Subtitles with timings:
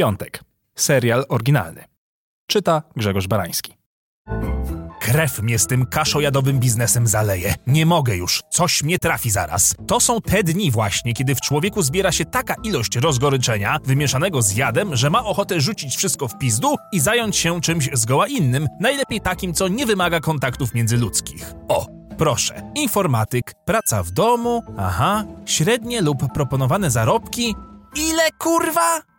[0.00, 0.44] Piątek.
[0.74, 1.84] Serial oryginalny.
[2.46, 3.74] Czyta Grzegorz Barański.
[5.00, 7.54] Krew mnie z tym kaszojadowym biznesem zaleje.
[7.66, 9.74] Nie mogę już, coś mnie trafi zaraz.
[9.86, 14.56] To są te dni właśnie, kiedy w człowieku zbiera się taka ilość rozgoryczenia, wymieszanego z
[14.56, 19.20] jadem, że ma ochotę rzucić wszystko w pizdu i zająć się czymś zgoła innym, najlepiej
[19.20, 21.52] takim, co nie wymaga kontaktów międzyludzkich.
[21.68, 21.86] O,
[22.18, 27.54] proszę, informatyk, praca w domu, aha, średnie lub proponowane zarobki.
[27.96, 29.09] Ile kurwa?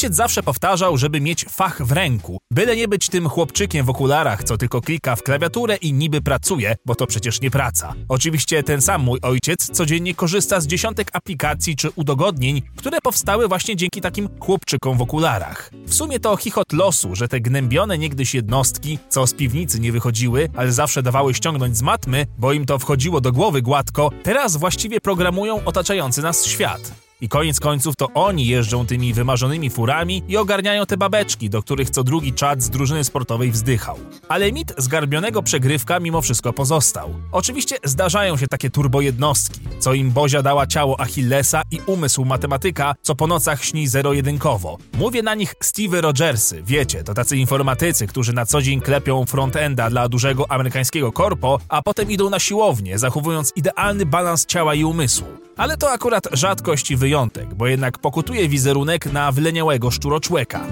[0.00, 4.44] Ojciec zawsze powtarzał, żeby mieć fach w ręku, byle nie być tym chłopczykiem w okularach,
[4.44, 7.94] co tylko klika w klawiaturę i niby pracuje, bo to przecież nie praca.
[8.08, 13.76] Oczywiście ten sam mój ojciec codziennie korzysta z dziesiątek aplikacji czy udogodnień, które powstały właśnie
[13.76, 15.70] dzięki takim chłopczykom w okularach.
[15.86, 20.48] W sumie to chichot losu, że te gnębione niegdyś jednostki, co z piwnicy nie wychodziły,
[20.56, 25.00] ale zawsze dawały ściągnąć z matmy, bo im to wchodziło do głowy gładko, teraz właściwie
[25.00, 27.09] programują otaczający nas świat.
[27.20, 31.90] I koniec końców to oni jeżdżą tymi wymarzonymi furami i ogarniają te babeczki, do których
[31.90, 33.98] co drugi czad z drużyny sportowej wzdychał.
[34.28, 37.14] Ale mit zgarbionego przegrywka mimo wszystko pozostał.
[37.32, 43.14] Oczywiście zdarzają się takie turbojednostki, co im Bozia dała ciało Achillesa i umysł matematyka, co
[43.14, 44.78] po nocach śni zero-jedynkowo.
[44.98, 49.90] Mówię na nich Steve Rogersy, wiecie, to tacy informatycy, którzy na co dzień klepią frontenda
[49.90, 55.26] dla dużego amerykańskiego korpo, a potem idą na siłownię, zachowując idealny balans ciała i umysłu.
[55.56, 57.09] Ale to akurat rzadkość i wyjątek,
[57.56, 60.66] bo jednak pokutuje wizerunek na wyleniałego szczuroczłeka.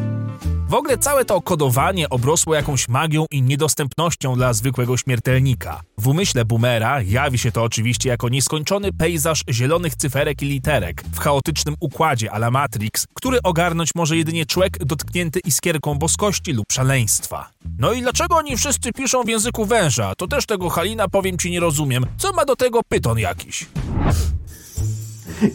[0.68, 5.80] W ogóle całe to kodowanie obrosło jakąś magią i niedostępnością dla zwykłego śmiertelnika.
[5.98, 11.18] W umyśle boomera jawi się to oczywiście jako nieskończony pejzaż zielonych cyferek i literek w
[11.18, 17.50] chaotycznym układzie a la Matrix, który ogarnąć może jedynie człowiek dotknięty iskierką boskości lub szaleństwa.
[17.78, 20.14] No i dlaczego oni wszyscy piszą w języku węża?
[20.14, 22.06] To też tego Halina powiem ci nie rozumiem.
[22.18, 23.66] Co ma do tego pyton jakiś?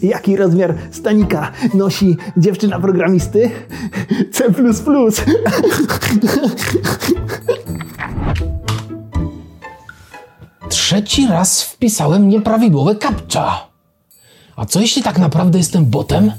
[0.02, 3.50] Jaki rozmiar stanika nosi dziewczyna programisty?
[4.32, 4.44] C.
[10.68, 13.68] Trzeci raz wpisałem nieprawidłowe captcha.
[14.56, 16.32] A co jeśli tak naprawdę jestem botem?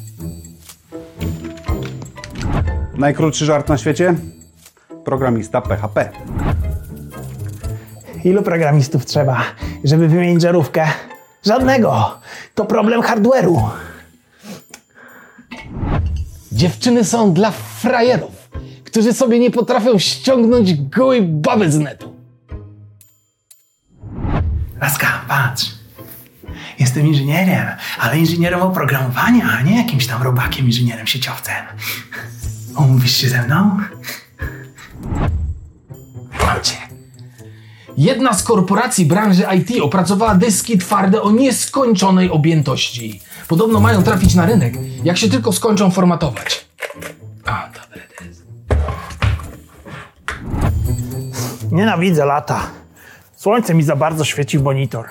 [2.97, 4.15] Najkrótszy żart na świecie?
[5.05, 6.09] Programista PHP.
[8.23, 9.41] Ilu programistów trzeba,
[9.83, 10.87] żeby wymienić żarówkę?
[11.45, 12.19] Żadnego.
[12.55, 13.69] To problem hardware'u.
[16.51, 18.49] Dziewczyny są dla frajerów,
[18.83, 22.15] którzy sobie nie potrafią ściągnąć gołej baby z netu.
[24.81, 25.71] Laska, patrz.
[26.79, 27.67] Jestem inżynierem,
[27.99, 31.65] ale inżynierem oprogramowania, a nie jakimś tam robakiem inżynierem sieciowcem.
[32.77, 33.77] Umówisz się ze mną?
[36.45, 36.84] Mam cię.
[37.97, 43.21] Jedna z korporacji branży IT opracowała dyski twarde o nieskończonej objętości.
[43.47, 44.73] Podobno mają trafić na rynek,
[45.03, 46.65] jak się tylko skończą formatować.
[47.45, 48.23] A, dobre to.
[51.71, 52.59] Nienawidzę lata.
[53.35, 55.05] Słońce mi za bardzo świeci w monitor.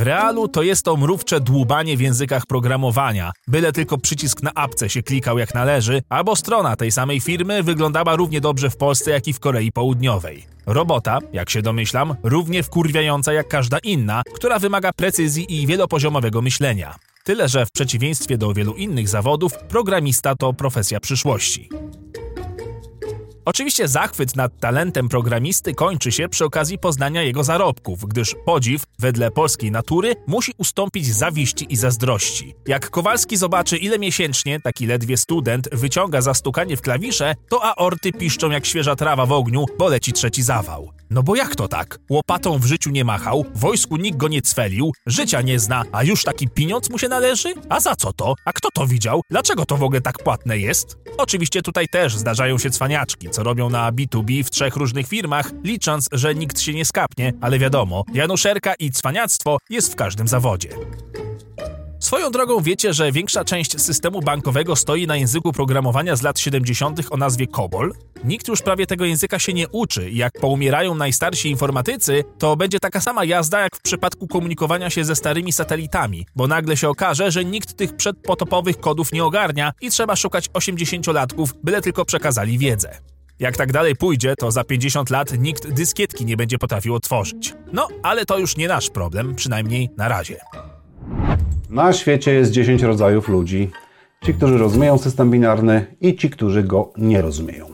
[0.00, 4.88] W realu to jest to mrówcze dłubanie w językach programowania, byle tylko przycisk na apce
[4.88, 9.28] się klikał jak należy, albo strona tej samej firmy wyglądała równie dobrze w Polsce, jak
[9.28, 10.46] i w Korei Południowej.
[10.66, 16.94] Robota, jak się domyślam, równie wkurwiająca jak każda inna, która wymaga precyzji i wielopoziomowego myślenia.
[17.24, 21.68] Tyle, że w przeciwieństwie do wielu innych zawodów, programista to profesja przyszłości.
[23.44, 29.30] Oczywiście zachwyt nad talentem programisty kończy się przy okazji poznania jego zarobków, gdyż podziw, wedle
[29.30, 32.54] polskiej natury, musi ustąpić zawiści i zazdrości.
[32.66, 38.12] Jak Kowalski zobaczy, ile miesięcznie taki ledwie student wyciąga za stukanie w klawisze, to aorty
[38.12, 40.92] piszczą jak świeża trawa w ogniu, bo leci trzeci zawał.
[41.10, 41.98] No bo jak to tak?
[42.10, 46.24] Łopatą w życiu nie machał, wojsku nikt go nie cwelił, życia nie zna, a już
[46.24, 47.54] taki pieniądz mu się należy?
[47.68, 48.34] A za co to?
[48.44, 49.22] A kto to widział?
[49.30, 50.98] Dlaczego to w ogóle tak płatne jest?
[51.18, 56.08] Oczywiście tutaj też zdarzają się cwaniaczki, co robią na B2B w trzech różnych firmach, licząc,
[56.12, 60.68] że nikt się nie skapnie, ale wiadomo, januszerka i cwaniactwo jest w każdym zawodzie.
[62.00, 67.00] Swoją drogą wiecie, że większa część systemu bankowego stoi na języku programowania z lat 70.
[67.10, 67.92] o nazwie COBOL?
[68.24, 72.80] Nikt już prawie tego języka się nie uczy i jak poumierają najstarsi informatycy, to będzie
[72.80, 77.30] taka sama jazda jak w przypadku komunikowania się ze starymi satelitami, bo nagle się okaże,
[77.30, 83.09] że nikt tych przedpotopowych kodów nie ogarnia i trzeba szukać 80-latków, byle tylko przekazali wiedzę.
[83.40, 87.54] Jak tak dalej pójdzie, to za 50 lat nikt dyskietki nie będzie potrafił otworzyć.
[87.72, 90.36] No, ale to już nie nasz problem, przynajmniej na razie.
[91.70, 93.70] Na świecie jest 10 rodzajów ludzi.
[94.24, 97.66] Ci, którzy rozumieją system binarny i ci, którzy go nie rozumieją.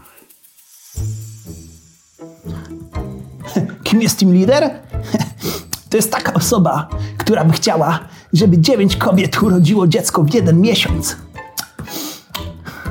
[3.85, 4.71] Kim jest team leader?
[5.91, 8.01] To jest taka osoba, która by chciała,
[8.33, 11.17] żeby dziewięć kobiet urodziło dziecko w jeden miesiąc.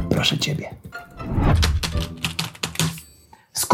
[0.10, 0.69] Proszę ciebie.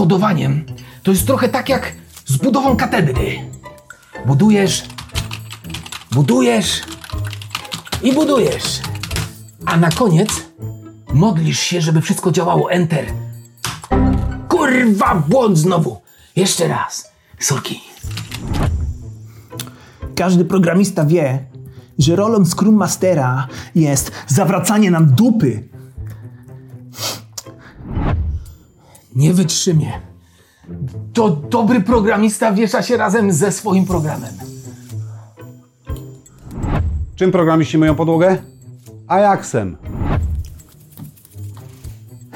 [0.01, 0.65] Kodowaniem
[1.03, 1.93] to jest trochę tak jak
[2.25, 3.39] z budową katedry.
[4.25, 4.83] Budujesz,
[6.11, 6.81] budujesz
[8.03, 8.81] i budujesz.
[9.65, 10.29] A na koniec
[11.13, 12.71] modlisz się, żeby wszystko działało.
[12.71, 13.05] Enter.
[14.47, 16.01] Kurwa, błąd znowu.
[16.35, 17.11] Jeszcze raz.
[17.39, 17.81] Sorki.
[20.15, 21.45] Każdy programista wie,
[21.99, 25.70] że rolą Scrum Mastera jest zawracanie nam dupy.
[29.15, 29.91] Nie wytrzymie.
[31.13, 34.33] To dobry programista wiesza się razem ze swoim programem.
[37.15, 38.37] Czym programiści myją podłogę?
[39.07, 39.77] Ajaxem.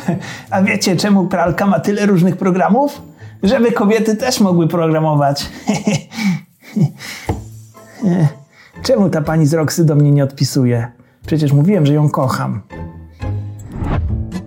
[0.51, 3.01] A wiecie, czemu pralka ma tyle różnych programów?
[3.43, 5.45] Żeby kobiety też mogły programować.
[8.85, 10.91] czemu ta pani z Roxy do mnie nie odpisuje?
[11.27, 12.61] Przecież mówiłem, że ją kocham.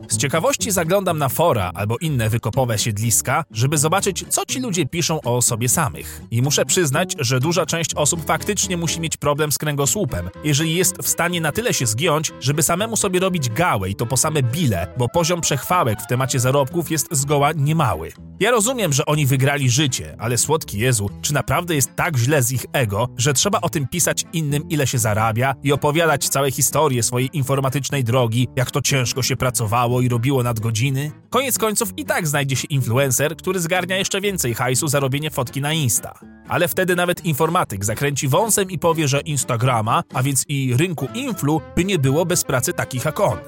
[0.08, 5.20] Z ciekawości zaglądam na fora albo inne wykopowe siedliska, żeby zobaczyć, co ci ludzie piszą
[5.20, 6.22] o sobie samych.
[6.30, 10.98] I muszę przyznać, że duża część osób faktycznie musi mieć problem z kręgosłupem, jeżeli jest
[11.02, 14.42] w stanie na tyle się zgiąć, żeby samemu sobie robić gałę i to po same
[14.42, 18.12] bile, bo poziom przechwałek w temacie zarobków jest zgoła niemały.
[18.40, 22.52] Ja rozumiem, że oni wygrali życie, ale słodki Jezu, czy naprawdę jest tak źle z
[22.52, 27.02] ich ego, że trzeba o tym pisać innym, ile się zarabia i opowiadać całe historie
[27.02, 31.10] swojej informatycznej drogi, jak to ciężko się pracowało i robiło nadgodziny?
[31.30, 35.60] Koniec końców i tak znajdzie się influencer, który zgarnia jeszcze więcej hajsu za robienie fotki
[35.60, 36.18] na Insta.
[36.48, 41.60] Ale wtedy nawet informatyk zakręci wąsem i powie, że Instagrama, a więc i rynku influ,
[41.76, 43.38] by nie było bez pracy takich jak on.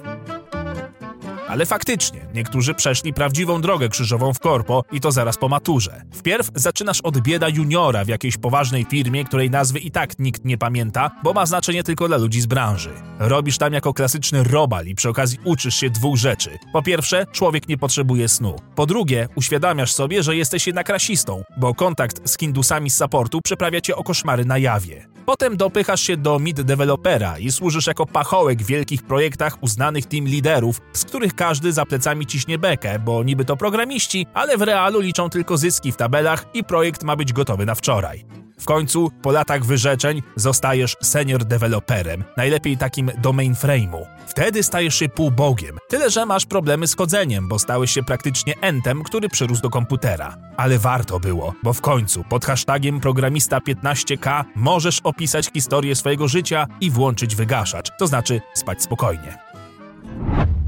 [1.50, 6.02] Ale faktycznie, niektórzy przeszli prawdziwą drogę krzyżową w korpo i to zaraz po maturze.
[6.12, 10.58] Wpierw zaczynasz od bieda juniora w jakiejś poważnej firmie, której nazwy i tak nikt nie
[10.58, 12.90] pamięta, bo ma znaczenie tylko dla ludzi z branży.
[13.18, 16.58] Robisz tam jako klasyczny robal i przy okazji uczysz się dwóch rzeczy.
[16.72, 18.56] Po pierwsze, człowiek nie potrzebuje snu.
[18.76, 23.80] Po drugie, uświadamiasz sobie, że jesteś jednak rasistą, bo kontakt z hindusami z supportu przeprawia
[23.80, 25.06] cię o koszmary na jawie.
[25.30, 30.24] Potem dopychasz się do mid dewelopera i służysz jako pachołek w wielkich projektach uznanych team
[30.24, 35.00] liderów, z których każdy za plecami ciśnie bekę, bo niby to programiści, ale w realu
[35.00, 38.24] liczą tylko zyski w tabelach i projekt ma być gotowy na wczoraj.
[38.60, 44.06] W końcu, po latach wyrzeczeń, zostajesz senior deweloperem, najlepiej takim do mainframe'u.
[44.26, 49.02] Wtedy stajesz się półbogiem, tyle że masz problemy z kodzeniem, bo stałeś się praktycznie entem,
[49.02, 50.36] który przyrósł do komputera.
[50.56, 56.90] Ale warto było, bo w końcu pod hashtagiem programista15k możesz opisać historię swojego życia i
[56.90, 59.38] włączyć wygaszacz, to znaczy spać spokojnie.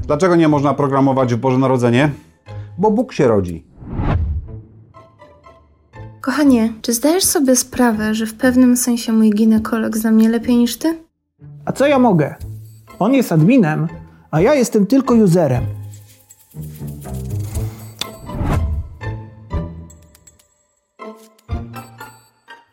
[0.07, 2.11] Dlaczego nie można programować w Boże Narodzenie?
[2.77, 3.72] Bo Bóg się rodzi.
[6.23, 10.77] Kochanie, czy zdajesz sobie sprawę, że w pewnym sensie mój ginekolog zna mnie lepiej niż
[10.77, 11.03] ty?
[11.65, 12.35] A co ja mogę?
[12.99, 13.87] On jest adminem,
[14.31, 15.65] a ja jestem tylko userem.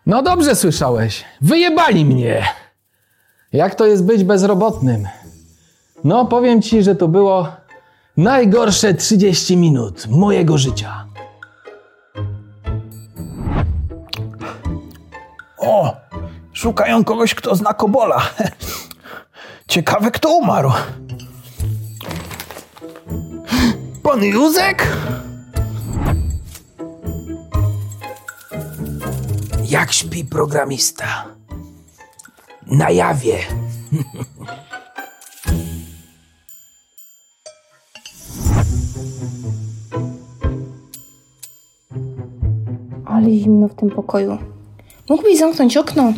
[0.06, 1.24] No dobrze słyszałeś.
[1.40, 2.44] Wyjebali mnie.
[3.52, 5.08] Jak to jest być bezrobotnym?
[6.04, 7.48] No, powiem ci, że to było
[8.16, 11.09] najgorsze 30 minut mojego życia.
[15.60, 15.96] O,
[16.52, 18.22] szukają kogoś, kto zna Kobola.
[19.68, 20.70] Ciekawe, kto umarł.
[24.02, 24.86] Pan Józek?
[29.64, 31.24] Jak śpi programista?
[32.66, 33.38] Na jawie.
[43.04, 44.38] Ale zimno w tym pokoju.
[45.10, 46.12] Mógłbyś zamknąć okno?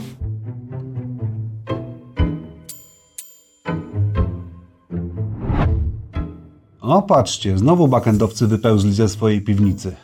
[6.80, 9.96] O, patrzcie, znowu backendowcy wypełzli ze swojej piwnicy.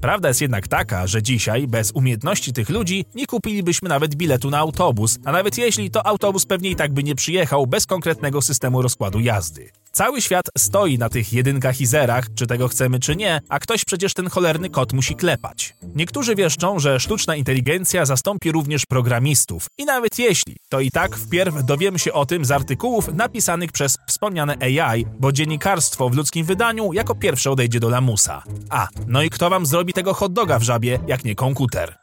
[0.00, 4.58] Prawda jest jednak taka, że dzisiaj bez umiejętności tych ludzi nie kupilibyśmy nawet biletu na
[4.58, 8.82] autobus, a nawet jeśli to autobus pewnie i tak by nie przyjechał bez konkretnego systemu
[8.82, 9.70] rozkładu jazdy.
[9.98, 13.84] Cały świat stoi na tych jedynkach i zerach, czy tego chcemy, czy nie, a ktoś
[13.84, 15.74] przecież ten cholerny kot musi klepać.
[15.94, 19.66] Niektórzy wieszczą, że sztuczna inteligencja zastąpi również programistów.
[19.78, 23.98] I nawet jeśli, to i tak wpierw dowiemy się o tym z artykułów napisanych przez
[24.06, 28.42] wspomniane AI, bo dziennikarstwo w ludzkim wydaniu jako pierwsze odejdzie do lamusa.
[28.70, 31.98] A, no i kto wam zrobi tego hot doga w żabie, jak nie komputer?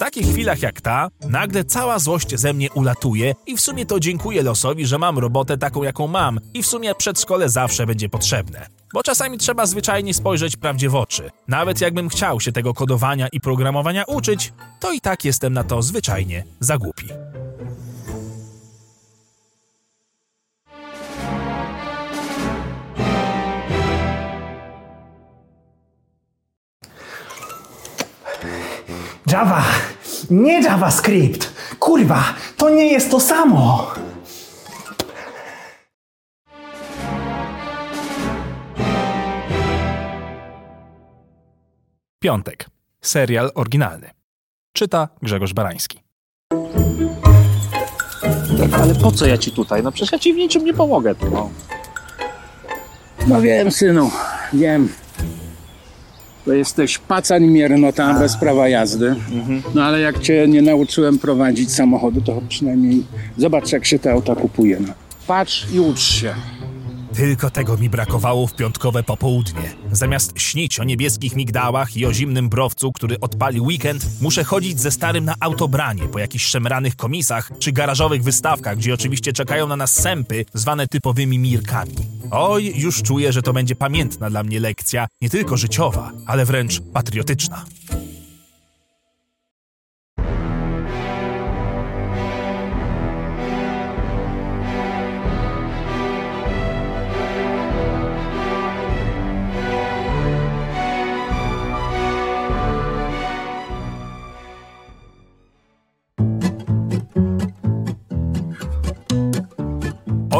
[0.00, 4.42] Takich chwilach jak ta, nagle cała złość ze mnie ulatuje i w sumie to dziękuję
[4.42, 8.66] losowi, że mam robotę taką, jaką mam i w sumie przedszkole zawsze będzie potrzebne.
[8.94, 11.30] Bo czasami trzeba zwyczajnie spojrzeć prawdzie w oczy.
[11.48, 15.82] Nawet jakbym chciał się tego kodowania i programowania uczyć, to i tak jestem na to
[15.82, 17.06] zwyczajnie za głupi.
[29.32, 29.64] Java,
[30.30, 31.52] nie JavaScript.
[31.78, 32.24] Kurwa,
[32.56, 33.94] to nie jest to samo.
[42.18, 42.66] Piątek.
[43.00, 44.10] Serial oryginalny.
[44.72, 46.02] Czyta Grzegorz Barański.
[48.72, 49.82] Ale po co ja ci tutaj?
[49.82, 51.14] No przecież ja ci w niczym nie pomogę.
[51.32, 51.50] No,
[53.26, 54.10] no wiem, synu,
[54.52, 54.88] wiem.
[56.44, 59.14] To jesteś pacań miernota bez prawa jazdy.
[59.74, 63.04] No ale jak cię nie nauczyłem prowadzić samochodu, to przynajmniej
[63.36, 64.80] zobacz, jak się te auta kupuje.
[64.80, 64.92] No.
[65.26, 66.34] Patrz i ucz się.
[67.20, 69.74] Tylko tego mi brakowało w piątkowe popołudnie.
[69.92, 74.90] Zamiast śnić o niebieskich migdałach i o zimnym browcu, który odpali weekend, muszę chodzić ze
[74.90, 79.92] starym na autobranie po jakichś szemranych komisach czy garażowych wystawkach, gdzie oczywiście czekają na nas
[79.92, 81.94] sępy zwane typowymi mirkami.
[82.30, 86.80] Oj, już czuję, że to będzie pamiętna dla mnie lekcja, nie tylko życiowa, ale wręcz
[86.92, 87.64] patriotyczna.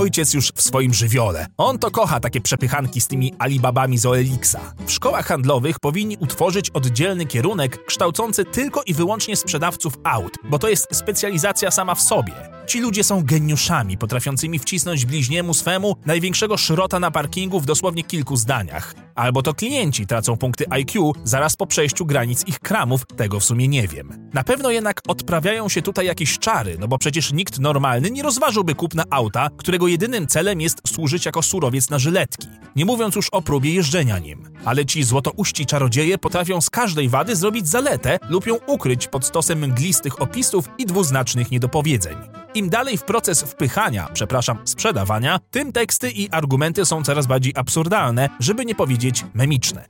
[0.00, 1.46] Ojciec już w swoim żywiole.
[1.56, 4.60] On to kocha takie przepychanki z tymi Alibabami z OLX-a.
[4.86, 10.68] W szkołach handlowych powinni utworzyć oddzielny kierunek kształcący tylko i wyłącznie sprzedawców aut, bo to
[10.68, 12.32] jest specjalizacja sama w sobie.
[12.66, 18.36] Ci ludzie są geniuszami, potrafiącymi wcisnąć bliźniemu swemu największego szrota na parkingu w dosłownie kilku
[18.36, 18.94] zdaniach.
[19.14, 23.68] Albo to klienci tracą punkty IQ zaraz po przejściu granic ich kramów, tego w sumie
[23.68, 24.30] nie wiem.
[24.34, 28.74] Na pewno jednak odprawiają się tutaj jakieś czary, no bo przecież nikt normalny nie rozważyłby
[28.74, 32.48] kupna auta, którego jedynym celem jest służyć jako surowiec na żyletki.
[32.76, 34.48] Nie mówiąc już o próbie jeżdżenia nim.
[34.64, 39.58] Ale ci złotouści czarodzieje potrafią z każdej wady zrobić zaletę lub ją ukryć pod stosem
[39.58, 42.16] mglistych opisów i dwuznacznych niedopowiedzeń.
[42.54, 48.28] Im dalej w proces wpychania, przepraszam, sprzedawania, tym teksty i argumenty są coraz bardziej absurdalne,
[48.40, 49.88] żeby nie powiedzieć memiczne.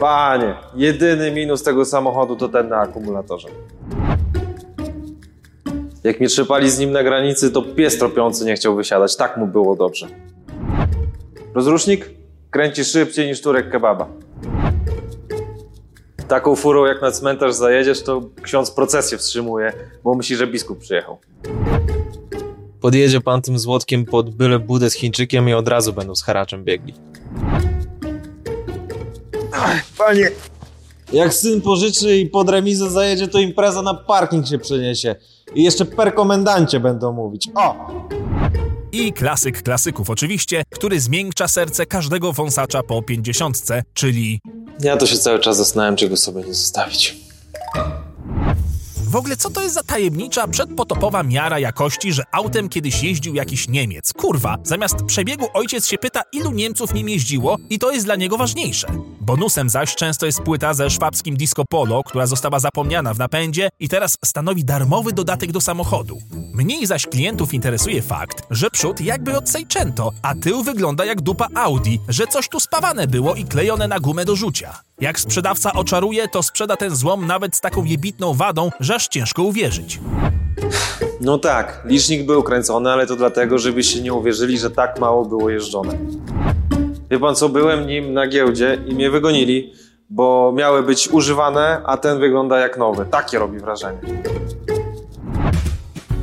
[0.00, 3.48] Panie, jedyny minus tego samochodu to ten na akumulatorze.
[6.04, 9.16] Jak mnie trzepali z nim na granicy, to pies tropiący nie chciał wysiadać.
[9.16, 10.06] Tak mu było dobrze.
[11.54, 12.10] Rozrusznik
[12.50, 14.08] kręci szybciej niż turek kebaba.
[16.28, 19.72] Taką furą jak na cmentarz zajedziesz, to ksiądz procesję wstrzymuje,
[20.04, 21.18] bo myśli, że biskup przyjechał.
[22.80, 26.64] Podjedzie pan tym złotkiem pod byle budę z Chińczykiem i od razu będą z haraczem
[26.64, 26.94] biegli.
[29.98, 30.30] Panie!
[31.12, 35.16] Jak syn pożyczy i pod remizę zajedzie, to impreza na parking się przeniesie.
[35.54, 37.48] I jeszcze per komendancie będą mówić.
[37.54, 37.86] O!
[38.92, 44.40] I klasyk klasyków oczywiście, który zmiękcza serce każdego wąsacza po pięćdziesiątce, czyli
[44.80, 47.29] Ja to się cały czas zastanawiam, czego sobie nie zostawić.
[49.10, 53.68] W ogóle co to jest za tajemnicza, przedpotopowa miara jakości, że autem kiedyś jeździł jakiś
[53.68, 54.12] Niemiec?
[54.12, 58.36] Kurwa, zamiast przebiegu ojciec się pyta, ilu Niemców nim jeździło i to jest dla niego
[58.36, 58.86] ważniejsze.
[59.20, 63.88] Bonusem zaś często jest płyta ze szwabskim disco polo, która została zapomniana w napędzie i
[63.88, 66.18] teraz stanowi darmowy dodatek do samochodu.
[66.54, 69.44] Mniej zaś klientów interesuje fakt, że przód jakby od
[70.22, 74.24] a tył wygląda jak dupa Audi, że coś tu spawane było i klejone na gumę
[74.24, 74.89] do rzucia.
[75.00, 79.42] Jak sprzedawca oczaruje, to sprzeda ten złom nawet z taką jebitną wadą, że aż ciężko
[79.42, 80.00] uwierzyć.
[81.20, 85.50] No tak, licznik był kręcony, ale to dlatego, żebyście nie uwierzyli, że tak mało było
[85.50, 85.98] jeżdżone.
[87.10, 89.72] Wie pan co, byłem nim na giełdzie i mnie wygonili,
[90.10, 93.06] bo miały być używane, a ten wygląda jak nowy.
[93.10, 93.98] Takie robi wrażenie.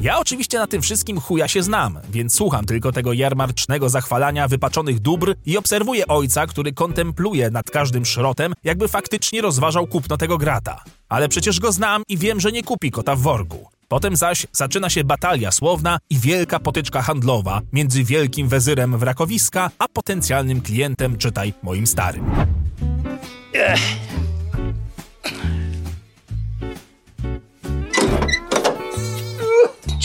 [0.07, 4.99] Ja oczywiście na tym wszystkim chuja się znam, więc słucham tylko tego jarmarcznego zachwalania wypaczonych
[4.99, 10.83] dóbr i obserwuję ojca, który kontempluje nad każdym szrotem, jakby faktycznie rozważał kupno tego grata.
[11.09, 13.69] Ale przecież go znam i wiem, że nie kupi kota w worku.
[13.87, 19.87] Potem zaś zaczyna się batalia słowna i wielka potyczka handlowa między wielkim wezyrem wrakowiska a
[19.87, 22.25] potencjalnym klientem, czytaj moim starym.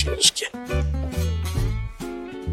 [0.05, 0.47] Ciężkie.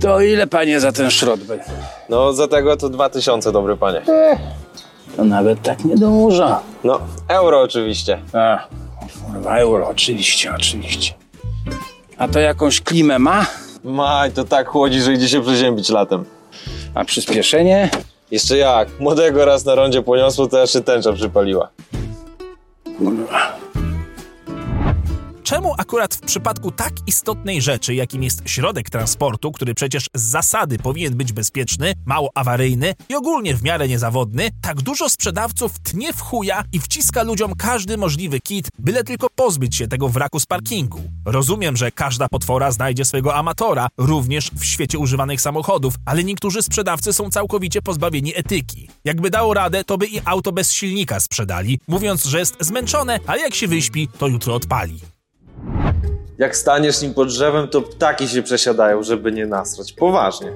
[0.01, 1.65] To ile panie za ten szrot będzie?
[2.09, 4.01] No za tego to 2000, dobry panie.
[5.17, 6.59] To nawet tak nie dużo.
[6.83, 8.19] No, euro oczywiście.
[8.33, 8.67] A,
[9.25, 11.13] kurwa, euro, oczywiście, oczywiście.
[12.17, 13.45] A to jakąś klimę ma?
[13.83, 16.25] Maj, to tak chłodzi, że idzie się przeziębić latem.
[16.95, 17.89] A przyspieszenie?
[18.31, 21.69] Jeszcze jak, młodego raz na rondzie poniosło, to aż się tęcza przypaliła.
[22.97, 23.59] Kurwa.
[25.49, 30.77] Czemu akurat w przypadku tak istotnej rzeczy, jakim jest środek transportu, który przecież z zasady
[30.77, 36.21] powinien być bezpieczny, mało awaryjny i ogólnie w miarę niezawodny, tak dużo sprzedawców tnie w
[36.21, 41.01] chuja i wciska ludziom każdy możliwy kit, byle tylko pozbyć się tego wraku z parkingu?
[41.25, 47.13] Rozumiem, że każda potwora znajdzie swojego amatora, również w świecie używanych samochodów, ale niektórzy sprzedawcy
[47.13, 48.89] są całkowicie pozbawieni etyki.
[49.05, 53.41] Jakby dało radę, to by i auto bez silnika sprzedali, mówiąc, że jest zmęczone, ale
[53.41, 54.99] jak się wyśpi, to jutro odpali.
[56.37, 59.93] Jak staniesz nim pod drzewem, to ptaki się przesiadają, żeby nie nasrać.
[59.93, 60.51] Poważnie.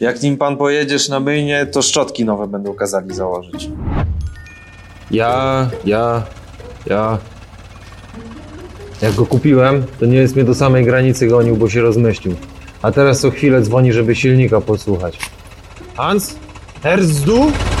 [0.00, 3.70] Jak nim pan pojedziesz na myjnie, to szczotki nowe będą kazali założyć.
[5.10, 6.22] Ja, ja,
[6.86, 7.18] ja.
[9.02, 12.34] Jak go kupiłem, to nie jest mnie do samej granicy gonił, bo się rozmyślił.
[12.82, 15.18] A teraz co chwilę dzwoni, żeby silnika posłuchać.
[15.96, 16.34] Hans?
[16.82, 17.52] Herzdu?
[17.68, 17.71] I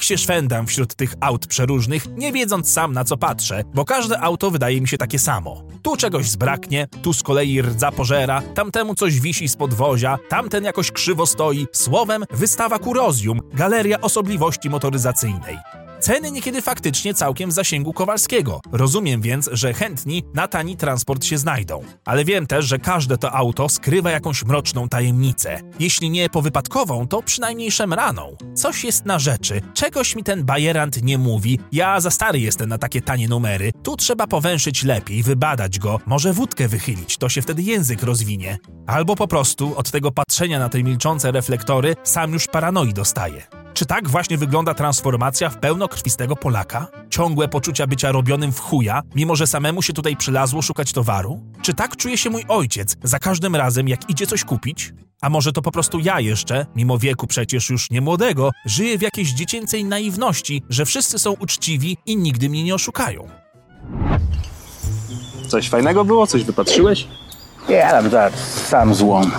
[0.00, 4.20] tak się szwendam wśród tych aut przeróżnych, nie wiedząc sam na co patrzę, bo każde
[4.20, 5.62] auto wydaje mi się takie samo.
[5.82, 10.92] Tu czegoś zbraknie, tu z kolei rdza pożera, tamtemu coś wisi z podwozia, tamten jakoś
[10.92, 15.58] krzywo stoi, słowem wystawa kurozjum, galeria osobliwości motoryzacyjnej.
[16.00, 18.60] Ceny niekiedy faktycznie całkiem w zasięgu Kowalskiego.
[18.72, 21.82] Rozumiem więc, że chętni na tani transport się znajdą.
[22.04, 25.60] Ale wiem też, że każde to auto skrywa jakąś mroczną tajemnicę.
[25.80, 28.36] Jeśli nie powypadkową, to przynajmniej szemraną.
[28.54, 31.58] Coś jest na rzeczy, czegoś mi ten bajerant nie mówi.
[31.72, 33.72] Ja za stary jestem na takie tanie numery.
[33.82, 38.58] Tu trzeba powęszyć lepiej, wybadać go, może wódkę wychylić, to się wtedy język rozwinie.
[38.86, 43.46] Albo po prostu od tego patrzenia na te milczące reflektory sam już paranoi dostaje.
[43.74, 46.86] Czy tak właśnie wygląda transformacja w pełnokrwistego Polaka?
[47.10, 51.40] Ciągłe poczucia bycia robionym w chuja, mimo że samemu się tutaj przylazło szukać towaru?
[51.62, 54.92] Czy tak czuje się mój ojciec za każdym razem, jak idzie coś kupić?
[55.22, 59.02] A może to po prostu ja jeszcze, mimo wieku przecież już nie młodego, żyję w
[59.02, 63.28] jakiejś dziecięcej naiwności, że wszyscy są uczciwi i nigdy mnie nie oszukają?
[65.48, 66.26] Coś fajnego było?
[66.26, 67.06] Coś wypatrzyłeś?
[67.68, 68.32] Ja tam tak,
[68.68, 69.30] sam złom.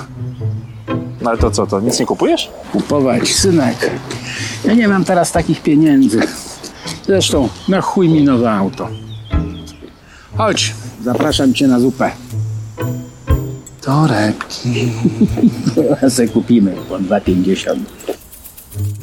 [1.21, 2.49] No ale to co, to nic nie kupujesz?
[2.71, 3.91] Kupować, synek.
[4.65, 6.19] Ja nie mam teraz takich pieniędzy.
[7.05, 8.87] Zresztą, na chuj mi nowe auto.
[10.37, 12.11] Chodź, zapraszam cię na zupę.
[13.81, 14.91] Torebki.
[16.09, 17.79] Se kupimy po 2,50.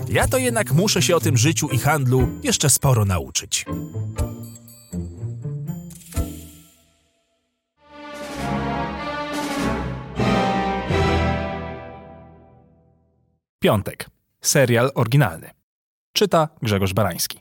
[0.08, 3.64] Ja to jednak muszę się o tym życiu i handlu jeszcze sporo nauczyć.
[13.62, 14.06] Piątek.
[14.40, 15.50] Serial oryginalny.
[16.12, 17.40] Czyta Grzegorz Barański.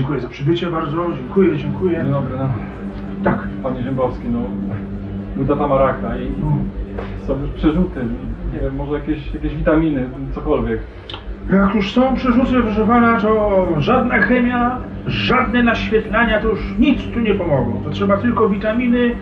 [0.00, 2.00] Dziękuję za przybycie bardzo, dziękuję, dziękuję.
[2.02, 2.48] Dzień dobry, no.
[3.24, 4.40] Tak, Panie Ziembowski, no.
[5.36, 6.32] Buda tamaraka i
[7.26, 8.00] są już przerzuty.
[8.52, 10.80] Nie wiem, może jakieś, jakieś witaminy, cokolwiek.
[11.52, 17.20] jak już są przerzuty, proszę pana, to żadna chemia, żadne naświetlania, to już nic tu
[17.20, 17.80] nie pomogło.
[17.84, 19.16] To trzeba tylko witaminy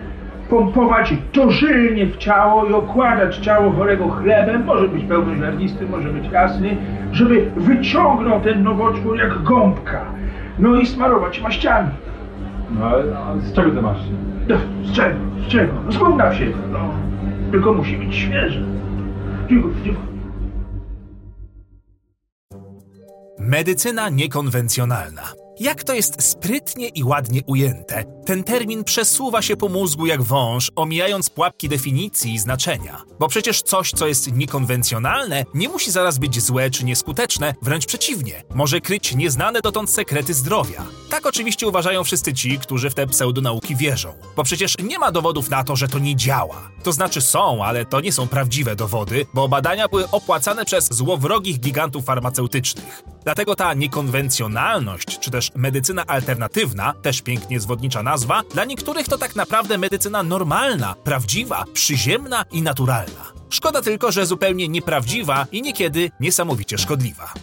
[0.49, 6.77] pompować dożylnie w ciało i okładać ciało chorego chlebem, może być pełnoziarnisty, może być jasny,
[7.11, 10.05] żeby wyciągnął ten nowotwór jak gąbka.
[10.59, 11.89] No i smarować maściami.
[12.79, 13.97] No ale a z czego ty masz?
[14.47, 15.15] No, z czego?
[15.47, 15.73] Z czego?
[15.85, 16.79] No z gówna się, no.
[17.51, 18.61] Tylko musi być świeże.
[19.49, 20.07] Dziękuję, dziękuję.
[23.39, 25.21] Medycyna niekonwencjonalna.
[25.59, 28.14] Jak to jest sprytnie i ładnie ujęte.
[28.25, 33.01] Ten termin przesuwa się po mózgu jak wąż, omijając pułapki definicji i znaczenia.
[33.19, 38.43] Bo przecież coś, co jest niekonwencjonalne, nie musi zaraz być złe czy nieskuteczne, wręcz przeciwnie.
[38.55, 40.85] Może kryć nieznane dotąd sekrety zdrowia.
[41.09, 44.13] Tak oczywiście uważają wszyscy ci, którzy w te pseudonauki wierzą.
[44.35, 46.69] Bo przecież nie ma dowodów na to, że to nie działa.
[46.83, 51.59] To znaczy są, ale to nie są prawdziwe dowody, bo badania były opłacane przez złowrogich
[51.59, 53.03] gigantów farmaceutycznych.
[53.23, 59.35] Dlatego ta niekonwencjonalność, czy też medycyna alternatywna, też pięknie zwodnicza nazwa, dla niektórych to tak
[59.35, 63.31] naprawdę medycyna normalna, prawdziwa, przyziemna i naturalna.
[63.49, 67.33] Szkoda tylko, że zupełnie nieprawdziwa i niekiedy niesamowicie szkodliwa.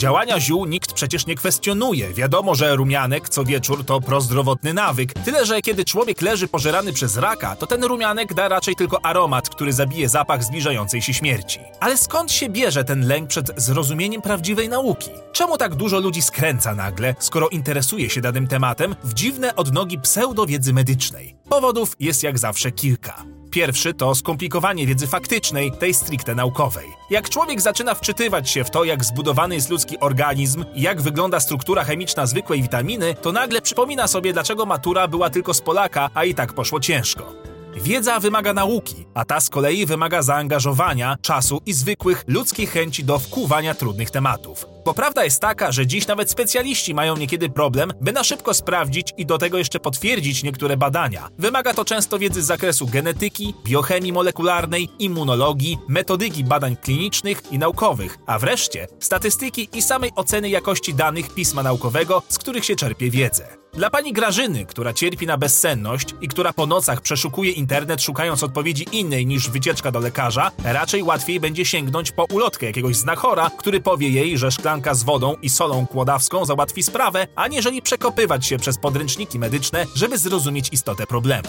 [0.00, 2.14] Działania ziół nikt przecież nie kwestionuje.
[2.14, 5.12] Wiadomo, że rumianek co wieczór to prozdrowotny nawyk.
[5.24, 9.48] Tyle, że kiedy człowiek leży pożerany przez raka, to ten rumianek da raczej tylko aromat,
[9.48, 11.60] który zabije zapach zbliżającej się śmierci.
[11.80, 15.10] Ale skąd się bierze ten lęk przed zrozumieniem prawdziwej nauki?
[15.32, 20.72] Czemu tak dużo ludzi skręca nagle, skoro interesuje się danym tematem, w dziwne odnogi pseudowiedzy
[20.72, 21.36] medycznej?
[21.48, 23.39] Powodów jest jak zawsze kilka.
[23.50, 26.88] Pierwszy to skomplikowanie wiedzy faktycznej, tej stricte naukowej.
[27.10, 31.40] Jak człowiek zaczyna wczytywać się w to, jak zbudowany jest ludzki organizm i jak wygląda
[31.40, 36.24] struktura chemiczna zwykłej witaminy, to nagle przypomina sobie, dlaczego matura była tylko z Polaka, a
[36.24, 37.32] i tak poszło ciężko.
[37.76, 43.18] Wiedza wymaga nauki, a ta z kolei wymaga zaangażowania, czasu i zwykłych ludzkich chęci do
[43.18, 44.66] wkuwania trudnych tematów.
[44.84, 49.12] Bo prawda jest taka, że dziś nawet specjaliści mają niekiedy problem, by na szybko sprawdzić
[49.16, 51.28] i do tego jeszcze potwierdzić niektóre badania.
[51.38, 58.18] Wymaga to często wiedzy z zakresu genetyki, biochemii molekularnej, immunologii, metodyki badań klinicznych i naukowych,
[58.26, 63.59] a wreszcie statystyki i samej oceny jakości danych pisma naukowego, z których się czerpie wiedzę.
[63.72, 68.86] Dla pani Grażyny, która cierpi na bezsenność i która po nocach przeszukuje internet szukając odpowiedzi
[68.92, 74.08] innej niż wycieczka do lekarza, raczej łatwiej będzie sięgnąć po ulotkę jakiegoś znachora, który powie
[74.08, 79.38] jej, że szklanka z wodą i solą kłodawską załatwi sprawę, aniżeli przekopywać się przez podręczniki
[79.38, 81.48] medyczne, żeby zrozumieć istotę problemu.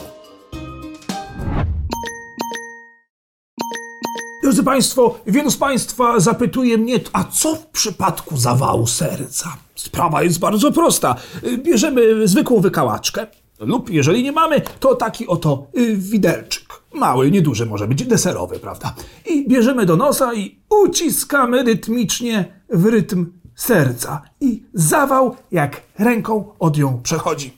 [4.51, 9.57] Drodzy Państwo, wielu z Państwa zapytuje mnie, a co w przypadku zawału serca?
[9.75, 11.15] Sprawa jest bardzo prosta.
[11.57, 13.27] Bierzemy zwykłą wykałaczkę
[13.59, 16.63] lub jeżeli nie mamy, to taki oto y, widelczyk.
[16.93, 18.95] Mały, nieduży, może być deserowy, prawda?
[19.25, 24.21] I bierzemy do nosa i uciskamy rytmicznie w rytm serca.
[24.41, 27.57] I zawał jak ręką od ją przechodzi.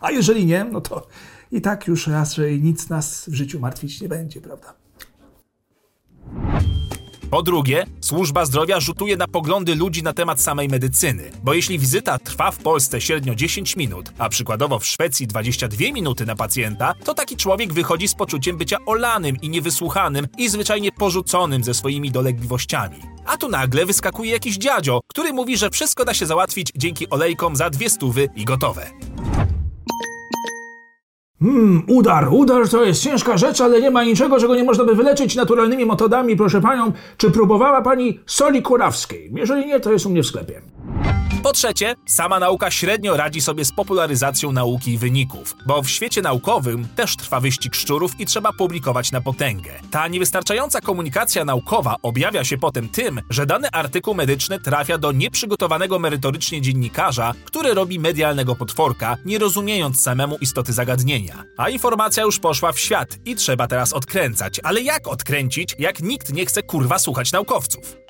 [0.00, 1.06] A jeżeli nie, no to
[1.52, 4.81] i tak już raczej nic nas w życiu martwić nie będzie, prawda?
[7.32, 12.18] Po drugie, służba zdrowia rzutuje na poglądy ludzi na temat samej medycyny, bo jeśli wizyta
[12.18, 17.14] trwa w Polsce średnio 10 minut, a przykładowo w Szwecji 22 minuty na pacjenta, to
[17.14, 22.96] taki człowiek wychodzi z poczuciem bycia olanym i niewysłuchanym i zwyczajnie porzuconym ze swoimi dolegliwościami.
[23.26, 27.56] A tu nagle wyskakuje jakiś dziadzio, który mówi, że wszystko da się załatwić dzięki olejkom
[27.56, 28.90] za dwie stówy i gotowe.
[31.42, 32.28] Hmm, udar.
[32.32, 35.86] Udar to jest ciężka rzecz, ale nie ma niczego, czego nie można by wyleczyć naturalnymi
[35.86, 36.36] metodami.
[36.36, 39.32] Proszę panią, czy próbowała pani soli kurawskiej?
[39.34, 40.62] Jeżeli nie, to jest u mnie w sklepie.
[41.42, 46.22] Po trzecie, sama nauka średnio radzi sobie z popularyzacją nauki i wyników, bo w świecie
[46.22, 49.70] naukowym też trwa wyścig szczurów i trzeba publikować na potęgę.
[49.90, 55.98] Ta niewystarczająca komunikacja naukowa objawia się potem tym, że dany artykuł medyczny trafia do nieprzygotowanego
[55.98, 61.44] merytorycznie dziennikarza, który robi medialnego potworka, nie rozumiejąc samemu istoty zagadnienia.
[61.56, 64.60] A informacja już poszła w świat i trzeba teraz odkręcać.
[64.62, 68.02] Ale jak odkręcić, jak nikt nie chce kurwa słuchać naukowców?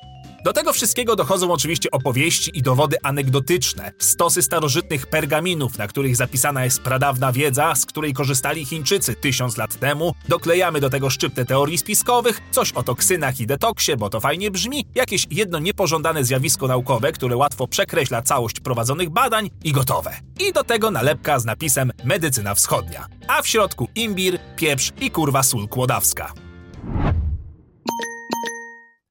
[0.43, 6.63] Do tego wszystkiego dochodzą oczywiście opowieści i dowody anegdotyczne, stosy starożytnych pergaminów, na których zapisana
[6.63, 10.13] jest pradawna wiedza, z której korzystali Chińczycy tysiąc lat temu.
[10.29, 14.85] Doklejamy do tego szczyptę teorii spiskowych, coś o toksynach i detoksie, bo to fajnie brzmi,
[14.95, 20.11] jakieś jedno niepożądane zjawisko naukowe, które łatwo przekreśla całość prowadzonych badań i gotowe.
[20.39, 23.05] I do tego nalepka z napisem Medycyna Wschodnia.
[23.27, 26.33] A w środku imbir, pieprz i kurwa sól kłodawska.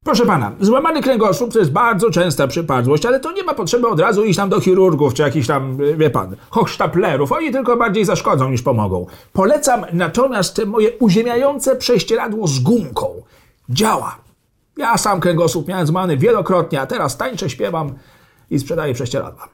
[0.05, 4.01] Proszę pana, złamany kręgosłup to jest bardzo częsta przypadłość, ale to nie ma potrzeby od
[4.01, 7.33] razu iść tam do chirurgów czy jakichś tam, wie pan, hochsztaplerów.
[7.33, 9.07] Oni tylko bardziej zaszkodzą niż pomogą.
[9.33, 13.23] Polecam natomiast moje uziemiające prześcieradło z gumką.
[13.69, 14.17] Działa.
[14.77, 17.95] Ja sam kręgosłup miałem zmany wielokrotnie, a teraz tańczę, śpiewam
[18.51, 19.49] i sprzedaję prześcieradła.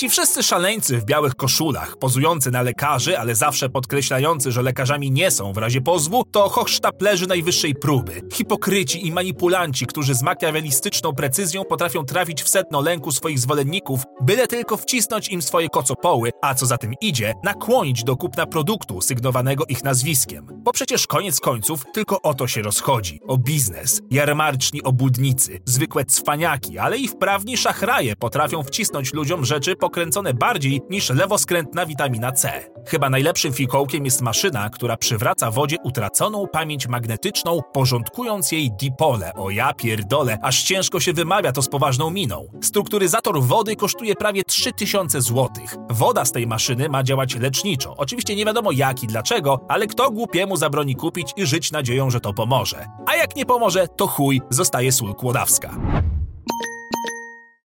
[0.00, 5.30] Ci wszyscy szaleńcy w białych koszulach, pozujący na lekarzy, ale zawsze podkreślający, że lekarzami nie
[5.30, 8.22] są w razie pozwu, to hochsztaplerzy najwyższej próby.
[8.32, 14.46] Hipokryci i manipulanci, którzy z makiawelistyczną precyzją potrafią trafić w sedno lęku swoich zwolenników, byle
[14.46, 19.64] tylko wcisnąć im swoje kocopoły, a co za tym idzie, nakłonić do kupna produktu sygnowanego
[19.68, 20.46] ich nazwiskiem.
[20.52, 23.20] Bo przecież koniec końców tylko o to się rozchodzi.
[23.28, 30.34] O biznes, jarmarczni obłudnicy, zwykłe cwaniaki, ale i wprawni szachraje potrafią wcisnąć ludziom rzeczy pokręcone
[30.34, 32.70] bardziej niż lewoskrętna witamina C.
[32.86, 39.32] Chyba najlepszym fikołkiem jest maszyna, która przywraca wodzie utraconą pamięć magnetyczną, porządkując jej dipole.
[39.34, 42.46] O ja pierdolę, aż ciężko się wymawia to z poważną miną.
[42.62, 45.48] Strukturyzator wody kosztuje prawie 3000 zł.
[45.90, 47.94] Woda z tej maszyny ma działać leczniczo.
[47.96, 52.20] Oczywiście nie wiadomo jak i dlaczego, ale kto głupiemu zabroni kupić i żyć nadzieją, że
[52.20, 52.86] to pomoże.
[53.06, 55.70] A jak nie pomoże, to chuj, zostaje sól kłodawska.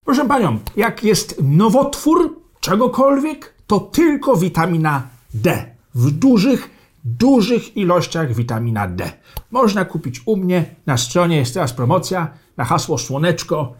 [0.05, 5.75] Proszę panią, jak jest nowotwór czegokolwiek, to tylko witamina D.
[5.95, 6.71] W dużych,
[7.05, 9.12] dużych ilościach witamina D.
[9.51, 13.75] Można kupić u mnie na stronie, jest teraz promocja na hasło słoneczko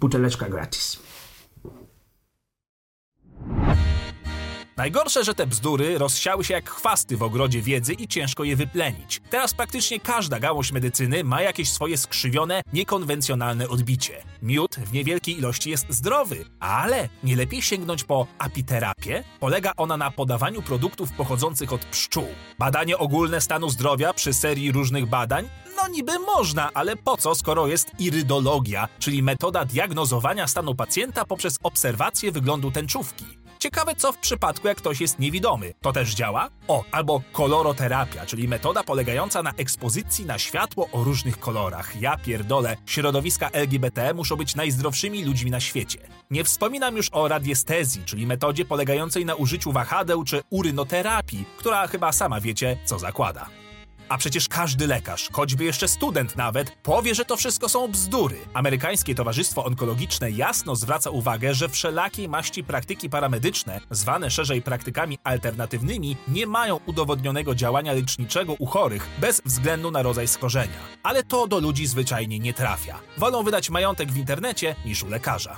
[0.00, 0.98] buteleczka gratis.
[4.76, 9.20] Najgorsze, że te bzdury rozsiały się jak chwasty w ogrodzie wiedzy i ciężko je wyplenić.
[9.30, 14.22] Teraz praktycznie każda gałąź medycyny ma jakieś swoje skrzywione, niekonwencjonalne odbicie.
[14.42, 19.24] Miód w niewielkiej ilości jest zdrowy, ale nie lepiej sięgnąć po apiterapię?
[19.40, 22.26] Polega ona na podawaniu produktów pochodzących od pszczół.
[22.58, 25.48] Badanie ogólne stanu zdrowia przy serii różnych badań?
[25.76, 31.58] No niby można, ale po co, skoro jest irydologia, czyli metoda diagnozowania stanu pacjenta poprzez
[31.62, 33.41] obserwację wyglądu tęczówki.
[33.62, 35.74] Ciekawe co w przypadku, jak ktoś jest niewidomy.
[35.80, 36.48] To też działa?
[36.68, 42.00] O, albo koloroterapia, czyli metoda polegająca na ekspozycji na światło o różnych kolorach.
[42.00, 45.98] Ja pierdolę, środowiska LGBT muszą być najzdrowszymi ludźmi na świecie.
[46.30, 52.12] Nie wspominam już o radiestezji, czyli metodzie polegającej na użyciu wahadeł czy urynoterapii, która chyba
[52.12, 53.61] sama wiecie, co zakłada.
[54.12, 58.36] A przecież każdy lekarz, choćby jeszcze student nawet, powie, że to wszystko są bzdury.
[58.54, 66.16] Amerykańskie Towarzystwo Onkologiczne jasno zwraca uwagę, że wszelakiej maści praktyki paramedyczne, zwane szerzej praktykami alternatywnymi,
[66.28, 70.80] nie mają udowodnionego działania leczniczego u chorych bez względu na rodzaj skorzenia.
[71.02, 72.98] Ale to do ludzi zwyczajnie nie trafia.
[73.18, 75.56] Wolą wydać majątek w internecie niż u lekarza.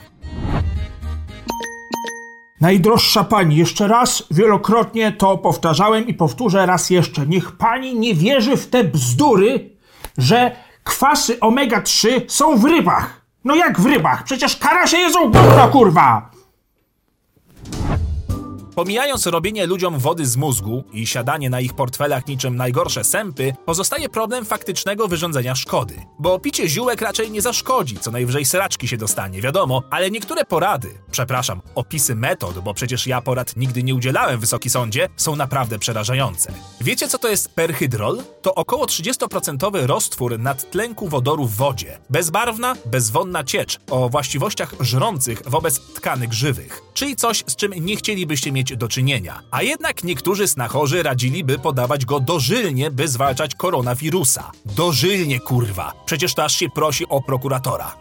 [2.60, 7.26] Najdroższa pani, jeszcze raz, wielokrotnie to powtarzałem i powtórzę raz jeszcze.
[7.26, 9.70] Niech pani nie wierzy w te bzdury,
[10.18, 13.20] że kwasy omega-3 są w rybach.
[13.44, 14.24] No jak w rybach?
[14.24, 16.33] Przecież karasie jedzą gówno, kurwa!
[18.74, 24.08] Pomijając robienie ludziom wody z mózgu i siadanie na ich portfelach niczym najgorsze sępy, pozostaje
[24.08, 25.94] problem faktycznego wyrządzenia szkody.
[26.18, 30.88] Bo picie ziółek raczej nie zaszkodzi, co najwyżej seraczki się dostanie, wiadomo, ale niektóre porady,
[31.10, 36.52] przepraszam, opisy metod, bo przecież ja porad nigdy nie udzielałem Wysoki Sądzie, są naprawdę przerażające.
[36.80, 38.22] Wiecie co to jest perhydrol?
[38.42, 41.98] To około 30% roztwór nadtlenku wodoru w wodzie.
[42.10, 46.82] Bezbarwna, bezwonna ciecz o właściwościach żrących wobec tkanek żywych.
[46.94, 49.40] Czyli coś, z czym nie chcielibyście mieć do czynienia.
[49.50, 54.50] A jednak niektórzy snachorzy radziliby podawać go dożylnie, by zwalczać koronawirusa.
[54.64, 55.92] Dożylnie, kurwa.
[56.06, 57.96] Przecież to aż się prosi o prokuratora.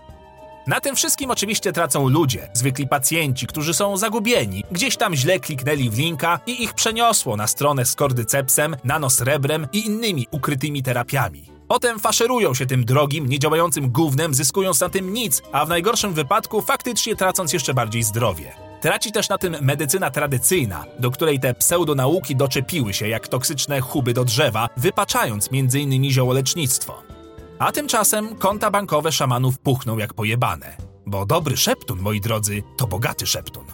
[0.68, 4.64] Na tym wszystkim oczywiście tracą ludzie, zwykli pacjenci, którzy są zagubieni.
[4.72, 9.86] Gdzieś tam źle kliknęli w linka i ich przeniosło na stronę z kordycepsem, nanosrebrem i
[9.86, 11.50] innymi ukrytymi terapiami.
[11.68, 16.62] Potem faszerują się tym drogim, niedziałającym gównem, zyskując na tym nic, a w najgorszym wypadku
[16.62, 18.73] faktycznie tracąc jeszcze bardziej zdrowie.
[18.84, 24.14] Traci też na tym medycyna tradycyjna, do której te pseudonauki doczepiły się jak toksyczne chuby
[24.14, 26.12] do drzewa, wypaczając m.in.
[26.12, 27.04] ziołolecznictwo.
[27.60, 30.78] A tymczasem konta bankowe szamanów puchną jak pojebane.
[31.06, 33.66] Bo dobry szeptun, moi drodzy, to bogaty szeptun.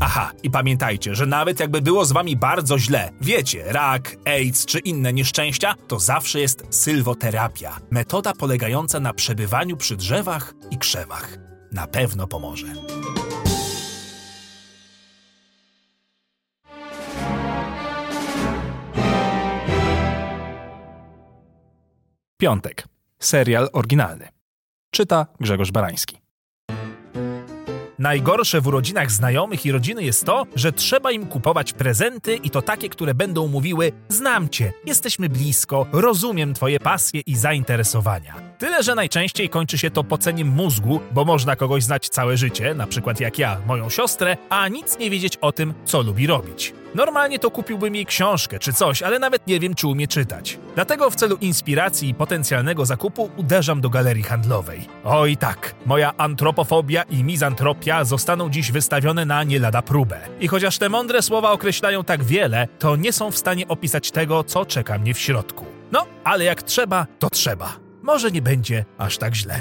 [0.00, 4.78] Aha, i pamiętajcie, że nawet jakby było z wami bardzo źle, wiecie, rak, AIDS czy
[4.78, 7.80] inne nieszczęścia, to zawsze jest sylwoterapia.
[7.90, 11.38] Metoda polegająca na przebywaniu przy drzewach i krzewach.
[11.72, 12.66] Na pewno pomoże.
[22.42, 22.84] Piątek.
[23.18, 24.28] Serial oryginalny.
[24.90, 26.18] Czyta Grzegorz Barański.
[27.98, 32.62] Najgorsze w urodzinach znajomych i rodziny jest to, że trzeba im kupować prezenty i to
[32.62, 38.51] takie, które będą mówiły: Znam cię, jesteśmy blisko, rozumiem twoje pasje i zainteresowania.
[38.62, 42.86] Tyle, że najczęściej kończy się to poceniem mózgu, bo można kogoś znać całe życie, na
[42.86, 46.74] przykład jak ja, moją siostrę, a nic nie wiedzieć o tym, co lubi robić.
[46.94, 50.58] Normalnie to kupiłbym jej książkę czy coś, ale nawet nie wiem, czy umie czytać.
[50.74, 54.88] Dlatego w celu inspiracji i potencjalnego zakupu uderzam do galerii handlowej.
[55.04, 60.20] Oj tak, moja antropofobia i mizantropia zostaną dziś wystawione na nie lada próbę.
[60.40, 64.44] I chociaż te mądre słowa określają tak wiele, to nie są w stanie opisać tego,
[64.44, 65.66] co czeka mnie w środku.
[65.92, 67.91] No, ale jak trzeba, to trzeba.
[68.02, 69.60] Może nie będzie aż tak źle.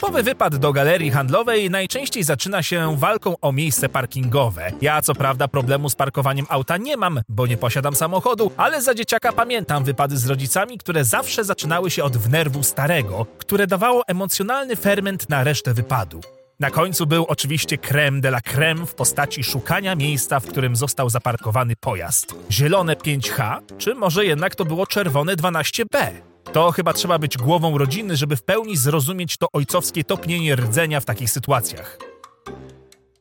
[0.00, 4.72] Typowy wypad do galerii handlowej najczęściej zaczyna się walką o miejsce parkingowe.
[4.80, 8.94] Ja co prawda problemu z parkowaniem auta nie mam, bo nie posiadam samochodu, ale za
[8.94, 14.76] dzieciaka pamiętam wypady z rodzicami, które zawsze zaczynały się od wnerwu starego, które dawało emocjonalny
[14.76, 16.20] ferment na resztę wypadu.
[16.60, 21.10] Na końcu był oczywiście creme de la creme w postaci szukania miejsca, w którym został
[21.10, 22.34] zaparkowany pojazd.
[22.50, 26.29] Zielone 5H, czy może jednak to było czerwone 12B?
[26.52, 31.04] To chyba trzeba być głową rodziny, żeby w pełni zrozumieć to ojcowskie topnienie rdzenia w
[31.04, 31.98] takich sytuacjach.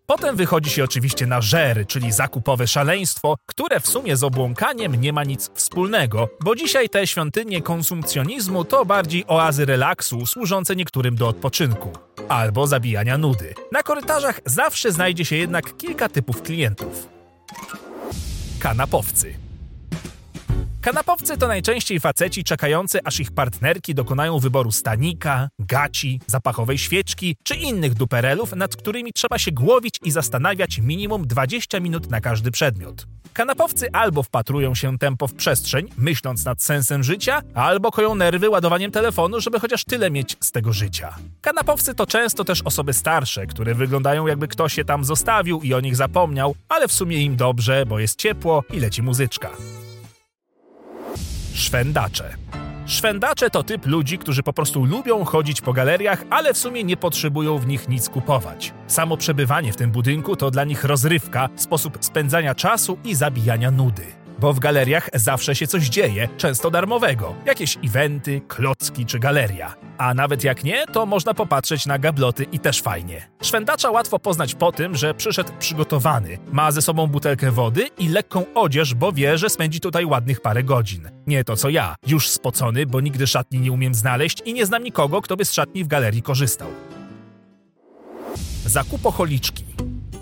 [0.05, 5.13] Potem wychodzi się oczywiście na żery, czyli zakupowe szaleństwo, które w sumie z obłąkaniem nie
[5.13, 11.27] ma nic wspólnego, bo dzisiaj te świątynie konsumpcjonizmu to bardziej oazy relaksu służące niektórym do
[11.27, 11.91] odpoczynku
[12.29, 13.53] albo zabijania nudy.
[13.71, 17.09] Na korytarzach zawsze znajdzie się jednak kilka typów klientów.
[18.59, 19.48] Kanapowcy.
[20.81, 27.55] Kanapowcy to najczęściej faceci czekający, aż ich partnerki dokonają wyboru stanika, gaci, zapachowej świeczki czy
[27.55, 33.07] innych duperelów, nad którymi trzeba się głowić i zastanawiać minimum 20 minut na każdy przedmiot.
[33.33, 38.91] Kanapowcy albo wpatrują się tempo w przestrzeń, myśląc nad sensem życia, albo koją nerwy ładowaniem
[38.91, 41.15] telefonu, żeby chociaż tyle mieć z tego życia.
[41.41, 45.79] Kanapowcy to często też osoby starsze, które wyglądają jakby ktoś je tam zostawił i o
[45.79, 49.49] nich zapomniał, ale w sumie im dobrze, bo jest ciepło i leci muzyczka.
[51.59, 52.35] Szwendacze.
[52.85, 56.97] Szwendacze to typ ludzi, którzy po prostu lubią chodzić po galeriach, ale w sumie nie
[56.97, 58.73] potrzebują w nich nic kupować.
[58.87, 64.18] Samo przebywanie w tym budynku to dla nich rozrywka, sposób spędzania czasu i zabijania nudy.
[64.41, 67.35] Bo w galeriach zawsze się coś dzieje, często darmowego.
[67.45, 69.75] Jakieś eventy, klocki czy galeria.
[69.97, 73.29] A nawet jak nie, to można popatrzeć na gabloty i też fajnie.
[73.41, 76.37] Szwendacza łatwo poznać po tym, że przyszedł przygotowany.
[76.51, 80.63] Ma ze sobą butelkę wody i lekką odzież, bo wie, że spędzi tutaj ładnych parę
[80.63, 81.09] godzin.
[81.27, 84.83] Nie to co ja, już spocony, bo nigdy szatni nie umiem znaleźć i nie znam
[84.83, 86.67] nikogo, kto by z szatni w galerii korzystał.
[88.65, 89.65] Zakupocholiczki.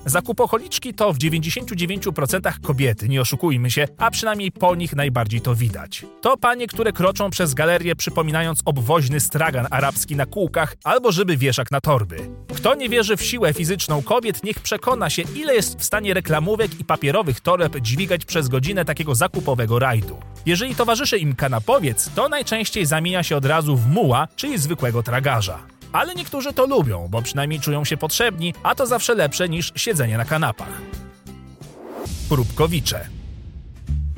[0.07, 6.05] Zakupocholiczki to w 99% kobiety, nie oszukujmy się, a przynajmniej po nich najbardziej to widać.
[6.21, 11.71] To panie, które kroczą przez galerię przypominając obwoźny stragan arabski na kółkach albo żeby wieszak
[11.71, 12.29] na torby.
[12.55, 16.79] Kto nie wierzy w siłę fizyczną kobiet, niech przekona się, ile jest w stanie reklamówek
[16.79, 20.17] i papierowych toreb dźwigać przez godzinę takiego zakupowego rajdu.
[20.45, 25.76] Jeżeli towarzyszy im kanapowiec, to najczęściej zamienia się od razu w muła, czyli zwykłego tragarza.
[25.91, 30.17] Ale niektórzy to lubią, bo przynajmniej czują się potrzebni, a to zawsze lepsze niż siedzenie
[30.17, 30.81] na kanapach.
[32.29, 33.16] Próbkowicze.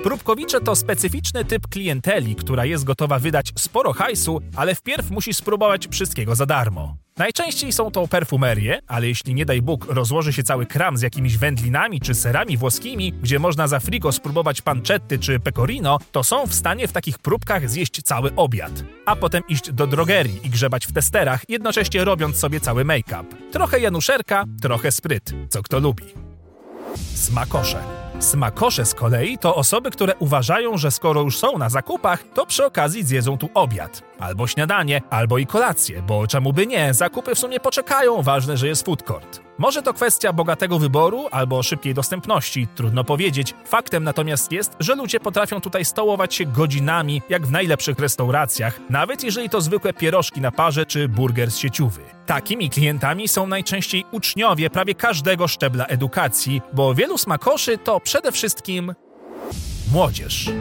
[0.04, 5.88] Próbkowicze to specyficzny typ klienteli, która jest gotowa wydać sporo hajsu, ale wpierw musi spróbować
[5.88, 6.96] wszystkiego za darmo.
[7.18, 11.38] Najczęściej są to perfumerie, ale jeśli nie daj Bóg rozłoży się cały kram z jakimiś
[11.38, 16.54] wędlinami czy serami włoskimi, gdzie można za frigo spróbować pancetty czy pecorino, to są w
[16.54, 18.84] stanie w takich próbkach zjeść cały obiad.
[19.06, 23.24] A potem iść do drogerii i grzebać w testerach, jednocześnie robiąc sobie cały make-up.
[23.52, 26.06] Trochę januszerka, trochę spryt, co kto lubi.
[27.16, 27.99] Smakosze.
[28.20, 32.66] Smakosze z kolei to osoby, które uważają, że skoro już są na zakupach, to przy
[32.66, 34.09] okazji zjedzą tu obiad.
[34.20, 38.68] Albo śniadanie, albo i kolację, bo czemu by nie, zakupy w sumie poczekają, ważne, że
[38.68, 39.42] jest food court.
[39.58, 43.54] Może to kwestia bogatego wyboru albo szybkiej dostępności, trudno powiedzieć.
[43.66, 49.24] Faktem natomiast jest, że ludzie potrafią tutaj stołować się godzinami, jak w najlepszych restauracjach, nawet
[49.24, 52.02] jeżeli to zwykłe pierożki na parze czy burger z sieciowy.
[52.26, 58.94] Takimi klientami są najczęściej uczniowie prawie każdego szczebla edukacji, bo wielu smakoszy to przede wszystkim
[59.94, 60.52] młodzież.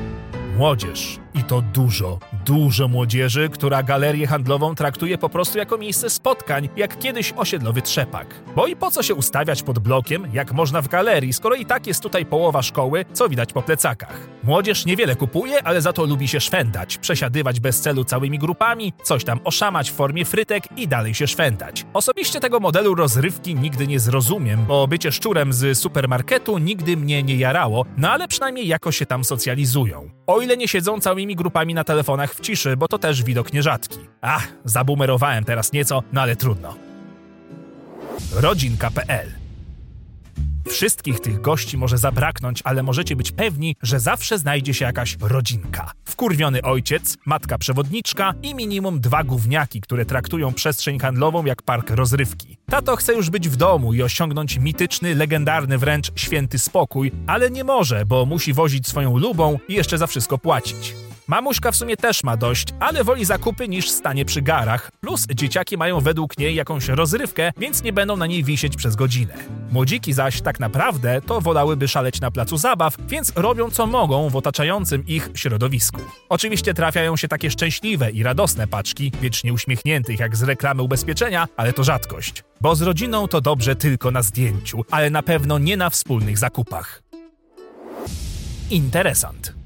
[0.56, 1.18] Młodzież.
[1.38, 6.98] I to dużo, dużo młodzieży, która galerię handlową traktuje po prostu jako miejsce spotkań, jak
[6.98, 8.35] kiedyś osiedlowy trzepak.
[8.57, 11.87] Bo i po co się ustawiać pod blokiem, jak można w galerii, skoro i tak
[11.87, 14.29] jest tutaj połowa szkoły, co widać po plecakach.
[14.44, 19.24] Młodzież niewiele kupuje, ale za to lubi się szwendać, przesiadywać bez celu całymi grupami, coś
[19.24, 21.87] tam oszamać w formie frytek i dalej się szwendać.
[21.92, 27.37] Osobiście tego modelu rozrywki nigdy nie zrozumiem, bo bycie szczurem z supermarketu nigdy mnie nie
[27.37, 30.11] jarało, no ale przynajmniej jakoś się tam socjalizują.
[30.27, 33.98] O ile nie siedzą całymi grupami na telefonach w ciszy, bo to też widok nierzadki.
[34.20, 36.74] Ach, zabumerowałem teraz nieco, no ale trudno.
[38.32, 39.48] Rodzinka.pl
[40.68, 45.92] Wszystkich tych gości może zabraknąć, ale możecie być pewni, że zawsze znajdzie się jakaś rodzinka.
[46.04, 52.56] Wkurwiony ojciec, matka przewodniczka i minimum dwa gówniaki, które traktują przestrzeń handlową jak park rozrywki.
[52.66, 57.64] Tato chce już być w domu i osiągnąć mityczny, legendarny wręcz święty spokój, ale nie
[57.64, 60.94] może, bo musi wozić swoją lubą i jeszcze za wszystko płacić.
[61.28, 64.90] Mamuśka w sumie też ma dość, ale woli zakupy niż stanie przy garach.
[65.00, 69.34] Plus dzieciaki mają według niej jakąś rozrywkę, więc nie będą na niej wisieć przez godzinę.
[69.70, 74.36] Młodziki zaś tak naprawdę to wolałyby szaleć na placu zabaw, więc robią co mogą w
[74.36, 76.00] otaczającym ich środowisku.
[76.28, 81.72] Oczywiście trafiają się takie szczęśliwe i radosne paczki, wiecznie uśmiechniętych jak z reklamy ubezpieczenia, ale
[81.72, 82.44] to rzadkość.
[82.61, 87.03] Bo z rodziną to dobrze tylko na zdjęciu, ale na pewno nie na wspólnych zakupach.
[88.70, 89.57] Interesant.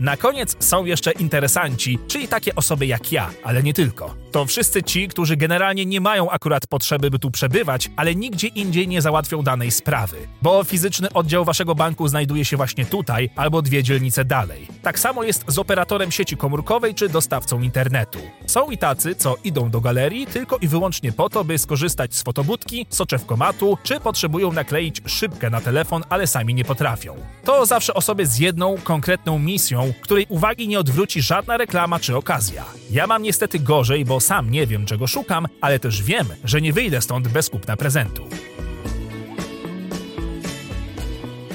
[0.00, 4.14] Na koniec są jeszcze interesanci, czyli takie osoby jak ja, ale nie tylko.
[4.32, 8.88] To wszyscy ci, którzy generalnie nie mają akurat potrzeby, by tu przebywać, ale nigdzie indziej
[8.88, 13.82] nie załatwią danej sprawy, bo fizyczny oddział waszego banku znajduje się właśnie tutaj albo dwie
[13.82, 14.68] dzielnice dalej.
[14.82, 18.18] Tak samo jest z operatorem sieci komórkowej czy dostawcą internetu.
[18.46, 22.22] Są i tacy, co idą do galerii tylko i wyłącznie po to, by skorzystać z
[22.22, 27.16] fotobudki, soczewkomatu, czy potrzebują nakleić szybkę na telefon, ale sami nie potrafią.
[27.44, 32.64] To zawsze osoby z jedną konkretną misją, której uwagi nie odwróci żadna reklama czy okazja.
[32.90, 36.72] Ja mam niestety gorzej, bo sam nie wiem, czego szukam, ale też wiem, że nie
[36.72, 38.26] wyjdę stąd bez kupna prezentu.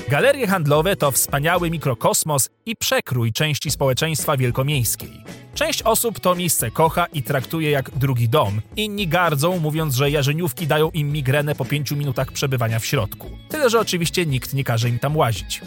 [0.10, 5.24] Galerie handlowe to wspaniały mikrokosmos i przekrój części społeczeństwa wielkomiejskiej.
[5.56, 8.62] Część osób to miejsce kocha i traktuje jak drugi dom.
[8.76, 13.30] Inni gardzą, mówiąc, że jarzeniówki dają im migrenę po pięciu minutach przebywania w środku.
[13.50, 15.62] Tyle, że oczywiście nikt nie każe im tam łazić.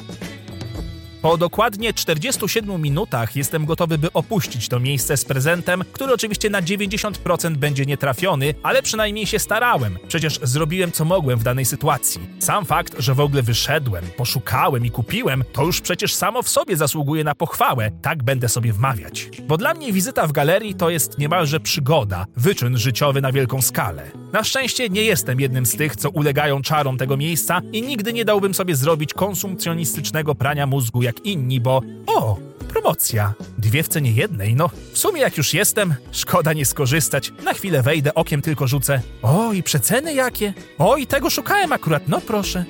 [1.22, 6.62] Po dokładnie 47 minutach jestem gotowy, by opuścić to miejsce z prezentem, który oczywiście na
[6.62, 9.98] 90% będzie nietrafiony, ale przynajmniej się starałem.
[10.08, 12.20] Przecież zrobiłem co mogłem w danej sytuacji.
[12.38, 16.76] Sam fakt, że w ogóle wyszedłem, poszukałem i kupiłem, to już przecież samo w sobie
[16.76, 17.90] zasługuje na pochwałę.
[18.02, 19.30] Tak będę sobie wmawiać.
[19.48, 24.10] Bo dla mnie wizyta w galerii to jest niemalże przygoda, wyczyn życiowy na wielką skalę.
[24.32, 28.24] Na szczęście nie jestem jednym z tych, co ulegają czarom tego miejsca i nigdy nie
[28.24, 32.38] dałbym sobie zrobić konsumpcjonistycznego prania mózgu jak inni, bo o,
[32.68, 33.34] promocja.
[33.58, 34.70] Dwie w cenie jednej, no.
[34.92, 37.32] W sumie jak już jestem, szkoda nie skorzystać.
[37.44, 39.00] Na chwilę wejdę, okiem tylko rzucę.
[39.22, 40.54] O, i przeceny jakie?
[40.78, 42.64] O, i tego szukałem akurat, no proszę.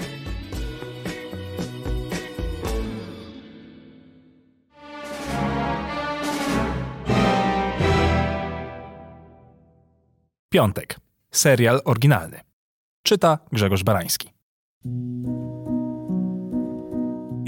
[10.51, 10.97] Piątek.
[11.30, 12.41] Serial oryginalny.
[13.03, 14.30] Czyta Grzegorz Barański.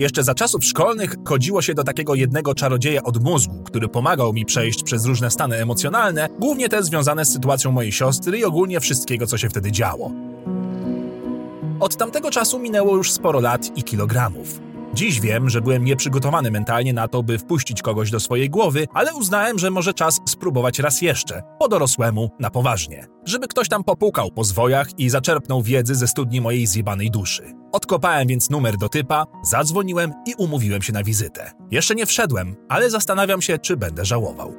[0.00, 4.44] Jeszcze za czasów szkolnych chodziło się do takiego jednego czarodzieja od mózgu, który pomagał mi
[4.44, 9.26] przejść przez różne stany emocjonalne, głównie te związane z sytuacją mojej siostry i ogólnie wszystkiego,
[9.26, 10.10] co się wtedy działo.
[11.80, 14.69] Od tamtego czasu minęło już sporo lat i kilogramów.
[14.94, 19.14] Dziś wiem, że byłem nieprzygotowany mentalnie na to, by wpuścić kogoś do swojej głowy, ale
[19.14, 23.06] uznałem, że może czas spróbować raz jeszcze, po dorosłemu, na poważnie.
[23.24, 27.42] Żeby ktoś tam popukał po zwojach i zaczerpnął wiedzy ze studni mojej zjebanej duszy.
[27.72, 31.50] Odkopałem więc numer do typa, zadzwoniłem i umówiłem się na wizytę.
[31.70, 34.54] Jeszcze nie wszedłem, ale zastanawiam się, czy będę żałował.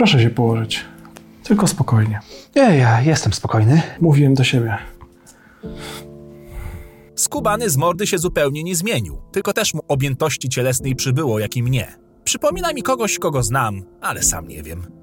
[0.00, 0.84] Proszę się położyć.
[1.44, 2.20] Tylko spokojnie.
[2.56, 3.82] Nie, ja jestem spokojny.
[4.00, 4.78] Mówiłem do siebie.
[7.14, 11.62] Skubany z mordy się zupełnie nie zmienił, tylko też mu objętości cielesnej przybyło, jak i
[11.62, 11.94] mnie.
[12.24, 14.99] Przypomina mi kogoś, kogo znam, ale sam nie wiem.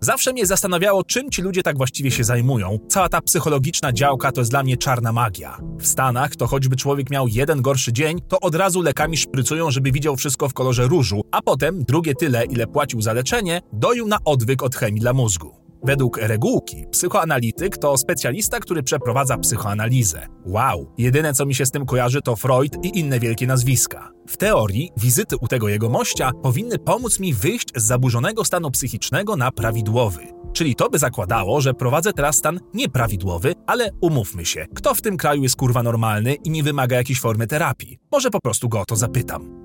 [0.00, 2.78] Zawsze mnie zastanawiało, czym ci ludzie tak właściwie się zajmują.
[2.88, 5.58] Cała ta psychologiczna działka to jest dla mnie czarna magia.
[5.78, 9.92] W Stanach to choćby człowiek miał jeden gorszy dzień, to od razu lekami szprycują, żeby
[9.92, 14.18] widział wszystko w kolorze różu, a potem drugie tyle, ile płacił za leczenie, doił na
[14.24, 15.59] odwyk od chemii dla mózgu.
[15.82, 20.26] Według regułki, psychoanalityk to specjalista, który przeprowadza psychoanalizę.
[20.46, 24.12] Wow, jedyne co mi się z tym kojarzy to Freud i inne wielkie nazwiska.
[24.28, 29.52] W teorii wizyty u tego jegomościa powinny pomóc mi wyjść z zaburzonego stanu psychicznego na
[29.52, 30.22] prawidłowy.
[30.52, 35.16] Czyli to by zakładało, że prowadzę teraz stan nieprawidłowy, ale umówmy się, kto w tym
[35.16, 37.98] kraju jest kurwa normalny i nie wymaga jakiejś formy terapii?
[38.12, 39.60] Może po prostu go o to zapytam.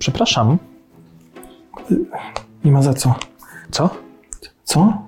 [0.00, 0.58] Przepraszam.
[2.64, 3.14] Nie ma za co.
[3.70, 3.90] Co?
[4.64, 5.02] Co?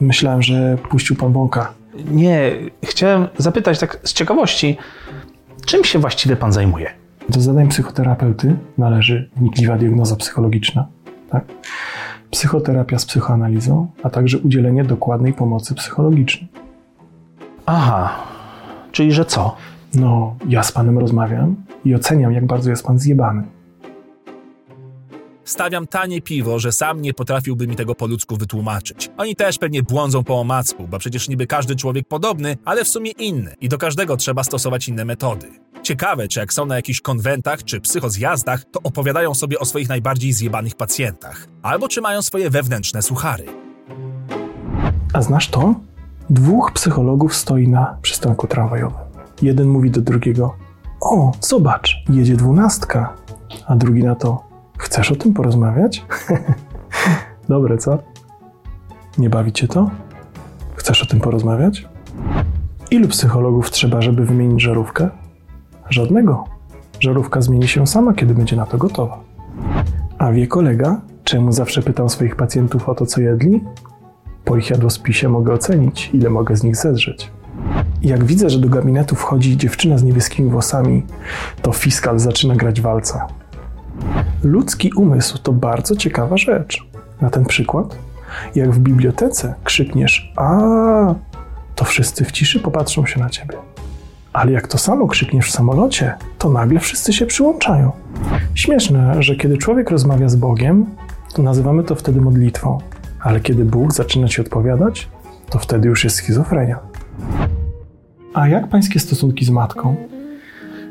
[0.00, 1.72] Myślałem, że puścił pan bąka.
[2.10, 2.52] Nie,
[2.84, 4.76] chciałem zapytać tak z ciekawości,
[5.66, 6.90] czym się właściwie pan zajmuje?
[7.28, 10.86] Do zadań psychoterapeuty należy wnikliwa diagnoza psychologiczna,
[11.30, 11.44] tak?
[12.30, 16.48] psychoterapia z psychoanalizą, a także udzielenie dokładnej pomocy psychologicznej.
[17.66, 18.16] Aha,
[18.92, 19.56] czyli że co?
[19.94, 23.42] No, ja z panem rozmawiam i oceniam, jak bardzo jest pan zjebany.
[25.48, 29.10] Stawiam tanie piwo, że sam nie potrafiłby mi tego po ludzku wytłumaczyć.
[29.16, 33.10] Oni też pewnie błądzą po omacku, bo przecież niby każdy człowiek podobny, ale w sumie
[33.10, 35.48] inny i do każdego trzeba stosować inne metody.
[35.82, 40.32] Ciekawe, czy jak są na jakichś konwentach czy psychozjazdach, to opowiadają sobie o swoich najbardziej
[40.32, 41.46] zjebanych pacjentach.
[41.62, 43.44] Albo czy mają swoje wewnętrzne suchary.
[45.12, 45.74] A znasz to?
[46.30, 48.98] Dwóch psychologów stoi na przystanku tramwajowym.
[49.42, 50.56] Jeden mówi do drugiego:
[51.00, 53.14] O, zobacz, jedzie dwunastka.
[53.66, 54.47] A drugi na to:
[54.78, 56.06] Chcesz o tym porozmawiać?
[57.48, 57.98] Dobre, co?
[59.18, 59.90] Nie bawi cię to?
[60.74, 61.88] Chcesz o tym porozmawiać?
[62.90, 65.08] Ilu psychologów trzeba, żeby wymienić żarówkę?
[65.90, 66.44] Żadnego.
[67.00, 69.20] Żarówka zmieni się sama, kiedy będzie na to gotowa.
[70.18, 73.64] A wie kolega, czemu zawsze pytam swoich pacjentów o to, co jedli?
[74.44, 77.30] Po ich jadłospisie mogę ocenić, ile mogę z nich zedrzeć.
[78.02, 81.02] Jak widzę, że do gabinetu wchodzi dziewczyna z niebieskimi włosami,
[81.62, 83.26] to fiskal zaczyna grać walca.
[84.42, 86.86] Ludzki umysł to bardzo ciekawa rzecz.
[87.20, 87.98] Na ten przykład,
[88.54, 90.58] jak w bibliotece krzykniesz a,
[91.74, 93.58] to wszyscy w ciszy popatrzą się na ciebie.
[94.32, 97.92] Ale jak to samo krzykniesz w samolocie, to nagle wszyscy się przyłączają.
[98.54, 100.86] Śmieszne, że kiedy człowiek rozmawia z Bogiem,
[101.34, 102.78] to nazywamy to wtedy modlitwą,
[103.20, 105.08] ale kiedy Bóg zaczyna ci odpowiadać,
[105.50, 106.78] to wtedy już jest schizofrenia.
[108.34, 109.96] A jak pańskie stosunki z matką?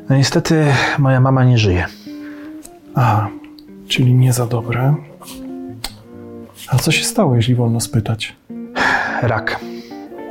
[0.09, 0.65] No niestety
[0.97, 1.85] moja mama nie żyje.
[2.97, 3.27] A,
[3.87, 4.95] czyli nie za dobre.
[6.69, 8.35] A co się stało, jeśli wolno spytać?
[9.21, 9.59] Rak.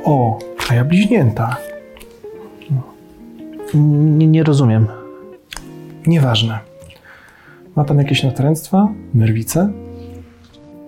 [0.03, 0.39] O,
[0.69, 1.57] a ja bliźnięta.
[3.73, 4.87] Nie, nie rozumiem.
[6.07, 6.59] Nieważne.
[7.75, 8.87] Ma pan jakieś natręctwa?
[9.13, 9.71] Nerwice?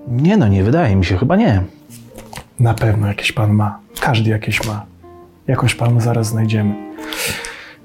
[0.07, 1.63] Nie no, nie wydaje mi się, chyba nie.
[2.59, 3.79] Na pewno jakieś pan ma.
[4.01, 4.85] Każdy jakieś ma.
[5.47, 6.75] Jakoś panu zaraz znajdziemy.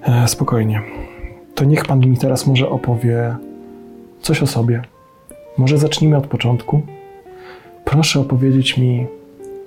[0.03, 0.83] E, spokojnie.
[1.55, 3.37] To niech pan mi teraz może opowie
[4.25, 4.83] coś o sobie.
[5.59, 6.83] Może zacznijmy od początku.
[7.85, 9.07] Proszę opowiedzieć mi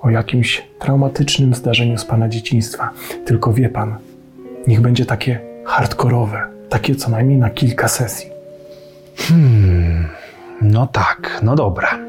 [0.00, 2.90] o jakimś traumatycznym zdarzeniu z pana dzieciństwa.
[3.24, 3.98] Tylko wie pan,
[4.66, 8.30] niech będzie takie hardkorowe, takie co najmniej na kilka sesji.
[9.16, 10.08] Hmm,
[10.62, 12.07] no tak, no dobra.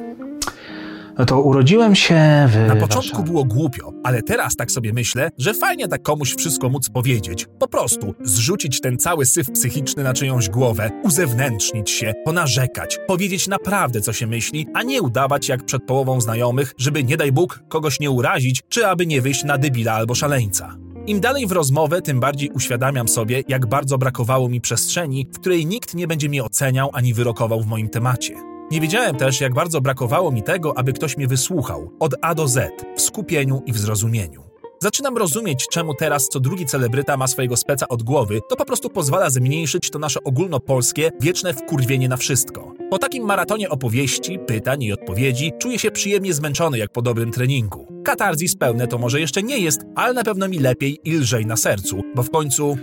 [1.20, 2.68] No to urodziłem się w.
[2.68, 3.24] Na początku Warszawie.
[3.24, 7.46] było głupio, ale teraz tak sobie myślę, że fajnie tak komuś wszystko móc powiedzieć.
[7.60, 14.02] Po prostu zrzucić ten cały syf psychiczny na czyjąś głowę, uzewnętrznić się, ponarzekać, powiedzieć naprawdę
[14.02, 18.00] co się myśli, a nie udawać jak przed połową znajomych, żeby nie daj Bóg kogoś
[18.00, 20.76] nie urazić, czy aby nie wyjść na debila albo szaleńca.
[21.08, 25.66] Im dalej w rozmowę, tym bardziej uświadamiam sobie, jak bardzo brakowało mi przestrzeni, w której
[25.66, 28.59] nikt nie będzie mnie oceniał ani wyrokował w moim temacie.
[28.72, 32.48] Nie wiedziałem też, jak bardzo brakowało mi tego, aby ktoś mnie wysłuchał, od A do
[32.48, 34.44] Z, w skupieniu i w zrozumieniu.
[34.80, 38.90] Zaczynam rozumieć, czemu teraz co drugi celebryta ma swojego speca od głowy, to po prostu
[38.90, 42.74] pozwala zmniejszyć to nasze ogólnopolskie, wieczne wkurwienie na wszystko.
[42.90, 47.88] Po takim maratonie opowieści, pytań i odpowiedzi czuję się przyjemnie zmęczony jak po dobrym treningu.
[48.04, 51.58] Katarzis pełne to może jeszcze nie jest, ale na pewno mi lepiej i lżej na
[51.58, 52.78] sercu, bo w końcu...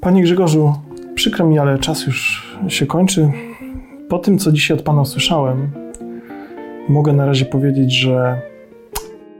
[0.00, 0.74] Panie Grzegorzu,
[1.14, 3.49] przykro mi, ale czas już się kończy.
[4.10, 5.70] Po tym, co dzisiaj od pana usłyszałem,
[6.88, 8.40] mogę na razie powiedzieć, że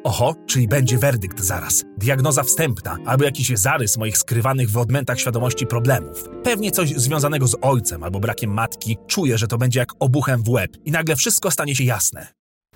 [0.04, 1.84] Oho, czyli będzie werdykt zaraz.
[1.98, 6.28] Diagnoza wstępna, albo jakiś zarys moich skrywanych w odmętach świadomości problemów.
[6.44, 8.96] Pewnie coś związanego z ojcem albo brakiem matki.
[9.06, 12.26] Czuję, że to będzie jak obuchem w łeb i nagle wszystko stanie się jasne.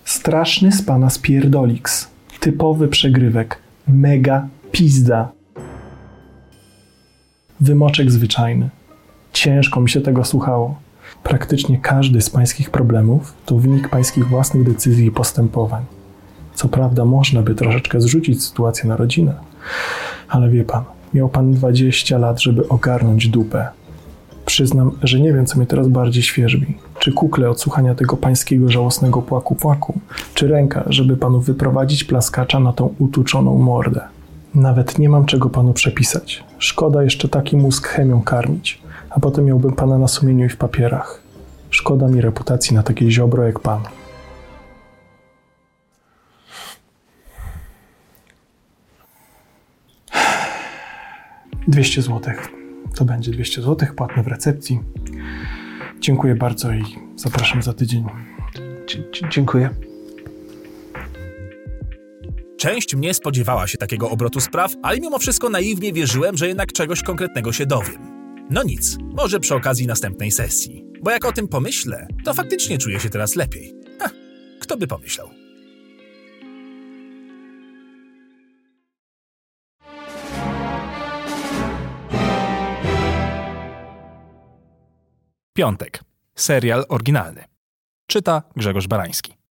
[0.04, 2.08] straszny z pana spierdoliks.
[2.40, 3.58] Typowy przegrywek.
[3.88, 5.32] Mega pizda.
[7.60, 8.70] Wymoczek zwyczajny.
[9.32, 10.83] Ciężko mi się tego słuchało.
[11.24, 15.84] Praktycznie każdy z pańskich problemów to wynik pańskich własnych decyzji i postępowań.
[16.54, 19.34] Co prawda, można by troszeczkę zrzucić sytuację na rodzinę,
[20.28, 23.68] ale wie pan, miał pan 20 lat, żeby ogarnąć dupę.
[24.46, 26.78] Przyznam, że nie wiem, co mnie teraz bardziej świeżbi.
[26.98, 29.98] Czy kukle od słuchania tego pańskiego żałosnego płaku-płaku,
[30.34, 34.00] czy ręka, żeby panu wyprowadzić plaskacza na tą utuczoną mordę.
[34.54, 36.44] Nawet nie mam czego panu przepisać.
[36.58, 41.22] Szkoda jeszcze taki mózg chemią karmić, a potem miałbym pana na sumieniu i w papierach.
[41.70, 43.80] Szkoda mi reputacji na takie ziobro jak pan.
[51.68, 52.48] Dwieście złotych.
[52.94, 54.80] To będzie 200 złotych płatne w recepcji.
[56.00, 56.82] Dziękuję bardzo i
[57.16, 58.04] zapraszam za tydzień.
[59.30, 59.70] Dziękuję.
[62.64, 67.02] Część mnie spodziewała się takiego obrotu spraw, ale mimo wszystko naiwnie wierzyłem, że jednak czegoś
[67.02, 67.98] konkretnego się dowiem.
[68.50, 70.84] No nic, może przy okazji następnej sesji.
[71.02, 73.74] Bo jak o tym pomyślę, to faktycznie czuję się teraz lepiej.
[74.00, 74.10] Ha,
[74.60, 75.28] kto by pomyślał?
[85.52, 86.00] Piątek.
[86.34, 87.44] Serial oryginalny.
[88.06, 89.43] Czyta Grzegorz Barański.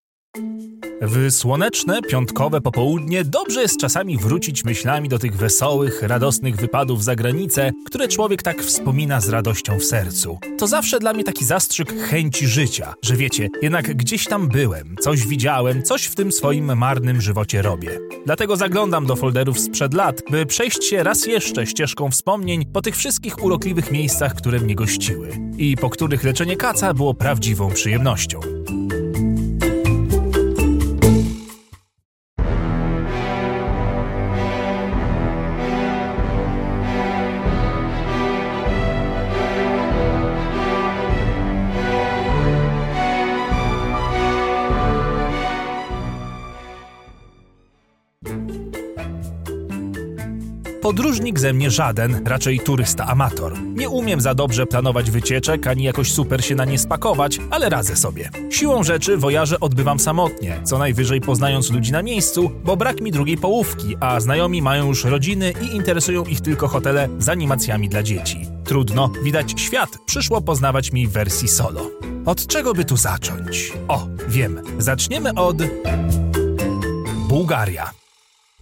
[1.05, 7.15] W słoneczne, piątkowe popołudnie dobrze jest czasami wrócić myślami do tych wesołych, radosnych wypadów za
[7.15, 10.39] granicę, które człowiek tak wspomina z radością w sercu.
[10.57, 15.27] To zawsze dla mnie taki zastrzyk chęci życia, że wiecie, jednak gdzieś tam byłem, coś
[15.27, 17.99] widziałem, coś w tym swoim marnym żywocie robię.
[18.25, 22.95] Dlatego zaglądam do folderów sprzed lat, by przejść się raz jeszcze ścieżką wspomnień po tych
[22.95, 28.39] wszystkich urokliwych miejscach, które mnie gościły i po których leczenie kaca było prawdziwą przyjemnością.
[50.93, 53.61] Podróżnik ze mnie żaden, raczej turysta amator.
[53.61, 57.95] Nie umiem za dobrze planować wycieczek, ani jakoś super się na nie spakować, ale radzę
[57.95, 58.29] sobie.
[58.49, 63.37] Siłą rzeczy wojaże odbywam samotnie, co najwyżej poznając ludzi na miejscu, bo brak mi drugiej
[63.37, 68.45] połówki, a znajomi mają już rodziny i interesują ich tylko hotele z animacjami dla dzieci.
[68.63, 71.89] Trudno, widać świat przyszło poznawać mi w wersji solo.
[72.25, 73.73] Od czego by tu zacząć?
[73.87, 74.61] O, wiem.
[74.77, 75.57] Zaczniemy od...
[77.27, 78.02] Bułgaria.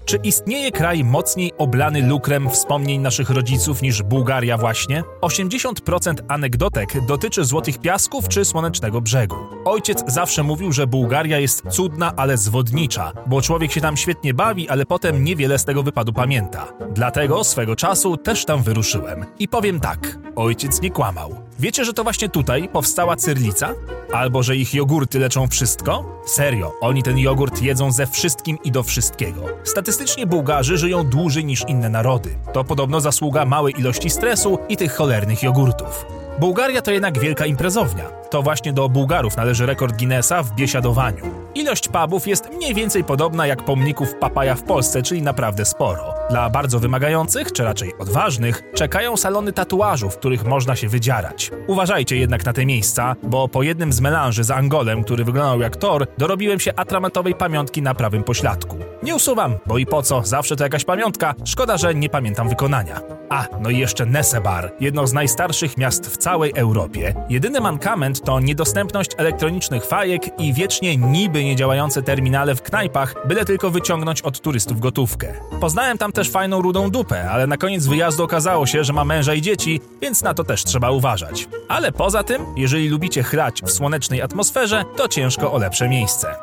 [0.05, 5.03] Czy istnieje kraj mocniej oblany lukrem wspomnień naszych rodziców niż Bułgaria właśnie?
[5.21, 9.35] 80% anegdotek dotyczy Złotych Piasków czy Słonecznego Brzegu.
[9.65, 14.69] Ojciec zawsze mówił, że Bułgaria jest cudna, ale zwodnicza, bo człowiek się tam świetnie bawi,
[14.69, 16.67] ale potem niewiele z tego wypadu pamięta.
[16.91, 19.25] Dlatego swego czasu też tam wyruszyłem.
[19.39, 21.35] I powiem tak, ojciec nie kłamał.
[21.59, 23.73] Wiecie, że to właśnie tutaj powstała cyrlica?
[24.13, 26.21] Albo że ich jogurty leczą wszystko?
[26.25, 29.45] Serio, oni ten jogurt jedzą ze wszystkim i do wszystkiego.
[29.91, 32.29] Statystycznie Bułgarzy żyją dłużej niż inne narody.
[32.53, 36.05] To podobno zasługa małej ilości stresu i tych cholernych jogurtów.
[36.39, 38.03] Bułgaria to jednak wielka imprezownia.
[38.29, 41.23] To właśnie do Bułgarów należy rekord Guinnessa w biesiadowaniu.
[41.55, 46.20] Ilość pubów jest mniej więcej podobna jak pomników Papaja w Polsce, czyli naprawdę sporo.
[46.31, 51.51] Dla bardzo wymagających, czy raczej odważnych, czekają salony tatuażów, w których można się wydzierać.
[51.67, 55.75] Uważajcie jednak na te miejsca, bo po jednym z melanży z Angolem, który wyglądał jak
[55.75, 58.77] Thor, dorobiłem się atramentowej pamiątki na prawym pośladku.
[59.03, 63.01] Nie usuwam, bo i po co, zawsze to jakaś pamiątka, szkoda, że nie pamiętam wykonania.
[63.29, 67.15] A, no i jeszcze Nesebar, jedno z najstarszych miast w całej Europie.
[67.29, 73.69] Jedyny mankament to niedostępność elektronicznych fajek i wiecznie niby niedziałające terminale w knajpach, byle tylko
[73.69, 75.33] wyciągnąć od turystów gotówkę.
[75.59, 79.33] Poznałem tam też fajną rudą dupę, ale na koniec wyjazdu okazało się, że ma męża
[79.33, 81.47] i dzieci, więc na to też trzeba uważać.
[81.67, 86.35] Ale poza tym, jeżeli lubicie chrać w słonecznej atmosferze, to ciężko o lepsze miejsce.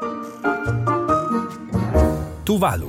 [2.45, 2.89] Tuwalu.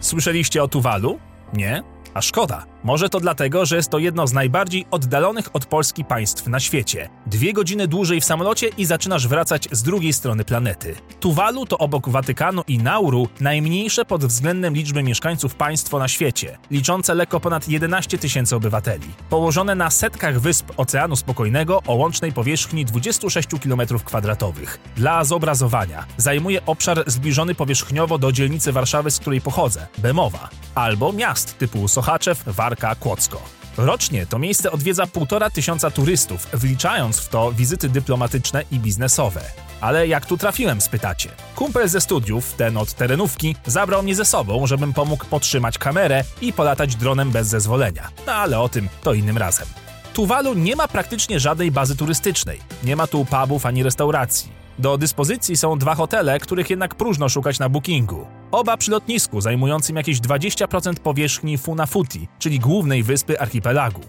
[0.00, 1.18] Słyszeliście o Tuwalu?
[1.52, 1.82] Nie?
[2.16, 2.66] A szkoda.
[2.84, 7.08] Może to dlatego, że jest to jedno z najbardziej oddalonych od Polski państw na świecie.
[7.26, 10.94] Dwie godziny dłużej w samolocie i zaczynasz wracać z drugiej strony planety.
[11.20, 17.14] Tuwalu to obok Watykanu i Nauru najmniejsze pod względem liczby mieszkańców państwo na świecie, liczące
[17.14, 19.08] lekko ponad 11 tysięcy obywateli.
[19.30, 24.52] Położone na setkach wysp Oceanu Spokojnego o łącznej powierzchni 26 km2.
[24.96, 31.58] Dla zobrazowania zajmuje obszar zbliżony powierzchniowo do dzielnicy Warszawy, z której pochodzę, Bemowa, albo miast
[31.58, 33.42] typu Sochaczew, Warka, Kłodzko.
[33.76, 39.40] Rocznie to miejsce odwiedza półtora tysiąca turystów, wliczając w to wizyty dyplomatyczne i biznesowe.
[39.80, 41.30] Ale jak tu trafiłem, spytacie?
[41.54, 46.52] Kumpel ze studiów, ten od terenówki, zabrał mnie ze sobą, żebym pomógł podtrzymać kamerę i
[46.52, 48.08] polatać dronem bez zezwolenia.
[48.26, 49.68] No ale o tym to innym razem.
[50.14, 52.60] Tuwalu nie ma praktycznie żadnej bazy turystycznej.
[52.84, 54.65] Nie ma tu pubów ani restauracji.
[54.78, 58.26] Do dyspozycji są dwa hotele, których jednak próżno szukać na bookingu.
[58.50, 64.00] Oba przy lotnisku, zajmującym jakieś 20% powierzchni Funafuti, czyli głównej wyspy archipelagu.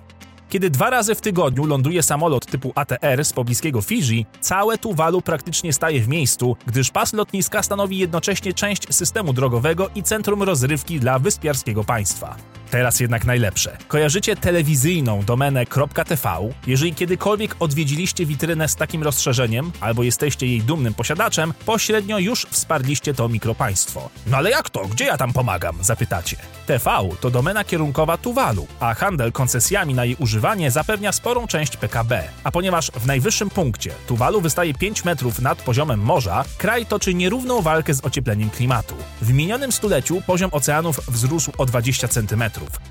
[0.49, 5.74] Kiedy dwa razy w tygodniu ląduje samolot typu ATR z pobliskiego Fidżi, całe Tuwalu praktycznie
[5.74, 11.20] staje w miejscu, gdyż pas lotniska stanowi jednocześnie część systemu drogowego i centrum rozrywki dla
[11.20, 12.36] wyspiarskiego państwa.
[12.72, 13.78] Teraz jednak najlepsze.
[13.88, 15.65] Kojarzycie telewizyjną domenę
[16.07, 16.49] .tv?
[16.68, 23.13] Jeżeli kiedykolwiek odwiedziliście witrynę z takim rozszerzeniem, albo jesteście jej dumnym posiadaczem, pośrednio już wsparliście
[23.13, 24.09] to mikropaństwo.
[24.28, 24.88] No ale jak to?
[24.88, 25.78] Gdzie ja tam pomagam?
[25.82, 26.38] Zapytacie.
[26.65, 26.91] TV
[27.22, 32.24] to domena kierunkowa Tuwalu, a handel koncesjami na jej używanie zapewnia sporą część PKB.
[32.43, 37.61] A ponieważ w najwyższym punkcie Tuwalu wystaje 5 metrów nad poziomem morza, kraj toczy nierówną
[37.61, 38.95] walkę z ociepleniem klimatu.
[39.22, 42.43] W minionym stuleciu poziom oceanów wzrósł o 20 cm.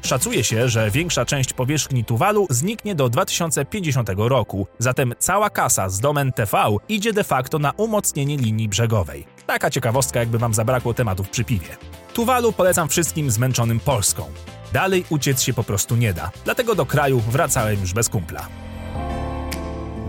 [0.02, 6.00] Szacuje się, że większa część powierzchni Tuwalu zniknie do 2050 roku, zatem cała kasa z
[6.00, 9.26] domen TV idzie de facto na umocnienie linii brzegowej.
[9.46, 11.76] Taka ciekawostka, jakby wam zabrakło tematów przy piwie.
[12.14, 14.24] Tuwalu polecam wszystkim zmęczonym Polską.
[14.72, 18.48] Dalej uciec się po prostu nie da, dlatego do kraju wracałem już bez kumpla.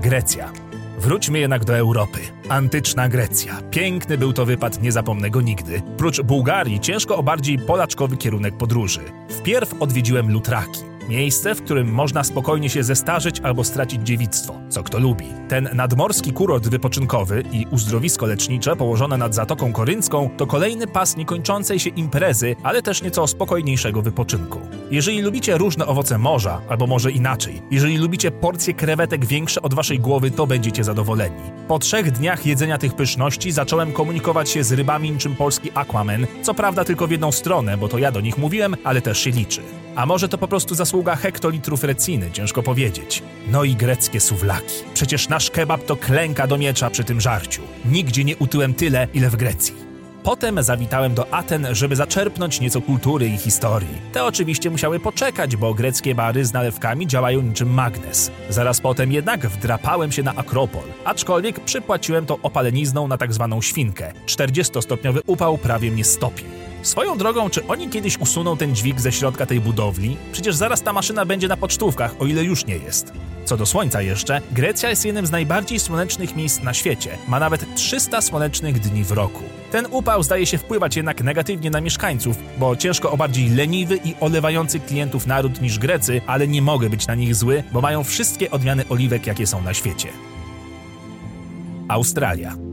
[0.01, 0.66] Grecja.
[0.97, 2.19] Wróćmy jednak do Europy.
[2.49, 3.61] Antyczna Grecja.
[3.71, 5.81] Piękny był to wypad, nie zapomnę go nigdy.
[5.97, 9.01] Prócz Bułgarii ciężko o bardziej polaczkowy kierunek podróży.
[9.29, 10.96] Wpierw odwiedziłem Lutraki.
[11.09, 15.25] Miejsce, w którym można spokojnie się zestarzeć albo stracić dziewictwo, co kto lubi.
[15.47, 21.79] Ten nadmorski kurort wypoczynkowy i uzdrowisko lecznicze położone nad Zatoką Koryncką to kolejny pas niekończącej
[21.79, 24.59] się imprezy, ale też nieco spokojniejszego wypoczynku.
[24.91, 29.99] Jeżeli lubicie różne owoce morza, albo może inaczej, jeżeli lubicie porcje krewetek większe od waszej
[29.99, 31.41] głowy, to będziecie zadowoleni.
[31.67, 36.53] Po trzech dniach jedzenia tych pyszności zacząłem komunikować się z rybami niczym polski Aquaman, co
[36.53, 39.61] prawda tylko w jedną stronę, bo to ja do nich mówiłem, ale też się liczy.
[39.97, 43.23] A może to po prostu zasługa hektolitrów reciny, ciężko powiedzieć.
[43.51, 44.75] No i greckie suwlaki.
[44.93, 47.61] Przecież nasz kebab to klęka do miecza przy tym żarciu.
[47.85, 49.73] Nigdzie nie utyłem tyle, ile w Grecji.
[50.23, 54.01] Potem zawitałem do Aten, żeby zaczerpnąć nieco kultury i historii.
[54.13, 58.31] Te oczywiście musiały poczekać, bo greckie bary z nalewkami działają niczym magnes.
[58.49, 64.13] Zaraz potem jednak wdrapałem się na Akropol, aczkolwiek przypłaciłem to opalenizną na tak zwaną świnkę.
[64.25, 66.66] 40-stopniowy upał prawie mnie stopił.
[66.87, 70.17] Swoją drogą, czy oni kiedyś usuną ten dźwig ze środka tej budowli?
[70.31, 73.13] Przecież zaraz ta maszyna będzie na pocztówkach, o ile już nie jest.
[73.45, 77.17] Co do słońca jeszcze, Grecja jest jednym z najbardziej słonecznych miejsc na świecie.
[77.27, 79.43] Ma nawet 300 słonecznych dni w roku.
[79.71, 84.15] Ten upał zdaje się wpływać jednak negatywnie na mieszkańców, bo ciężko o bardziej leniwy i
[84.19, 88.51] olewający klientów naród niż Grecy, ale nie mogę być na nich zły, bo mają wszystkie
[88.51, 90.07] odmiany oliwek, jakie są na świecie.
[91.87, 92.66] Australia.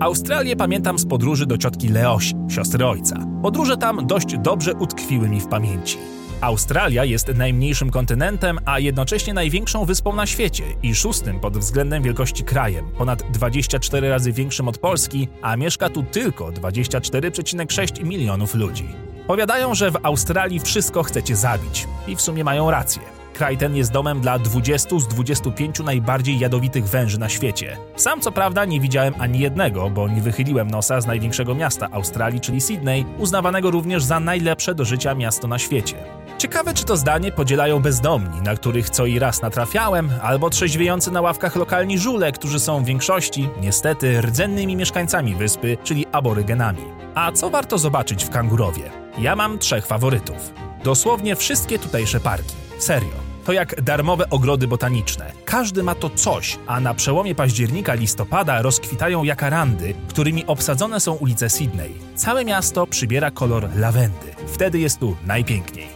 [0.00, 3.16] Australię pamiętam z podróży do ciotki Leosi, siostry ojca.
[3.42, 5.98] Podróże tam dość dobrze utkwiły mi w pamięci.
[6.40, 12.44] Australia jest najmniejszym kontynentem, a jednocześnie największą wyspą na świecie i szóstym pod względem wielkości
[12.44, 18.86] krajem, ponad 24 razy większym od Polski, a mieszka tu tylko 24,6 milionów ludzi.
[19.26, 23.17] Powiadają, że w Australii wszystko chcecie zabić i w sumie mają rację.
[23.34, 27.76] Kraj ten jest domem dla 20 z 25 najbardziej jadowitych węży na świecie.
[27.96, 32.40] Sam co prawda nie widziałem ani jednego, bo nie wychyliłem nosa z największego miasta Australii,
[32.40, 35.96] czyli Sydney, uznawanego również za najlepsze do życia miasto na świecie.
[36.38, 41.20] Ciekawe, czy to zdanie podzielają bezdomni, na których co i raz natrafiałem, albo trzeźwiejący na
[41.20, 46.84] ławkach lokalni żule, którzy są w większości, niestety, rdzennymi mieszkańcami wyspy, czyli aborygenami.
[47.14, 48.82] A co warto zobaczyć w Kangurowie?
[49.18, 50.52] Ja mam trzech faworytów.
[50.84, 52.67] Dosłownie wszystkie tutejsze parki.
[52.78, 53.28] Serio.
[53.44, 55.32] To jak darmowe ogrody botaniczne.
[55.44, 61.94] Każdy ma to coś, a na przełomie października-listopada rozkwitają jakarandy, którymi obsadzone są ulice Sydney.
[62.14, 64.34] Całe miasto przybiera kolor lawendy.
[64.46, 65.88] Wtedy jest tu najpiękniej.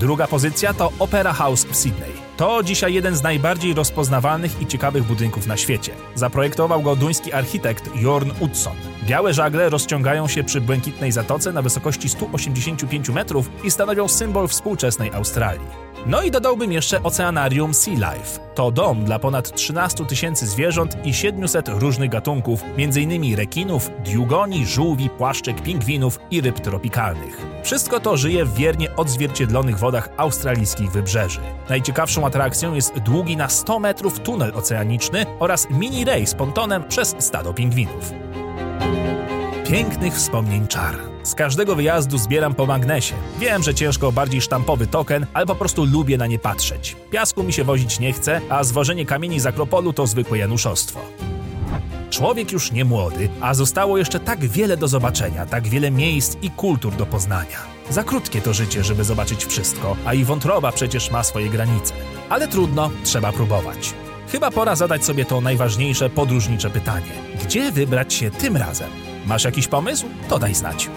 [0.00, 2.12] Druga pozycja to Opera House w Sydney.
[2.36, 5.92] To dzisiaj jeden z najbardziej rozpoznawalnych i ciekawych budynków na świecie.
[6.14, 8.76] Zaprojektował go duński architekt Jorn Utzon.
[9.06, 15.10] Białe żagle rozciągają się przy błękitnej zatoce na wysokości 185 metrów i stanowią symbol współczesnej
[15.12, 15.87] Australii.
[16.06, 18.40] No i dodałbym jeszcze Oceanarium Sea Life.
[18.54, 23.36] To dom dla ponad 13 tysięcy zwierząt i 700 różnych gatunków, m.in.
[23.36, 27.46] rekinów, diugoni, żółwi, płaszczek, pingwinów i ryb tropikalnych.
[27.62, 31.40] Wszystko to żyje w wiernie odzwierciedlonych wodach australijskich wybrzeży.
[31.68, 37.54] Najciekawszą atrakcją jest długi na 100 metrów tunel oceaniczny oraz mini rejs pontonem przez stado
[37.54, 38.12] pingwinów.
[39.68, 41.17] Pięknych wspomnień czar.
[41.28, 43.14] Z każdego wyjazdu zbieram po magnesie.
[43.38, 46.96] Wiem, że ciężko bardziej sztampowy token, ale po prostu lubię na nie patrzeć.
[47.10, 51.00] Piasku mi się wozić nie chce, a zwożenie kamieni z Akropolu to zwykłe januszostwo.
[52.10, 56.50] Człowiek już nie młody, a zostało jeszcze tak wiele do zobaczenia, tak wiele miejsc i
[56.50, 57.58] kultur do poznania.
[57.90, 61.94] Za krótkie to życie, żeby zobaczyć wszystko, a i wątroba przecież ma swoje granice.
[62.28, 63.94] Ale trudno, trzeba próbować.
[64.32, 67.12] Chyba pora zadać sobie to najważniejsze podróżnicze pytanie:
[67.44, 68.90] gdzie wybrać się tym razem?
[69.28, 70.06] Masz jakiś pomysł?
[70.28, 70.90] To daj znać.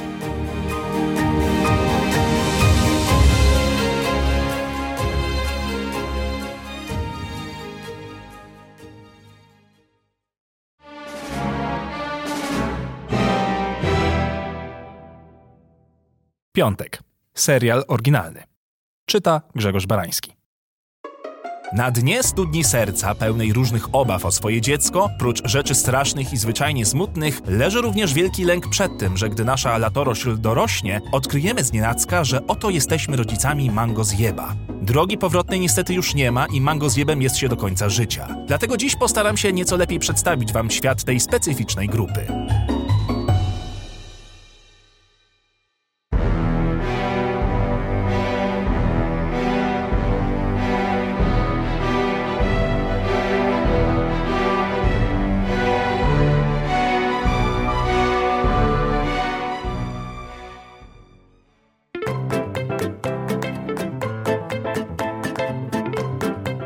[16.54, 17.00] Piątek.
[17.34, 18.44] Serial oryginalny.
[19.06, 20.41] Czyta Grzegorz Barański.
[21.74, 26.86] Na dnie studni serca, pełnej różnych obaw o swoje dziecko, prócz rzeczy strasznych i zwyczajnie
[26.86, 32.48] smutnych, leży również wielki lęk przed tym, że gdy nasza latorośl dorośnie, odkryjemy znienacka, że
[32.48, 34.56] oto jesteśmy rodzicami Mango Zjeba.
[34.82, 38.28] Drogi powrotnej niestety już nie ma i Mango Zjebem jest się do końca życia.
[38.48, 42.26] Dlatego dziś postaram się nieco lepiej przedstawić Wam świat tej specyficznej grupy.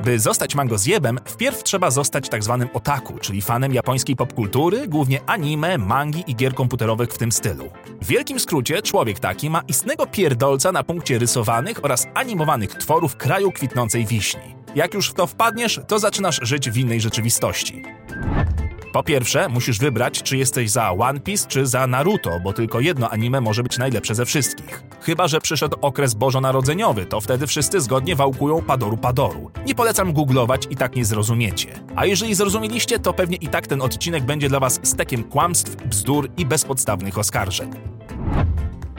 [0.05, 5.77] By zostać mangozjebem, wpierw trzeba zostać tak zwanym otaku, czyli fanem japońskiej popkultury, głównie anime,
[5.77, 7.69] mangi i gier komputerowych w tym stylu.
[8.01, 13.51] W wielkim skrócie, człowiek taki ma istnego pierdolca na punkcie rysowanych oraz animowanych tworów kraju
[13.51, 14.55] kwitnącej wiśni.
[14.75, 17.83] Jak już w to wpadniesz, to zaczynasz żyć w innej rzeczywistości.
[18.95, 23.09] Po pierwsze, musisz wybrać, czy jesteś za One Piece czy za Naruto, bo tylko jedno
[23.09, 24.83] anime może być najlepsze ze wszystkich.
[25.01, 29.51] Chyba, że przyszedł okres bożonarodzeniowy, to wtedy wszyscy zgodnie wałkują Padoru Padoru.
[29.65, 31.67] Nie polecam googlować i tak nie zrozumiecie.
[31.95, 36.29] A jeżeli zrozumieliście, to pewnie i tak ten odcinek będzie dla was stekiem kłamstw, bzdur
[36.37, 37.71] i bezpodstawnych oskarżeń.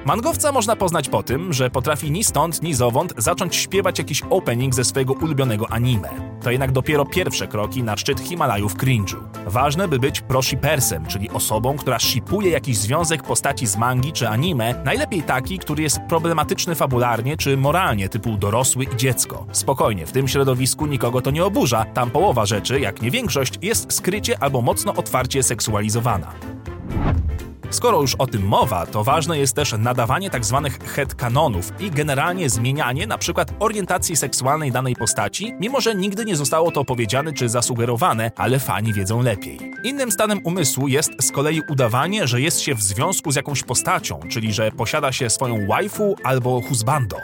[0.07, 4.75] Mangowca można poznać po tym, że potrafi ni stąd, ni zowąd zacząć śpiewać jakiś opening
[4.75, 6.09] ze swojego ulubionego anime.
[6.43, 9.17] To jednak dopiero pierwsze kroki na szczyt Himalajów cringe'u.
[9.47, 14.83] Ważne, by być proshipersem, czyli osobą, która shipuje jakiś związek postaci z mangi czy anime,
[14.85, 19.47] najlepiej taki, który jest problematyczny fabularnie czy moralnie, typu dorosły i dziecko.
[19.53, 23.93] Spokojnie, w tym środowisku nikogo to nie oburza, tam połowa rzeczy, jak nie większość, jest
[23.93, 26.33] skrycie albo mocno otwarcie seksualizowana.
[27.71, 30.61] Skoro już o tym mowa, to ważne jest też nadawanie tzw.
[30.63, 33.45] Tak headcanonów i generalnie zmienianie np.
[33.59, 38.93] orientacji seksualnej danej postaci, mimo że nigdy nie zostało to powiedziane czy zasugerowane, ale fani
[38.93, 39.59] wiedzą lepiej.
[39.85, 44.21] Innym stanem umysłu jest z kolei udawanie, że jest się w związku z jakąś postacią,
[44.31, 47.17] czyli że posiada się swoją waifu albo husbando.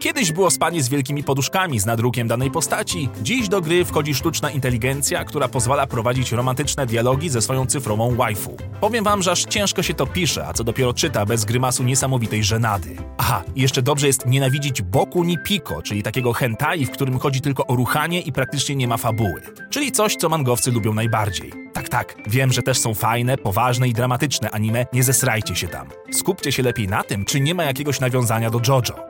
[0.00, 4.50] Kiedyś było spanie z wielkimi poduszkami z nadrukiem danej postaci, dziś do gry wchodzi sztuczna
[4.50, 8.56] inteligencja, która pozwala prowadzić romantyczne dialogi ze swoją cyfrową waifu.
[8.80, 12.44] Powiem wam, że aż ciężko się to pisze, a co dopiero czyta bez grymasu niesamowitej
[12.44, 12.96] żenady.
[13.18, 17.66] Aha, jeszcze dobrze jest nienawidzić Boku ni Pico, czyli takiego hentai, w którym chodzi tylko
[17.66, 19.42] o ruchanie i praktycznie nie ma fabuły.
[19.70, 21.52] Czyli coś, co mangowcy lubią najbardziej.
[21.72, 25.88] Tak, tak, wiem, że też są fajne, poważne i dramatyczne anime, nie zesrajcie się tam.
[26.12, 29.09] Skupcie się lepiej na tym, czy nie ma jakiegoś nawiązania do JoJo.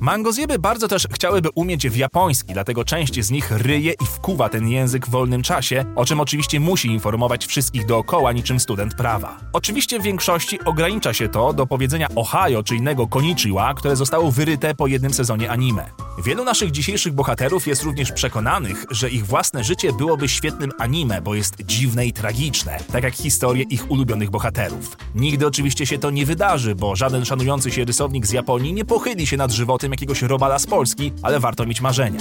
[0.00, 4.68] Mangozjeby bardzo też chciałyby umieć w japoński, dlatego część z nich ryje i wkuwa ten
[4.68, 9.36] język w wolnym czasie, o czym oczywiście musi informować wszystkich dookoła niczym student prawa.
[9.52, 14.74] Oczywiście w większości ogranicza się to do powiedzenia Ohio czy innego Konichiwa, które zostało wyryte
[14.74, 15.90] po jednym sezonie anime.
[16.24, 21.34] Wielu naszych dzisiejszych bohaterów jest również przekonanych, że ich własne życie byłoby świetnym anime, bo
[21.34, 24.96] jest dziwne i tragiczne, tak jak historie ich ulubionych bohaterów.
[25.14, 29.26] Nigdy oczywiście się to nie wydarzy, bo żaden szanujący się rysownik z Japonii nie pochyli
[29.26, 32.20] się nad żywotem jakiegoś robala z Polski, ale warto mieć marzenia.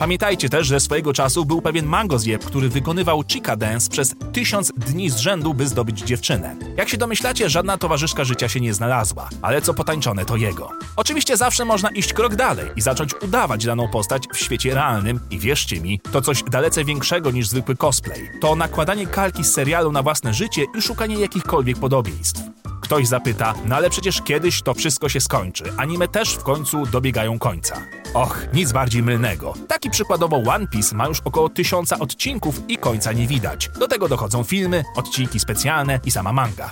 [0.00, 5.10] Pamiętajcie też, że swojego czasu był pewien mangozjeb, który wykonywał chica dance przez tysiąc dni
[5.10, 6.56] z rzędu, by zdobyć dziewczynę.
[6.76, 10.70] Jak się domyślacie, żadna towarzyszka życia się nie znalazła, ale co potańczone to jego.
[10.96, 15.38] Oczywiście zawsze można iść krok dalej i zacząć udawać daną postać w świecie realnym i
[15.38, 18.30] wierzcie mi, to coś dalece większego niż zwykły cosplay.
[18.40, 22.49] To nakładanie kalki z serialu na własne życie i szukanie jakichkolwiek podobieństw.
[22.90, 25.64] Ktoś zapyta, no ale przecież kiedyś to wszystko się skończy.
[25.76, 27.82] Anime też w końcu dobiegają końca.
[28.14, 29.54] Och, nic bardziej mylnego.
[29.68, 33.70] Taki przykładowo One Piece ma już około tysiąca odcinków i końca nie widać.
[33.78, 36.70] Do tego dochodzą filmy, odcinki specjalne i sama manga.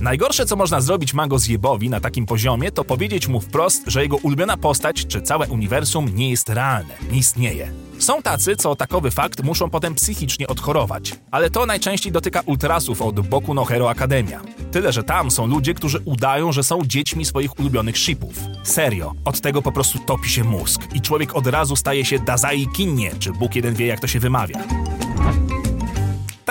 [0.00, 4.16] Najgorsze, co można zrobić Mango Zjebowi na takim poziomie, to powiedzieć mu wprost, że jego
[4.16, 7.89] ulubiona postać czy całe uniwersum nie jest realne, nie istnieje.
[8.00, 11.14] Są tacy, co takowy fakt muszą potem psychicznie odchorować.
[11.30, 14.40] Ale to najczęściej dotyka ultrasów od Boku no Hero Academia.
[14.72, 18.34] Tyle, że tam są ludzie, którzy udają, że są dziećmi swoich ulubionych shipów.
[18.62, 22.66] Serio, od tego po prostu topi się mózg i człowiek od razu staje się Dazai
[22.76, 24.64] Kinnie, czy Bóg jeden wie jak to się wymawia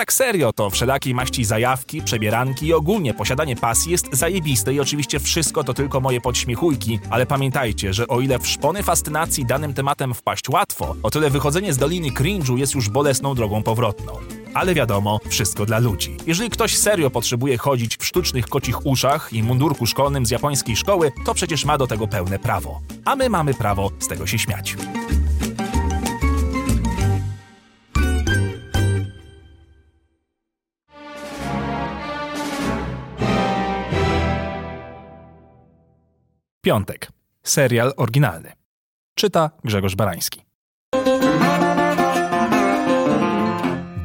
[0.00, 5.20] tak serio, to wszelakiej maści zajawki, przebieranki i ogólnie posiadanie pasji jest zajebiste i oczywiście
[5.20, 10.14] wszystko to tylko moje podśmiechujki, ale pamiętajcie, że o ile w szpony fascynacji danym tematem
[10.14, 14.12] wpaść łatwo, o tyle wychodzenie z doliny cringe'u jest już bolesną drogą powrotną.
[14.54, 16.16] Ale wiadomo, wszystko dla ludzi.
[16.26, 21.12] Jeżeli ktoś serio potrzebuje chodzić w sztucznych kocich uszach i mundurku szkolnym z japońskiej szkoły,
[21.24, 22.80] to przecież ma do tego pełne prawo.
[23.04, 24.76] A my mamy prawo z tego się śmiać.
[36.62, 37.08] Piątek.
[37.42, 38.52] Serial oryginalny.
[39.14, 40.42] Czyta Grzegorz Barański.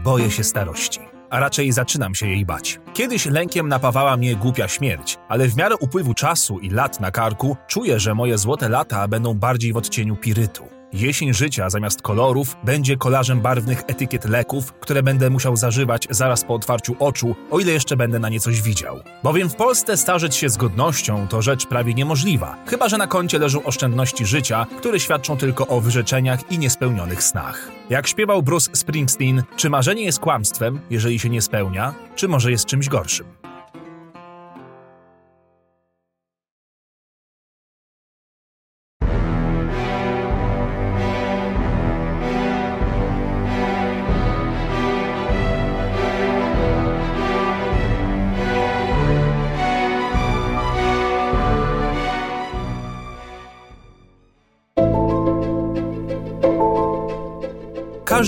[0.03, 0.99] Boję się starości,
[1.29, 2.79] a raczej zaczynam się jej bać.
[2.93, 7.57] Kiedyś lękiem napawała mnie głupia śmierć, ale w miarę upływu czasu i lat na karku
[7.67, 10.63] czuję, że moje złote lata będą bardziej w odcieniu pirytu.
[10.93, 16.53] Jesień życia zamiast kolorów będzie kolażem barwnych etykiet leków, które będę musiał zażywać zaraz po
[16.53, 18.99] otwarciu oczu, o ile jeszcze będę na nie coś widział.
[19.23, 23.39] Bowiem w Polsce starzeć się z godnością to rzecz prawie niemożliwa, chyba że na koncie
[23.39, 27.71] leżą oszczędności życia, które świadczą tylko o wyrzeczeniach i niespełnionych snach.
[27.89, 32.65] Jak śpiewał Bruce Springsteen, czy marzenie jest kłamstwem, jeżeli się nie spełnia, czy może jest
[32.65, 33.34] czymś gorszym?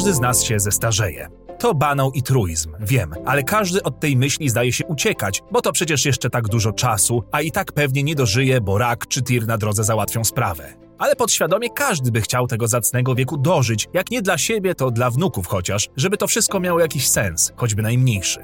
[0.07, 1.27] Każdy z nas się zestarzeje.
[1.59, 5.71] To banał i truizm, wiem, ale każdy od tej myśli zdaje się uciekać, bo to
[5.71, 9.47] przecież jeszcze tak dużo czasu, a i tak pewnie nie dożyje, bo rak czy tir
[9.47, 10.73] na drodze załatwią sprawę.
[10.97, 15.11] Ale podświadomie każdy by chciał tego zacnego wieku dożyć, jak nie dla siebie, to dla
[15.11, 18.39] wnuków chociaż, żeby to wszystko miało jakiś sens, choćby najmniejszy.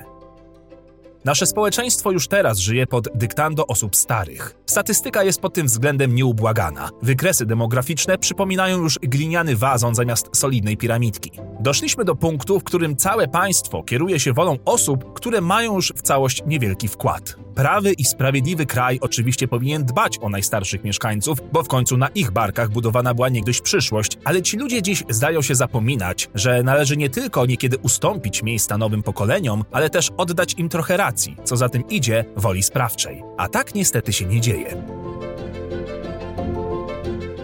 [1.25, 4.55] Nasze społeczeństwo już teraz żyje pod dyktando osób starych.
[4.65, 6.89] Statystyka jest pod tym względem nieubłagana.
[7.01, 11.31] Wykresy demograficzne przypominają już gliniany wazon zamiast solidnej piramidki.
[11.59, 16.01] Doszliśmy do punktu, w którym całe państwo kieruje się wolą osób, które mają już w
[16.01, 17.42] całość niewielki wkład.
[17.55, 22.31] Prawy i sprawiedliwy kraj oczywiście powinien dbać o najstarszych mieszkańców, bo w końcu na ich
[22.31, 27.09] barkach budowana była niegdyś przyszłość, ale ci ludzie dziś zdają się zapominać, że należy nie
[27.09, 31.87] tylko niekiedy ustąpić miejsca nowym pokoleniom, ale też oddać im trochę racji, co za tym
[31.89, 33.23] idzie woli sprawczej.
[33.37, 34.83] A tak niestety się nie dzieje.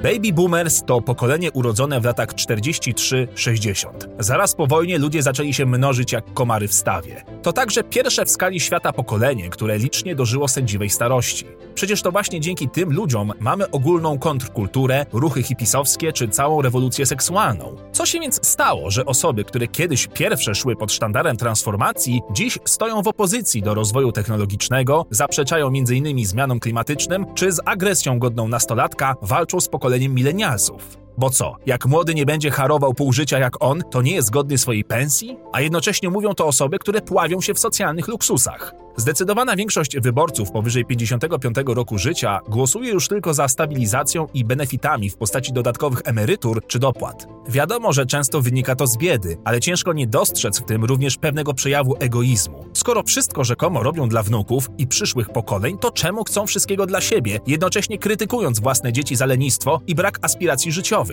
[0.03, 3.87] Baby boomers to pokolenie urodzone w latach 43-60.
[4.19, 7.23] Zaraz po wojnie ludzie zaczęli się mnożyć jak komary w stawie.
[7.41, 11.45] To także pierwsze w skali świata pokolenie, które licznie dożyło sędziwej starości.
[11.75, 17.75] Przecież to właśnie dzięki tym ludziom mamy ogólną kontrkulturę, ruchy hipisowskie czy całą rewolucję seksualną.
[17.91, 23.01] Co się więc stało, że osoby, które kiedyś pierwsze szły pod sztandarem transformacji, dziś stoją
[23.01, 26.25] w opozycji do rozwoju technologicznego, zaprzeczają m.in.
[26.25, 30.97] zmianom klimatycznym, czy z agresją godną nastolatka walczą z pokoleniem milenialsów?
[31.19, 34.57] Bo co, jak młody nie będzie harował pół życia jak on, to nie jest godny
[34.57, 35.37] swojej pensji?
[35.53, 38.73] A jednocześnie mówią to osoby, które pławią się w socjalnych luksusach.
[38.99, 45.17] Zdecydowana większość wyborców powyżej 55 roku życia głosuje już tylko za stabilizacją i benefitami w
[45.17, 47.27] postaci dodatkowych emerytur czy dopłat.
[47.49, 51.53] Wiadomo, że często wynika to z biedy, ale ciężko nie dostrzec w tym również pewnego
[51.53, 52.65] przejawu egoizmu.
[52.73, 57.39] Skoro wszystko rzekomo robią dla wnuków i przyszłych pokoleń, to czemu chcą wszystkiego dla siebie,
[57.47, 61.08] jednocześnie krytykując własne dzieci za lenistwo i brak aspiracji życiowych?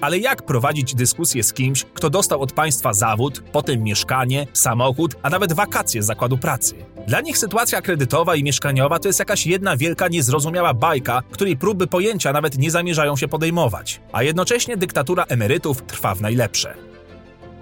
[0.00, 5.30] Ale jak prowadzić dyskusję z kimś, kto dostał od państwa zawód, potem mieszkanie, samochód, a
[5.30, 6.74] nawet wakacje z zakładu pracy?
[7.06, 11.86] Dla nich sytuacja kredytowa i mieszkaniowa to jest jakaś jedna wielka, niezrozumiała bajka, której próby
[11.86, 16.93] pojęcia nawet nie zamierzają się podejmować, a jednocześnie dyktatura emerytów trwa w najlepsze.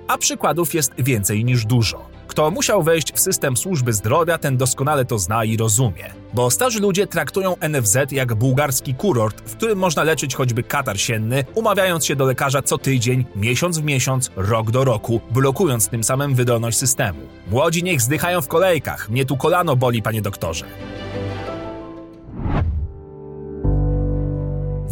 [0.09, 2.13] A przykładów jest więcej niż dużo.
[2.27, 6.05] Kto musiał wejść w system służby zdrowia, ten doskonale to zna i rozumie.
[6.35, 11.45] Bo starzy ludzie traktują NFZ jak bułgarski kurort, w którym można leczyć choćby katar sienny,
[11.55, 16.35] umawiając się do lekarza co tydzień, miesiąc w miesiąc, rok do roku, blokując tym samym
[16.35, 17.21] wydolność systemu.
[17.51, 20.65] Młodzi niech zdychają w kolejkach, mnie tu kolano boli, panie doktorze.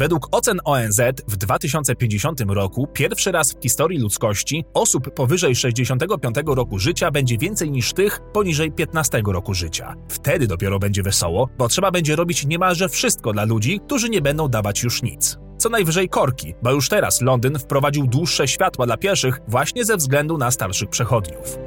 [0.00, 6.78] Według ocen ONZ w 2050 roku pierwszy raz w historii ludzkości osób powyżej 65 roku
[6.78, 9.94] życia będzie więcej niż tych poniżej 15 roku życia.
[10.08, 14.48] Wtedy dopiero będzie wesoło, bo trzeba będzie robić niemalże wszystko dla ludzi, którzy nie będą
[14.48, 15.38] dawać już nic.
[15.58, 20.38] Co najwyżej korki, bo już teraz Londyn wprowadził dłuższe światła dla pieszych właśnie ze względu
[20.38, 21.58] na starszych przechodniów.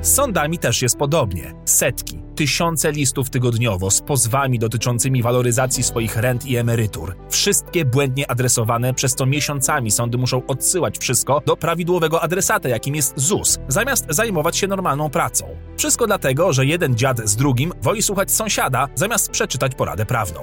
[0.00, 1.54] Z sądami też jest podobnie.
[1.64, 7.16] Setki, tysiące listów tygodniowo z pozwami dotyczącymi waloryzacji swoich rent i emerytur.
[7.30, 13.12] Wszystkie błędnie adresowane, przez co miesiącami sądy muszą odsyłać wszystko do prawidłowego adresata, jakim jest
[13.16, 15.46] ZUS, zamiast zajmować się normalną pracą.
[15.76, 20.40] Wszystko dlatego, że jeden dziad z drugim woli słuchać sąsiada, zamiast przeczytać poradę prawną.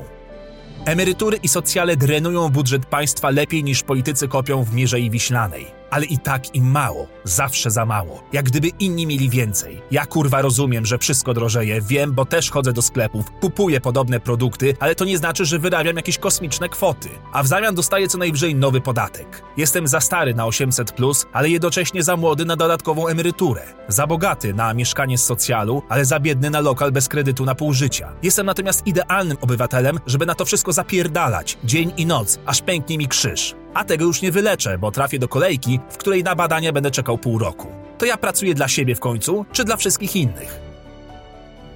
[0.86, 5.83] Emerytury i socjale drenują budżet państwa lepiej niż politycy kopią w Mierzei Wiślanej.
[5.94, 8.24] Ale i tak im mało, zawsze za mało.
[8.34, 9.82] Jak gdyby inni mieli więcej.
[9.92, 14.76] Ja kurwa rozumiem, że wszystko drożeje, wiem, bo też chodzę do sklepów, kupuję podobne produkty,
[14.80, 17.10] ale to nie znaczy, że wyrabiam jakieś kosmiczne kwoty.
[17.32, 19.44] A w zamian dostaję co najwyżej nowy podatek.
[19.58, 23.62] Jestem za stary na 800, plus, ale jednocześnie za młody na dodatkową emeryturę.
[23.88, 27.74] Za bogaty na mieszkanie z socjalu, ale za biedny na lokal bez kredytu na pół
[27.74, 28.14] życia.
[28.24, 33.08] Jestem natomiast idealnym obywatelem, żeby na to wszystko zapierdalać, dzień i noc, aż pęknie mi
[33.08, 33.63] krzyż.
[33.74, 37.18] A tego już nie wyleczę, bo trafię do kolejki, w której na badania będę czekał
[37.18, 37.68] pół roku.
[37.98, 40.60] To ja pracuję dla siebie w końcu, czy dla wszystkich innych?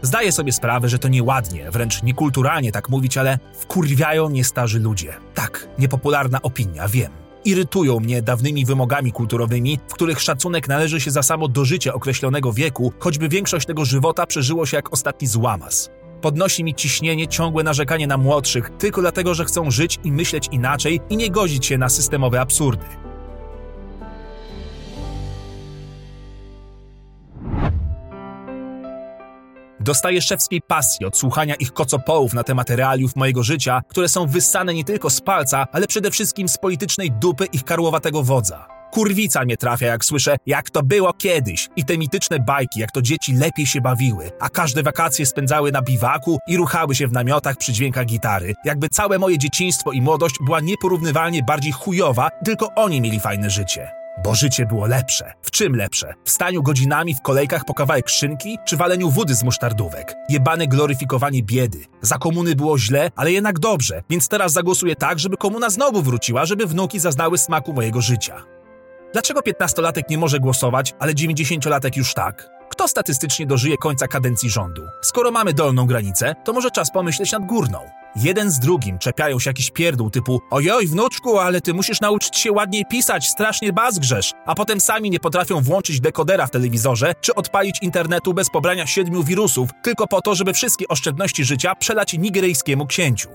[0.01, 5.13] Zdaję sobie sprawę, że to nieładnie, wręcz niekulturalnie tak mówić, ale wkurwiają mnie starzy ludzie.
[5.33, 7.11] Tak, niepopularna opinia, wiem.
[7.45, 12.93] Irytują mnie dawnymi wymogami kulturowymi, w których szacunek należy się za samo dożycie określonego wieku,
[12.99, 15.89] choćby większość tego żywota przeżyło się jak ostatni złamas.
[16.21, 21.01] Podnosi mi ciśnienie ciągłe narzekanie na młodszych, tylko dlatego, że chcą żyć i myśleć inaczej
[21.09, 22.85] i nie godzić się na systemowe absurdy.
[29.79, 34.73] Dostaję szewskiej pasji od słuchania ich kocopołów na temat realiów mojego życia, które są wyssane
[34.73, 38.76] nie tylko z palca, ale przede wszystkim z politycznej dupy ich karłowatego wodza.
[38.91, 43.01] Kurwica mnie trafia, jak słyszę, jak to było kiedyś i te mityczne bajki, jak to
[43.01, 47.57] dzieci lepiej się bawiły, a każde wakacje spędzały na biwaku i ruchały się w namiotach
[47.57, 48.53] przy dźwiękach gitary.
[48.65, 53.91] Jakby całe moje dzieciństwo i młodość była nieporównywalnie bardziej chujowa, tylko oni mieli fajne życie.
[54.23, 55.33] Bo życie było lepsze.
[55.41, 56.13] W czym lepsze?
[56.25, 60.15] W staniu godzinami w kolejkach po kawałek szynki, czy waleniu wody z musztardówek?
[60.29, 61.85] Jebane gloryfikowanie biedy.
[62.01, 66.45] Za komuny było źle, ale jednak dobrze, więc teraz zagłosuję tak, żeby komuna znowu wróciła,
[66.45, 68.56] żeby wnuki zaznały smaku mojego życia.
[69.13, 72.49] Dlaczego 15-latek nie może głosować, ale 90-latek już tak?
[72.69, 74.87] Kto statystycznie dożyje końca kadencji rządu?
[75.01, 77.79] Skoro mamy dolną granicę, to może czas pomyśleć nad górną.
[78.15, 82.51] Jeden z drugim czepiają się jakiś pierdół typu ojoj wnuczku, ale ty musisz nauczyć się
[82.51, 87.79] ładniej pisać, strasznie bazgrzesz, a potem sami nie potrafią włączyć dekodera w telewizorze czy odpalić
[87.81, 93.29] internetu bez pobrania siedmiu wirusów, tylko po to, żeby wszystkie oszczędności życia przelać nigeryjskiemu księciu.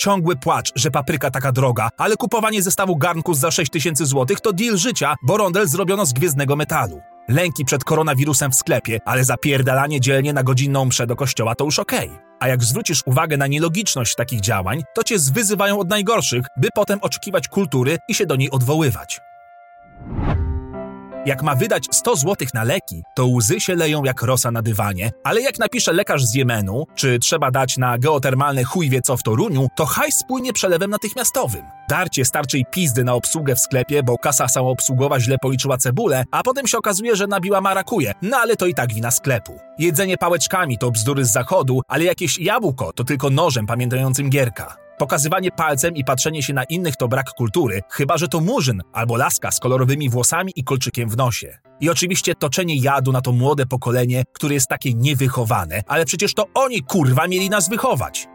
[0.00, 4.76] Ciągły płacz, że papryka taka droga, ale kupowanie zestawu garnków za 6000 zł to deal
[4.76, 7.00] życia, bo rondel zrobiono z gwiezdnego metalu.
[7.28, 11.78] Lęki przed koronawirusem w sklepie, ale zapierdalanie dzielnie na godzinną mszę do kościoła to już
[11.78, 12.10] okej.
[12.40, 16.98] A jak zwrócisz uwagę na nielogiczność takich działań, to cię zwyzywają od najgorszych, by potem
[17.02, 19.20] oczekiwać kultury i się do niej odwoływać.
[21.26, 25.10] Jak ma wydać 100 zł na leki, to łzy się leją jak rosa na dywanie,
[25.24, 29.22] ale jak napisze lekarz z Jemenu, czy trzeba dać na geotermalne chuj wie co w
[29.22, 31.62] Toruniu, to hajs spłynie przelewem natychmiastowym.
[31.88, 36.66] Darcie starczej pizdy na obsługę w sklepie, bo kasa samoobsługowa źle policzyła cebulę, a potem
[36.66, 39.58] się okazuje, że nabiła marakuje, no ale to i tak wina sklepu.
[39.80, 44.76] Jedzenie pałeczkami to bzdury z zachodu, ale jakieś jabłko to tylko nożem pamiętającym gierka.
[44.98, 49.16] Pokazywanie palcem i patrzenie się na innych to brak kultury, chyba że to murzyn albo
[49.16, 51.58] laska z kolorowymi włosami i kolczykiem w nosie.
[51.80, 56.44] I oczywiście toczenie jadu na to młode pokolenie, które jest takie niewychowane, ale przecież to
[56.54, 58.28] oni kurwa mieli nas wychować.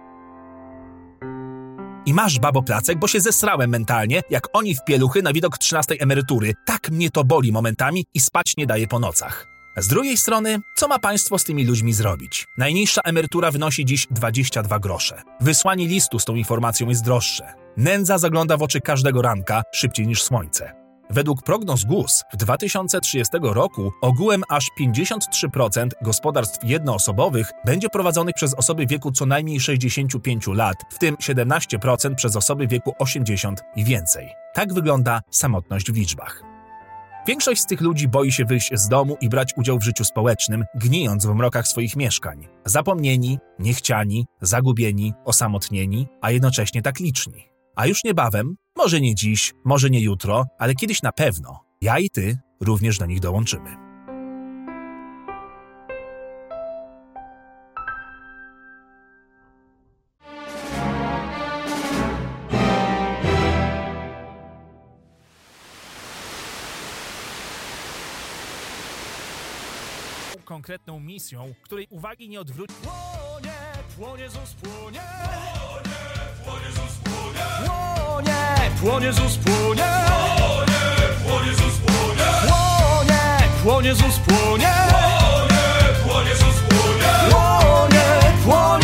[2.05, 5.95] I masz babo placek, bo się zesrałem mentalnie, jak oni w pieluchy na widok 13
[5.99, 6.53] emerytury.
[6.65, 9.54] Tak mnie to boli momentami i spać nie daje po nocach.
[9.78, 12.45] Z drugiej strony, co ma państwo z tymi ludźmi zrobić?
[12.57, 15.21] Najniższa emerytura wynosi dziś 22 grosze.
[15.41, 17.53] Wysłanie listu z tą informacją jest droższe.
[17.78, 20.71] Nędza zagląda w oczy każdego ranka szybciej niż słońce.
[21.09, 28.88] Według prognoz GUS w 2030 roku ogółem aż 53% gospodarstw jednoosobowych będzie prowadzonych przez osoby
[28.88, 34.30] wieku co najmniej 65 lat, w tym 17% przez osoby wieku 80 i więcej.
[34.53, 36.54] Tak wygląda samotność w liczbach.
[37.28, 40.65] Większość z tych ludzi boi się wyjść z domu i brać udział w życiu społecznym,
[40.76, 42.47] gnijąc w mrokach swoich mieszkań.
[42.65, 47.49] Zapomnieni, niechciani, zagubieni, osamotnieni, a jednocześnie tak liczni.
[47.76, 52.09] A już niebawem, może nie dziś, może nie jutro, ale kiedyś na pewno, ja i
[52.09, 53.84] ty również do nich dołączymy.
[70.66, 72.74] Konkretną misją, której uwagi nie odwróci.
[72.84, 73.53] Płonie,
[73.97, 74.99] płonie ZUS, płonie!
[75.66, 75.91] Płonie,
[76.45, 77.45] płonie ZUS, płonie!
[77.66, 79.84] Płonie, płonie ZUS, płonie!
[80.07, 80.80] Płonie,
[81.24, 82.30] płonie ZUS, płonie!
[82.47, 83.22] Płonie,
[83.63, 84.74] płonie ZUS, płonie!
[84.89, 85.63] Płonie,
[86.03, 87.13] płonie ZUS, płonie!
[87.30, 88.05] Płonie,
[88.43, 88.74] płonie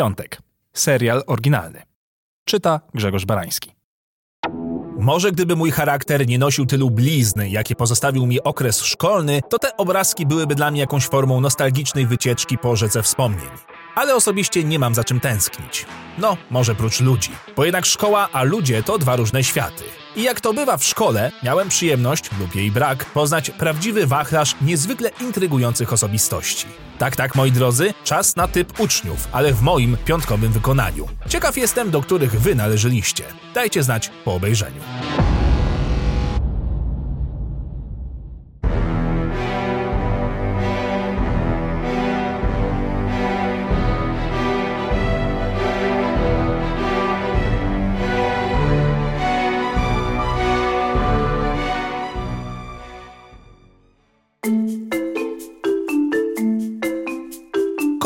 [0.00, 0.38] Piątek.
[0.72, 1.82] Serial oryginalny.
[2.44, 3.72] Czyta Grzegorz Barański.
[4.98, 9.76] Może gdyby mój charakter nie nosił tylu blizny, jakie pozostawił mi okres szkolny, to te
[9.76, 13.50] obrazki byłyby dla mnie jakąś formą nostalgicznej wycieczki po rzece wspomnień.
[13.94, 15.86] Ale osobiście nie mam za czym tęsknić.
[16.18, 17.30] No, może prócz ludzi.
[17.56, 19.84] Bo jednak szkoła a ludzie to dwa różne światy.
[20.16, 25.10] I jak to bywa w szkole, miałem przyjemność, lub jej brak, poznać prawdziwy wachlarz niezwykle
[25.20, 26.66] intrygujących osobistości.
[26.98, 31.08] Tak, tak, moi drodzy, czas na typ uczniów, ale w moim piątkowym wykonaniu.
[31.28, 33.24] Ciekaw jestem, do których wy należeliście.
[33.54, 34.80] Dajcie znać po obejrzeniu.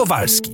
[0.04, 0.53] Kowalski.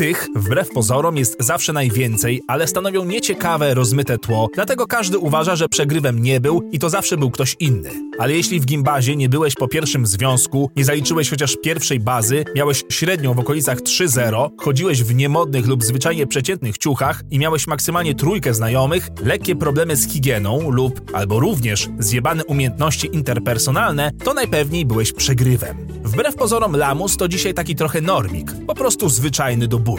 [0.00, 5.68] Tych, wbrew pozorom, jest zawsze najwięcej, ale stanowią nieciekawe, rozmyte tło, dlatego każdy uważa, że
[5.68, 7.90] przegrywem nie był i to zawsze był ktoś inny.
[8.18, 12.84] Ale jeśli w gimbazie nie byłeś po pierwszym związku, nie zaliczyłeś chociaż pierwszej bazy, miałeś
[12.88, 18.54] średnią w okolicach 3-0, chodziłeś w niemodnych lub zwyczajnie przeciętnych ciuchach i miałeś maksymalnie trójkę
[18.54, 25.76] znajomych, lekkie problemy z higieną lub albo również zjebane umiejętności interpersonalne, to najpewniej byłeś przegrywem.
[26.04, 29.89] Wbrew pozorom Lamus to dzisiaj taki trochę normik, po prostu zwyczajny do bólu.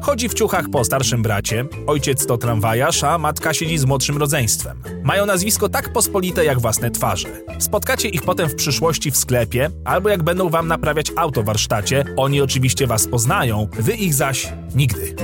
[0.00, 4.82] Chodzi w ciuchach po starszym bracie, ojciec to tramwajarz, a matka siedzi z młodszym rodzeństwem.
[5.04, 7.28] Mają nazwisko tak pospolite jak własne twarze.
[7.58, 12.04] Spotkacie ich potem w przyszłości w sklepie, albo jak będą wam naprawiać auto w warsztacie,
[12.16, 15.14] oni oczywiście was poznają, wy ich zaś nigdy.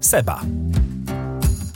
[0.00, 0.40] Seba.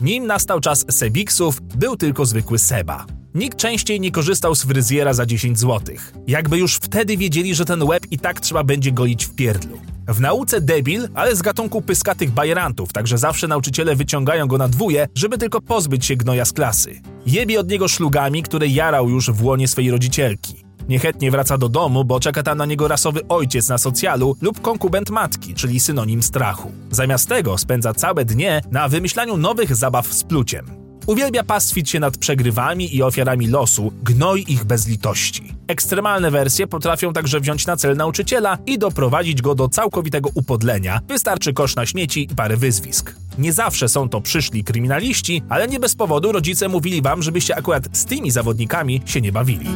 [0.01, 3.07] Nim nastał czas Sebiksów, był tylko zwykły Seba.
[3.37, 5.97] Nikt częściej nie korzystał z fryzjera za 10 zł.
[6.27, 9.81] Jakby już wtedy wiedzieli, że ten łeb i tak trzeba będzie golić w pierdlu.
[10.09, 15.09] W nauce debil, ale z gatunku pyskatych bajerantów, także zawsze nauczyciele wyciągają go na dwóje,
[15.15, 17.01] żeby tylko pozbyć się gnoja z klasy.
[17.27, 20.65] Jebie od niego szlugami, które jarał już w łonie swej rodzicielki.
[20.89, 25.11] Niechętnie wraca do domu, bo czeka tam na niego rasowy ojciec na socjalu lub konkubent
[25.11, 26.73] matki, czyli synonim strachu.
[26.91, 30.86] Zamiast tego spędza całe dnie na wymyślaniu nowych zabaw z pluciem.
[31.07, 35.55] Uwielbia pastwić się nad przegrywami i ofiarami losu, gnoi ich bez litości.
[35.69, 41.01] Ekstremalne wersje potrafią także wziąć na cel nauczyciela i doprowadzić go do całkowitego upodlenia.
[41.09, 43.15] Wystarczy kosz na śmieci i parę wyzwisk.
[43.39, 47.89] Nie zawsze są to przyszli kryminaliści, ale nie bez powodu rodzice mówili wam, żebyście akurat
[47.93, 49.67] z tymi zawodnikami się nie bawili.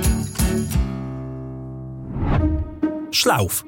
[3.11, 3.65] Szlauf.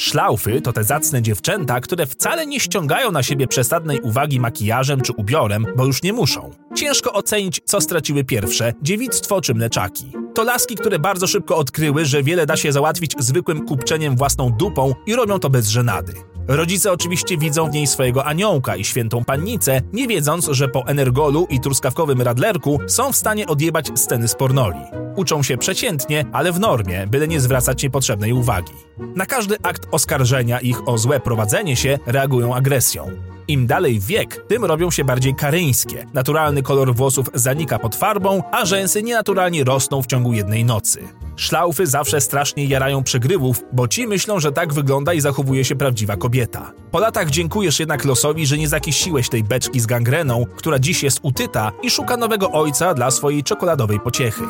[0.00, 5.12] Szlaufy to te zacne dziewczęta, które wcale nie ściągają na siebie przesadnej uwagi makijażem czy
[5.12, 6.50] ubiorem, bo już nie muszą.
[6.74, 10.12] Ciężko ocenić, co straciły pierwsze dziewictwo czy mleczaki.
[10.34, 14.94] To laski, które bardzo szybko odkryły, że wiele da się załatwić zwykłym kupczeniem własną dupą
[15.06, 16.12] i robią to bez żenady.
[16.50, 21.46] Rodzice oczywiście widzą w niej swojego aniołka i świętą pannicę, nie wiedząc, że po energolu
[21.50, 24.80] i truskawkowym radlerku są w stanie odjebać sceny z pornoli.
[25.16, 28.72] Uczą się przeciętnie, ale w normie, byle nie zwracać niepotrzebnej uwagi.
[29.16, 33.10] Na każdy akt oskarżenia ich o złe prowadzenie się reagują agresją.
[33.48, 36.06] Im dalej wiek, tym robią się bardziej karyńskie.
[36.14, 41.08] Naturalny kolor włosów zanika pod farbą, a rzęsy nienaturalnie rosną w ciągu jednej nocy.
[41.40, 46.16] Szlaufy zawsze strasznie jarają przegrywów, bo ci myślą, że tak wygląda i zachowuje się prawdziwa
[46.16, 46.72] kobieta.
[46.90, 51.18] Po latach dziękujesz jednak losowi, że nie zakisiłeś tej beczki z gangreną, która dziś jest
[51.22, 54.44] utyta i szuka nowego ojca dla swojej czekoladowej pociechy.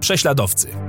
[0.00, 0.87] Prześladowcy.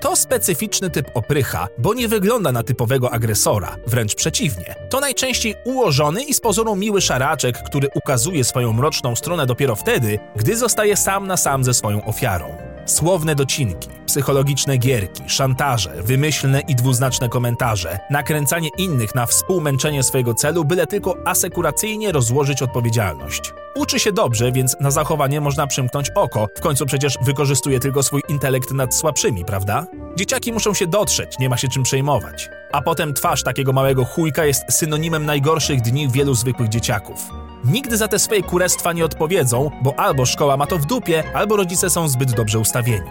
[0.00, 4.74] To specyficzny typ oprycha, bo nie wygląda na typowego agresora, wręcz przeciwnie.
[4.90, 10.18] To najczęściej ułożony i z pozoru miły szaraczek, który ukazuje swoją mroczną stronę dopiero wtedy,
[10.36, 12.67] gdy zostaje sam na sam ze swoją ofiarą.
[12.88, 20.64] Słowne docinki, psychologiczne gierki, szantaże, wymyślne i dwuznaczne komentarze, nakręcanie innych na współmęczenie swojego celu,
[20.64, 23.52] byle tylko asekuracyjnie rozłożyć odpowiedzialność.
[23.76, 28.22] Uczy się dobrze, więc na zachowanie można przymknąć oko, w końcu przecież wykorzystuje tylko swój
[28.28, 29.86] intelekt nad słabszymi, prawda?
[30.16, 32.50] Dzieciaki muszą się dotrzeć, nie ma się czym przejmować.
[32.72, 37.30] A potem twarz takiego małego chujka jest synonimem najgorszych dni wielu zwykłych dzieciaków.
[37.64, 41.56] Nigdy za te swoje kurestwa nie odpowiedzą, bo albo szkoła ma to w dupie, albo
[41.56, 43.10] rodzice są zbyt dobrze ustawieni.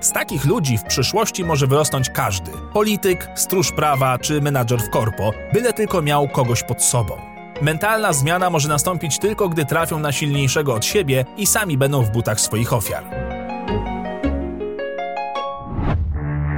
[0.00, 2.50] Z takich ludzi w przyszłości może wyrosnąć każdy.
[2.72, 7.16] Polityk, stróż prawa czy menadżer w korpo, byle tylko miał kogoś pod sobą.
[7.62, 12.10] Mentalna zmiana może nastąpić tylko, gdy trafią na silniejszego od siebie i sami będą w
[12.10, 13.04] butach swoich ofiar.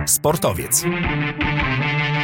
[0.06, 0.84] Sportowiec.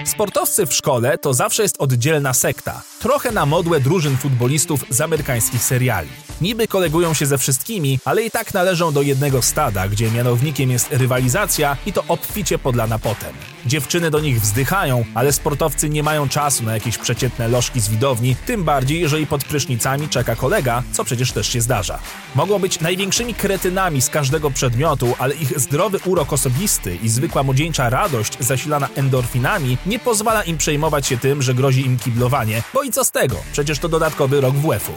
[0.06, 5.62] Sportowcy w szkole to zawsze jest oddzielna sekta, trochę na modłę drużyn futbolistów z amerykańskich
[5.62, 6.08] seriali.
[6.40, 10.92] Niby kolegują się ze wszystkimi, ale i tak należą do jednego stada, gdzie mianownikiem jest
[10.92, 13.55] rywalizacja i to obficie podlana potem.
[13.66, 18.36] Dziewczyny do nich wzdychają, ale sportowcy nie mają czasu na jakieś przeciętne lożki z widowni,
[18.46, 21.98] tym bardziej jeżeli pod prysznicami czeka kolega, co przecież też się zdarza.
[22.34, 27.90] Mogą być największymi kretynami z każdego przedmiotu, ale ich zdrowy urok osobisty i zwykła młodzieńcza
[27.90, 32.90] radość zasilana endorfinami nie pozwala im przejmować się tym, że grozi im kiblowanie, bo i
[32.90, 33.36] co z tego?
[33.52, 34.92] Przecież to dodatkowy rok WF-u.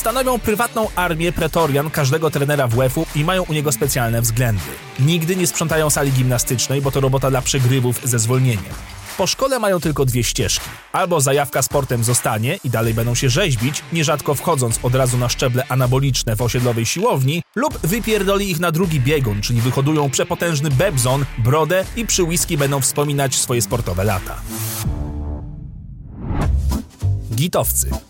[0.00, 4.62] Stanowią prywatną armię pretorian każdego trenera WF-u i mają u niego specjalne względy.
[5.00, 8.72] Nigdy nie sprzątają sali gimnastycznej, bo to robota dla przegrywów ze zwolnieniem.
[9.18, 10.68] Po szkole mają tylko dwie ścieżki.
[10.92, 15.64] Albo zajawka sportem zostanie i dalej będą się rzeźbić, nierzadko wchodząc od razu na szczeble
[15.68, 21.84] anaboliczne w osiedlowej siłowni, lub wypierdoli ich na drugi biegun, czyli wyhodują przepotężny bebzon, brodę
[21.96, 24.36] i przy whisky będą wspominać swoje sportowe lata.
[27.34, 28.09] Gitowcy.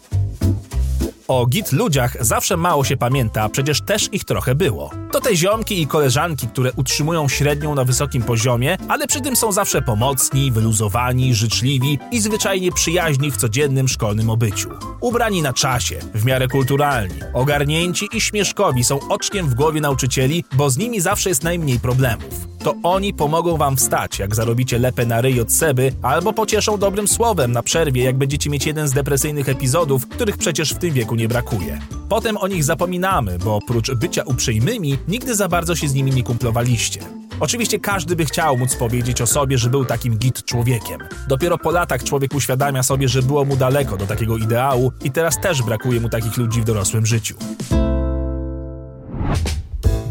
[1.30, 4.90] O git ludziach zawsze mało się pamięta, przecież też ich trochę było.
[5.12, 9.52] To te ziomki i koleżanki, które utrzymują średnią na wysokim poziomie, ale przy tym są
[9.52, 14.70] zawsze pomocni, wyluzowani, życzliwi i zwyczajnie przyjaźni w codziennym szkolnym obyciu.
[15.00, 20.70] Ubrani na czasie, w miarę kulturalni, ogarnięci i śmieszkowi są oczkiem w głowie nauczycieli, bo
[20.70, 25.20] z nimi zawsze jest najmniej problemów to oni pomogą wam wstać, jak zarobicie lepę na
[25.20, 29.48] ryj od seby, albo pocieszą dobrym słowem na przerwie, jak będziecie mieć jeden z depresyjnych
[29.48, 31.78] epizodów, których przecież w tym wieku nie brakuje.
[32.08, 36.22] Potem o nich zapominamy, bo oprócz bycia uprzejmymi, nigdy za bardzo się z nimi nie
[36.22, 37.00] kumplowaliście.
[37.40, 41.00] Oczywiście każdy by chciał móc powiedzieć o sobie, że był takim git człowiekiem.
[41.28, 45.40] Dopiero po latach człowiek uświadamia sobie, że było mu daleko do takiego ideału i teraz
[45.40, 47.36] też brakuje mu takich ludzi w dorosłym życiu.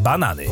[0.04, 0.46] Banany.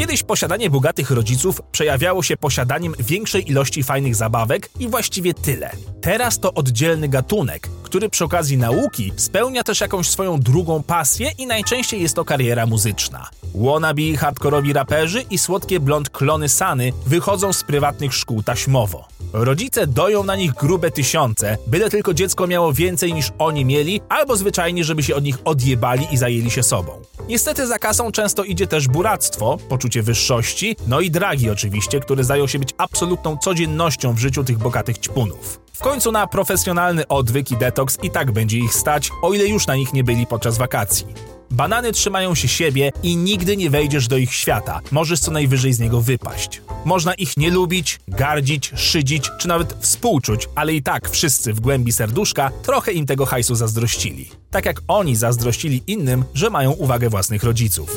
[0.00, 5.70] Kiedyś posiadanie bogatych rodziców przejawiało się posiadaniem większej ilości fajnych zabawek i właściwie tyle.
[6.00, 11.46] Teraz to oddzielny gatunek, który przy okazji nauki spełnia też jakąś swoją drugą pasję i
[11.46, 13.28] najczęściej jest to kariera muzyczna.
[13.54, 19.08] Wannabe, hardkorowi raperzy i słodkie blond klony Sany wychodzą z prywatnych szkół taśmowo.
[19.32, 24.36] Rodzice doją na nich grube tysiące, byle tylko dziecko miało więcej niż oni mieli, albo
[24.36, 26.92] zwyczajnie, żeby się od nich odjebali i zajęli się sobą.
[27.28, 32.46] Niestety za kasą często idzie też buractwo, poczucie wyższości, no i dragi oczywiście, które zdają
[32.46, 35.60] się być absolutną codziennością w życiu tych bogatych ćpunów.
[35.72, 39.66] W końcu na profesjonalny odwyk i detoks i tak będzie ich stać, o ile już
[39.66, 41.06] na nich nie byli podczas wakacji.
[41.50, 44.80] Banany trzymają się siebie i nigdy nie wejdziesz do ich świata.
[44.90, 46.62] Możesz co najwyżej z niego wypaść.
[46.84, 51.92] Można ich nie lubić, gardzić, szydzić, czy nawet współczuć, ale i tak wszyscy w głębi
[51.92, 54.30] serduszka trochę im tego hajsu zazdrościli.
[54.50, 57.96] Tak jak oni zazdrościli innym, że mają uwagę własnych rodziców.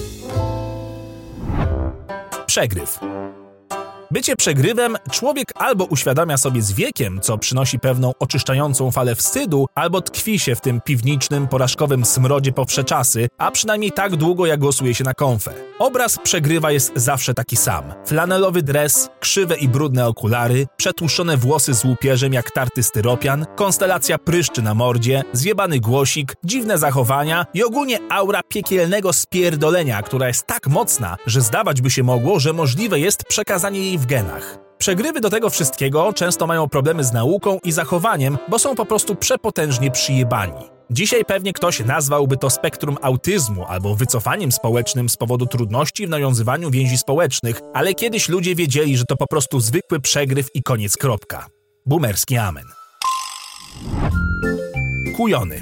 [2.54, 3.00] Przegryw.
[4.14, 10.02] Bycie przegrywem człowiek albo uświadamia sobie z wiekiem, co przynosi pewną oczyszczającą falę wstydu, albo
[10.02, 14.60] tkwi się w tym piwnicznym, porażkowym smrodzie po wsze czasy, a przynajmniej tak długo jak
[14.60, 15.54] głosuje się na konfę.
[15.80, 17.84] Obraz przegrywa jest zawsze taki sam.
[18.06, 24.62] Flanelowy dres, krzywe i brudne okulary, przetłuszczone włosy z łupieżem jak tarty styropian, konstelacja pryszczy
[24.62, 31.18] na mordzie, zjebany głosik, dziwne zachowania i ogólnie aura piekielnego spierdolenia, która jest tak mocna,
[31.28, 34.58] że zdawać by się mogło, że możliwe jest przekazanie jej w genach.
[34.78, 39.16] Przegrywy do tego wszystkiego często mają problemy z nauką i zachowaniem, bo są po prostu
[39.16, 40.74] przepotężnie przyjebani.
[40.90, 46.72] Dzisiaj pewnie ktoś nazwałby to spektrum autyzmu albo wycofaniem społecznym z powodu trudności w nawiązywaniu
[46.72, 51.48] więzi społecznych, ale kiedyś ludzie wiedzieli, że to po prostu zwykły przegryw i koniec kropka.
[51.86, 52.66] Boomerski amen.
[55.18, 55.62] Kujony.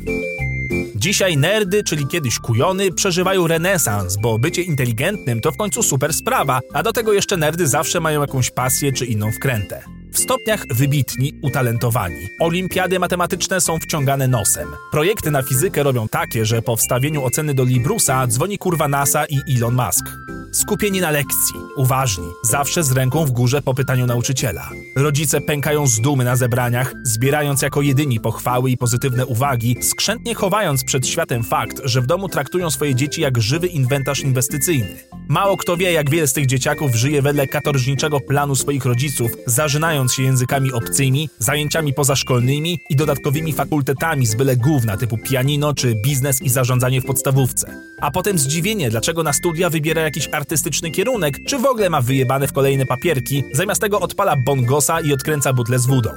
[1.01, 6.59] Dzisiaj nerdy, czyli kiedyś kujony, przeżywają renesans, bo bycie inteligentnym to w końcu super sprawa,
[6.73, 10.00] a do tego jeszcze nerdy zawsze mają jakąś pasję czy inną wkrętę.
[10.13, 12.27] W stopniach wybitni, utalentowani.
[12.39, 14.67] Olimpiady matematyczne są wciągane nosem.
[14.91, 19.57] Projekty na fizykę robią takie, że po wstawieniu oceny do Librusa dzwoni kurwa NASA i
[19.57, 20.05] Elon Musk.
[20.53, 24.69] Skupieni na lekcji, uważni, zawsze z ręką w górze po pytaniu nauczyciela.
[24.95, 30.83] Rodzice pękają z dumy na zebraniach, zbierając jako jedyni pochwały i pozytywne uwagi, skrzętnie chowając
[30.83, 34.97] przed światem fakt, że w domu traktują swoje dzieci jak żywy inwentarz inwestycyjny.
[35.27, 40.00] Mało kto wie, jak wiele z tych dzieciaków żyje wedle katorżniczego planu swoich rodziców, zażynając
[40.09, 46.41] się językami obcymi, zajęciami pozaszkolnymi i dodatkowymi fakultetami z byle gówna typu pianino czy biznes
[46.41, 47.75] i zarządzanie w podstawówce.
[48.01, 52.47] A potem zdziwienie, dlaczego na studia wybiera jakiś artystyczny kierunek, czy w ogóle ma wyjebane
[52.47, 56.09] w kolejne papierki, zamiast tego odpala bongosa i odkręca butle z wódą.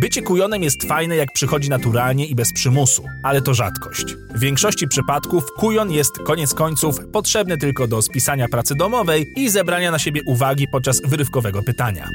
[0.00, 4.04] Bycie kujonem jest fajne jak przychodzi naturalnie i bez przymusu, ale to rzadkość.
[4.34, 9.90] W większości przypadków kujon jest koniec końców potrzebny tylko do spisania pracy domowej i zebrania
[9.90, 12.08] na siebie uwagi podczas wyrywkowego pytania.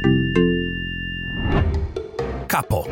[2.51, 2.85] Kapo.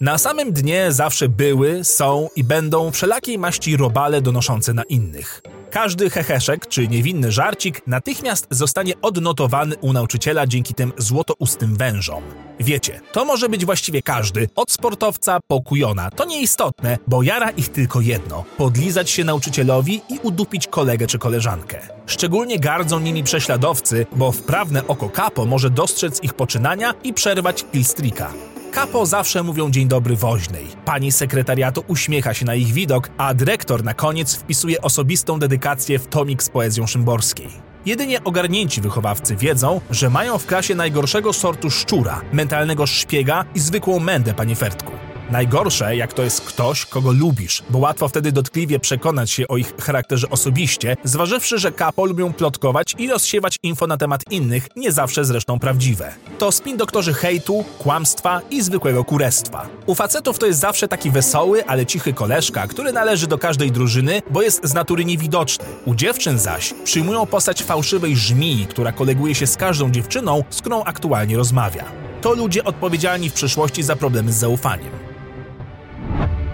[0.00, 5.42] Na samym dnie zawsze były, są i będą wszelakiej maści robale donoszące na innych.
[5.74, 12.22] Każdy heheszek czy niewinny żarcik natychmiast zostanie odnotowany u nauczyciela dzięki tym złotoustym wężom.
[12.60, 16.10] Wiecie, to może być właściwie każdy, od sportowca po kujona.
[16.10, 21.80] To nieistotne, bo jara ich tylko jedno– podlizać się nauczycielowi i udupić kolegę czy koleżankę.
[22.06, 28.32] Szczególnie gardzą nimi prześladowcy, bo wprawne oko kapo może dostrzec ich poczynania i przerwać killstrika.
[28.74, 30.66] Kapo zawsze mówią dzień dobry woźnej.
[30.84, 36.06] Pani sekretariatu uśmiecha się na ich widok, a dyrektor na koniec wpisuje osobistą dedykację w
[36.06, 37.48] tomik z poezją szymborskiej.
[37.86, 44.00] Jedynie ogarnięci wychowawcy wiedzą, że mają w klasie najgorszego sortu szczura, mentalnego szpiega i zwykłą
[44.00, 44.92] mędę, panie Fertku.
[45.30, 49.76] Najgorsze, jak to jest ktoś, kogo lubisz, bo łatwo wtedy dotkliwie przekonać się o ich
[49.76, 55.24] charakterze osobiście, zważywszy, że kapo lubią plotkować i rozsiewać info na temat innych, nie zawsze
[55.24, 56.14] zresztą prawdziwe.
[56.38, 59.66] To spin doktorzy hejtu, kłamstwa i zwykłego kurestwa.
[59.86, 64.22] U facetów to jest zawsze taki wesoły, ale cichy koleżka, który należy do każdej drużyny,
[64.30, 65.64] bo jest z natury niewidoczny.
[65.84, 70.84] U dziewczyn zaś przyjmują postać fałszywej żmii, która koleguje się z każdą dziewczyną, z którą
[70.84, 71.84] aktualnie rozmawia.
[72.24, 74.90] To ludzie odpowiedzialni w przyszłości za problemy z zaufaniem.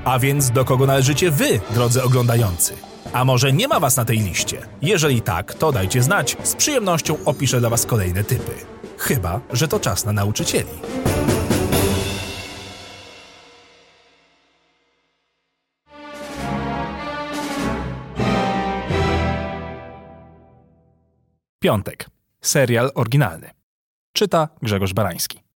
[0.05, 2.75] A więc do kogo należycie wy, drodzy oglądający?
[3.13, 4.59] A może nie ma was na tej liście?
[4.83, 8.53] Jeżeli tak, to dajcie znać, z przyjemnością opiszę dla was kolejne typy.
[8.99, 10.71] Chyba, że to czas na nauczycieli.
[21.59, 22.07] Piątek.
[22.41, 23.51] Serial oryginalny.
[24.13, 25.50] Czyta Grzegorz Barański.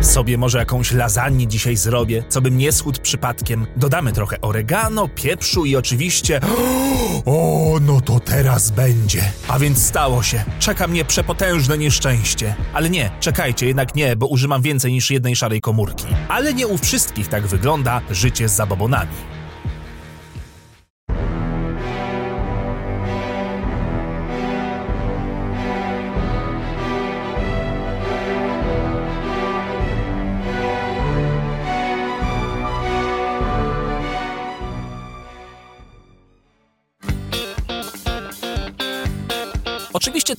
[0.00, 3.66] Sobie może jakąś lasagne dzisiaj zrobię, co bym nie schudł przypadkiem.
[3.76, 6.40] Dodamy trochę oregano, pieprzu i oczywiście...
[7.24, 9.32] O, no to teraz będzie.
[9.48, 10.44] A więc stało się.
[10.58, 12.54] Czeka mnie przepotężne nieszczęście.
[12.72, 16.06] Ale nie, czekajcie, jednak nie, bo używam więcej niż jednej szarej komórki.
[16.28, 19.39] Ale nie u wszystkich tak wygląda życie z zabobonami.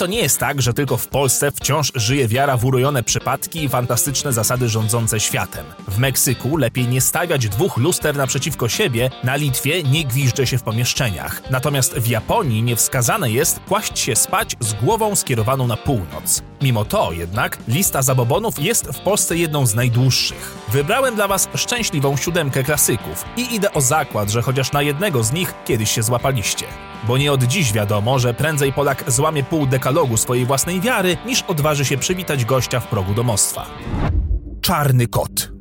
[0.01, 3.69] To nie jest tak, że tylko w Polsce wciąż żyje wiara w urojone przypadki i
[3.69, 5.65] fantastyczne zasady rządzące światem.
[5.87, 10.63] W Meksyku lepiej nie stawiać dwóch luster naprzeciwko siebie, na Litwie nie gwiżdże się w
[10.63, 11.41] pomieszczeniach.
[11.51, 16.50] Natomiast w Japonii niewskazane jest kłaść się spać z głową skierowaną na północ.
[16.61, 20.57] Mimo to jednak lista zabobonów jest w Polsce jedną z najdłuższych.
[20.69, 25.31] Wybrałem dla Was szczęśliwą siódemkę klasyków i idę o zakład, że chociaż na jednego z
[25.31, 26.65] nich kiedyś się złapaliście.
[27.07, 31.41] Bo nie od dziś wiadomo, że prędzej Polak złamie pół dekalogu swojej własnej wiary, niż
[31.41, 33.65] odważy się przywitać gościa w progu domostwa.
[34.61, 35.60] Czarny kot.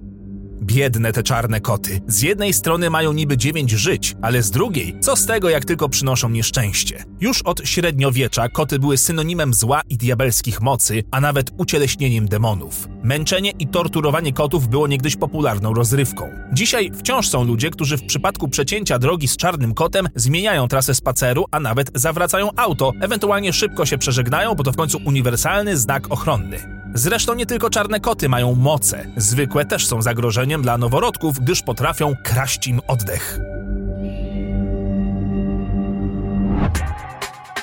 [0.63, 2.01] Biedne te czarne koty.
[2.07, 5.89] Z jednej strony mają niby dziewięć żyć, ale z drugiej, co z tego, jak tylko
[5.89, 7.05] przynoszą nieszczęście?
[7.21, 12.89] Już od średniowiecza koty były synonimem zła i diabelskich mocy, a nawet ucieleśnieniem demonów.
[13.03, 16.29] Męczenie i torturowanie kotów było niegdyś popularną rozrywką.
[16.53, 21.45] Dzisiaj wciąż są ludzie, którzy w przypadku przecięcia drogi z czarnym kotem zmieniają trasę spaceru,
[21.51, 26.81] a nawet zawracają auto, ewentualnie szybko się przeżegnają, bo to w końcu uniwersalny znak ochronny.
[26.95, 29.07] Zresztą nie tylko czarne koty mają moce.
[29.17, 33.39] Zwykłe też są zagrożeniem dla noworodków, gdyż potrafią kraść im oddech.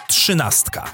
[0.07, 0.85] Trzynastka.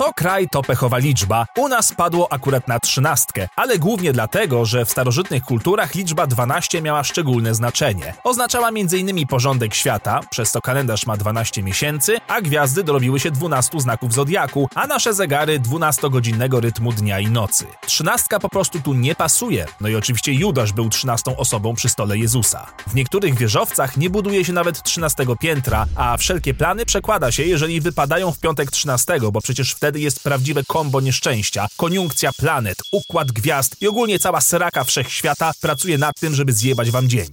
[0.00, 4.84] Co kraj to pechowa liczba, u nas padło akurat na trzynastkę, ale głównie dlatego, że
[4.84, 8.14] w starożytnych kulturach liczba 12 miała szczególne znaczenie.
[8.24, 9.26] Oznaczała m.in.
[9.26, 14.68] porządek świata, przez co kalendarz ma 12 miesięcy, a gwiazdy dorobiły się 12 znaków zodiaku,
[14.74, 17.66] a nasze zegary 12-godzinnego rytmu dnia i nocy.
[17.86, 22.18] Trzynastka po prostu tu nie pasuje, no i oczywiście Judasz był trzynastą osobą przy stole
[22.18, 22.66] Jezusa.
[22.86, 27.80] W niektórych wieżowcach nie buduje się nawet 13 piętra, a wszelkie plany przekłada się, jeżeli
[27.80, 33.76] wypadają w piątek 13, bo przecież wtedy jest prawdziwe kombo nieszczęścia, koniunkcja planet, układ gwiazd
[33.80, 37.28] i ogólnie cała sraka wszechświata pracuje nad tym, żeby zjebać wam dzień.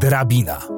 [0.00, 0.77] Drabina.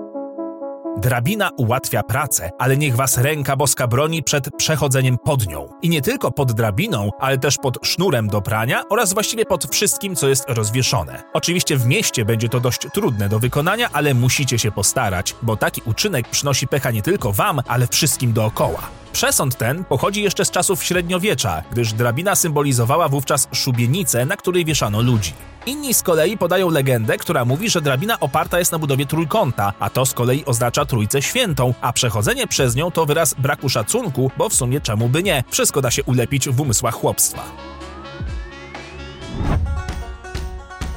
[1.00, 5.68] Drabina ułatwia pracę, ale niech was ręka boska broni przed przechodzeniem pod nią.
[5.82, 10.16] I nie tylko pod drabiną, ale też pod sznurem do prania oraz właściwie pod wszystkim,
[10.16, 11.22] co jest rozwieszone.
[11.32, 15.82] Oczywiście w mieście będzie to dość trudne do wykonania, ale musicie się postarać, bo taki
[15.84, 18.99] uczynek przynosi pecha nie tylko wam, ale wszystkim dookoła.
[19.12, 25.02] Przesąd ten pochodzi jeszcze z czasów średniowiecza, gdyż drabina symbolizowała wówczas szubienicę, na której wieszano
[25.02, 25.32] ludzi.
[25.66, 29.90] Inni z kolei podają legendę, która mówi, że drabina oparta jest na budowie trójkąta, a
[29.90, 34.48] to z kolei oznacza Trójcę Świętą, a przechodzenie przez nią to wyraz braku szacunku, bo
[34.48, 35.44] w sumie czemu by nie?
[35.50, 37.42] Wszystko da się ulepić w umysłach chłopstwa.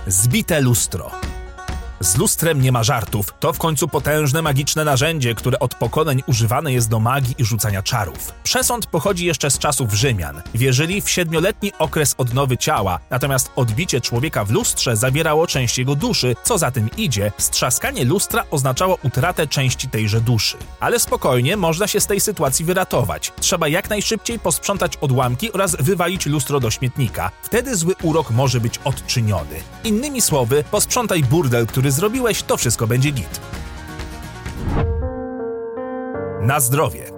[0.08, 1.33] Zbite lustro.
[2.04, 3.34] Z lustrem nie ma żartów.
[3.40, 7.84] To w końcu potężne magiczne narzędzie, które od pokoleń używane jest do magii i rzucania
[7.84, 8.34] czarów.
[8.44, 10.42] Przesąd pochodzi jeszcze z czasów Rzymian.
[10.56, 16.36] Wierzyli w siedmioletni okres odnowy ciała, natomiast odbicie człowieka w lustrze zabierało część jego duszy,
[16.44, 20.58] co za tym idzie, strzaskanie lustra oznaczało utratę części tejże duszy.
[20.80, 23.32] Ale spokojnie, można się z tej sytuacji wyratować.
[23.40, 27.32] Trzeba jak najszybciej posprzątać odłamki oraz wywalić lustro do śmietnika.
[27.44, 29.56] Wtedy zły urok może być odczyniony.
[29.84, 33.42] Innymi słowy, posprzątaj burdel, który zrobiłeś, to wszystko będzie git.
[36.42, 37.13] Na zdrowie.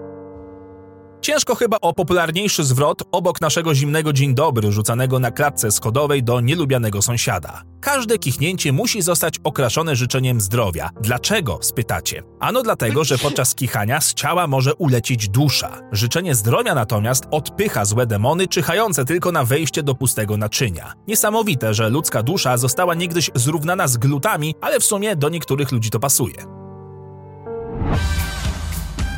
[1.26, 6.42] Ciężko chyba o popularniejszy zwrot obok naszego zimnego dzień dobry rzucanego na klatce schodowej do
[6.42, 7.62] nielubianego sąsiada.
[7.82, 10.90] Każde kichnięcie musi zostać okraszone życzeniem zdrowia.
[11.02, 11.60] Dlaczego?
[11.62, 12.24] spytacie.
[12.40, 15.82] Ano dlatego, że podczas kichania z ciała może ulecieć dusza.
[15.92, 20.94] Życzenie zdrowia natomiast odpycha złe demony czyhające tylko na wejście do pustego naczynia.
[21.08, 25.90] Niesamowite, że ludzka dusza została niegdyś zrównana z glutami, ale w sumie do niektórych ludzi
[25.90, 26.36] to pasuje.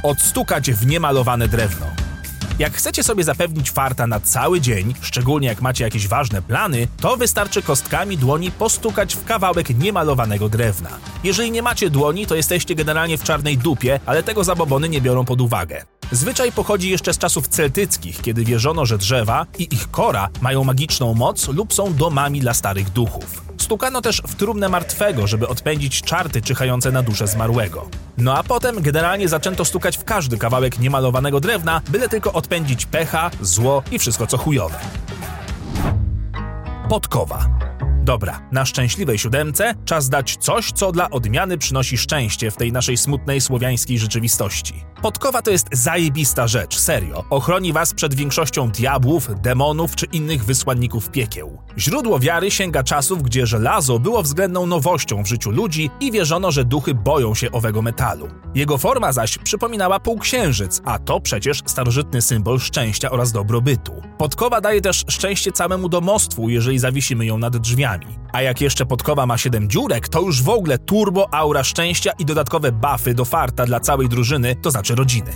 [0.07, 1.85] Odstukać w niemalowane drewno.
[2.59, 7.17] Jak chcecie sobie zapewnić farta na cały dzień, szczególnie jak macie jakieś ważne plany, to
[7.17, 10.89] wystarczy kostkami dłoni postukać w kawałek niemalowanego drewna.
[11.23, 15.25] Jeżeli nie macie dłoni, to jesteście generalnie w czarnej dupie, ale tego zabobony nie biorą
[15.25, 15.96] pod uwagę.
[16.11, 21.13] Zwyczaj pochodzi jeszcze z czasów celtyckich, kiedy wierzono, że drzewa i ich kora mają magiczną
[21.13, 23.43] moc lub są domami dla starych duchów.
[23.57, 27.89] Stukano też w trumnę martwego, żeby odpędzić czarty czyhające na duszę zmarłego.
[28.17, 33.31] No a potem generalnie zaczęto stukać w każdy kawałek niemalowanego drewna, byle tylko odpędzić pecha,
[33.41, 34.79] zło i wszystko co chujowe.
[36.89, 37.49] Podkowa.
[38.07, 42.97] Dobra, na szczęśliwej siódemce czas dać coś, co dla odmiany przynosi szczęście w tej naszej
[42.97, 44.85] smutnej słowiańskiej rzeczywistości.
[45.01, 47.23] Podkowa to jest zajebista rzecz, serio.
[47.29, 51.61] Ochroni was przed większością diabłów, demonów czy innych wysłanników piekieł.
[51.77, 56.65] Źródło wiary sięga czasów, gdzie żelazo było względną nowością w życiu ludzi i wierzono, że
[56.65, 58.27] duchy boją się owego metalu.
[58.55, 64.01] Jego forma zaś przypominała półksiężyc, a to przecież starożytny symbol szczęścia oraz dobrobytu.
[64.17, 67.96] Podkowa daje też szczęście całemu domostwu, jeżeli zawisimy ją nad drzwiami.
[68.33, 72.25] A jak jeszcze podkowa ma 7 dziurek, to już w ogóle turbo aura szczęścia i
[72.25, 75.31] dodatkowe buffy do farta dla całej drużyny, to znaczy rodziny.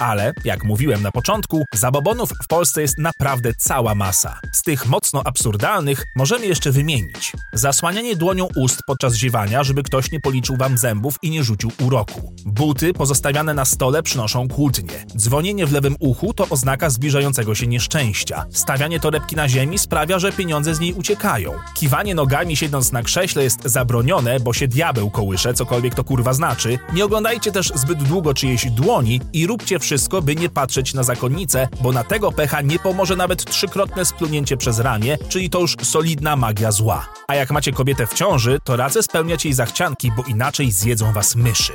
[0.00, 4.40] Ale, jak mówiłem na początku, zabobonów w Polsce jest naprawdę cała masa.
[4.52, 7.32] Z tych mocno absurdalnych możemy jeszcze wymienić.
[7.52, 12.32] Zasłanianie dłonią ust podczas ziewania, żeby ktoś nie policzył wam zębów i nie rzucił uroku.
[12.46, 15.06] Buty pozostawiane na stole przynoszą kłótnie.
[15.16, 18.46] Dzwonienie w lewym uchu to oznaka zbliżającego się nieszczęścia.
[18.52, 21.52] Stawianie torebki na ziemi sprawia, że pieniądze z niej uciekają.
[21.74, 26.78] Kiwanie nogami siedząc na krześle jest zabronione, bo się diabeł kołysze, cokolwiek to kurwa znaczy.
[26.92, 31.68] Nie oglądajcie też zbyt długo czyjejś dłoni i róbcie wszystko, by nie patrzeć na zakonnicę,
[31.80, 36.36] bo na tego pecha nie pomoże nawet trzykrotne splunięcie przez ramię, czyli to już solidna
[36.36, 37.06] magia zła.
[37.28, 41.36] A jak macie kobietę w ciąży, to radzę spełniać jej zachcianki, bo inaczej zjedzą was
[41.36, 41.72] myszy.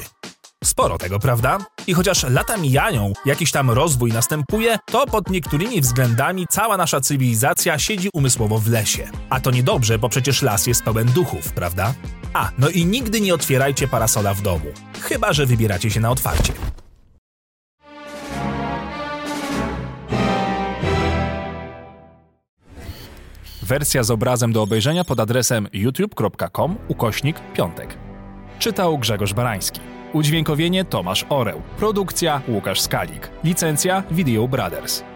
[0.64, 1.58] Sporo tego, prawda?
[1.88, 7.80] I chociaż lata mijają, jakiś tam rozwój następuje, to pod niektórymi względami cała nasza cywilizacja
[7.80, 9.08] siedzi umysłowo w lesie.
[9.30, 11.94] A to niedobrze, bo przecież las jest pełen duchów, prawda?
[12.34, 14.66] A, no i nigdy nie otwierajcie parasola w domu.
[15.02, 16.54] Chyba, że wybieracie się na otwarcie.
[23.66, 27.98] Wersja z obrazem do obejrzenia pod adresem youtube.com ukośnik piątek.
[28.60, 29.80] Czytał Grzegorz Barański.
[30.14, 31.62] Udźwiękowienie Tomasz Oreł.
[31.78, 33.30] Produkcja Łukasz Skalik.
[33.44, 35.15] Licencja Video Brothers.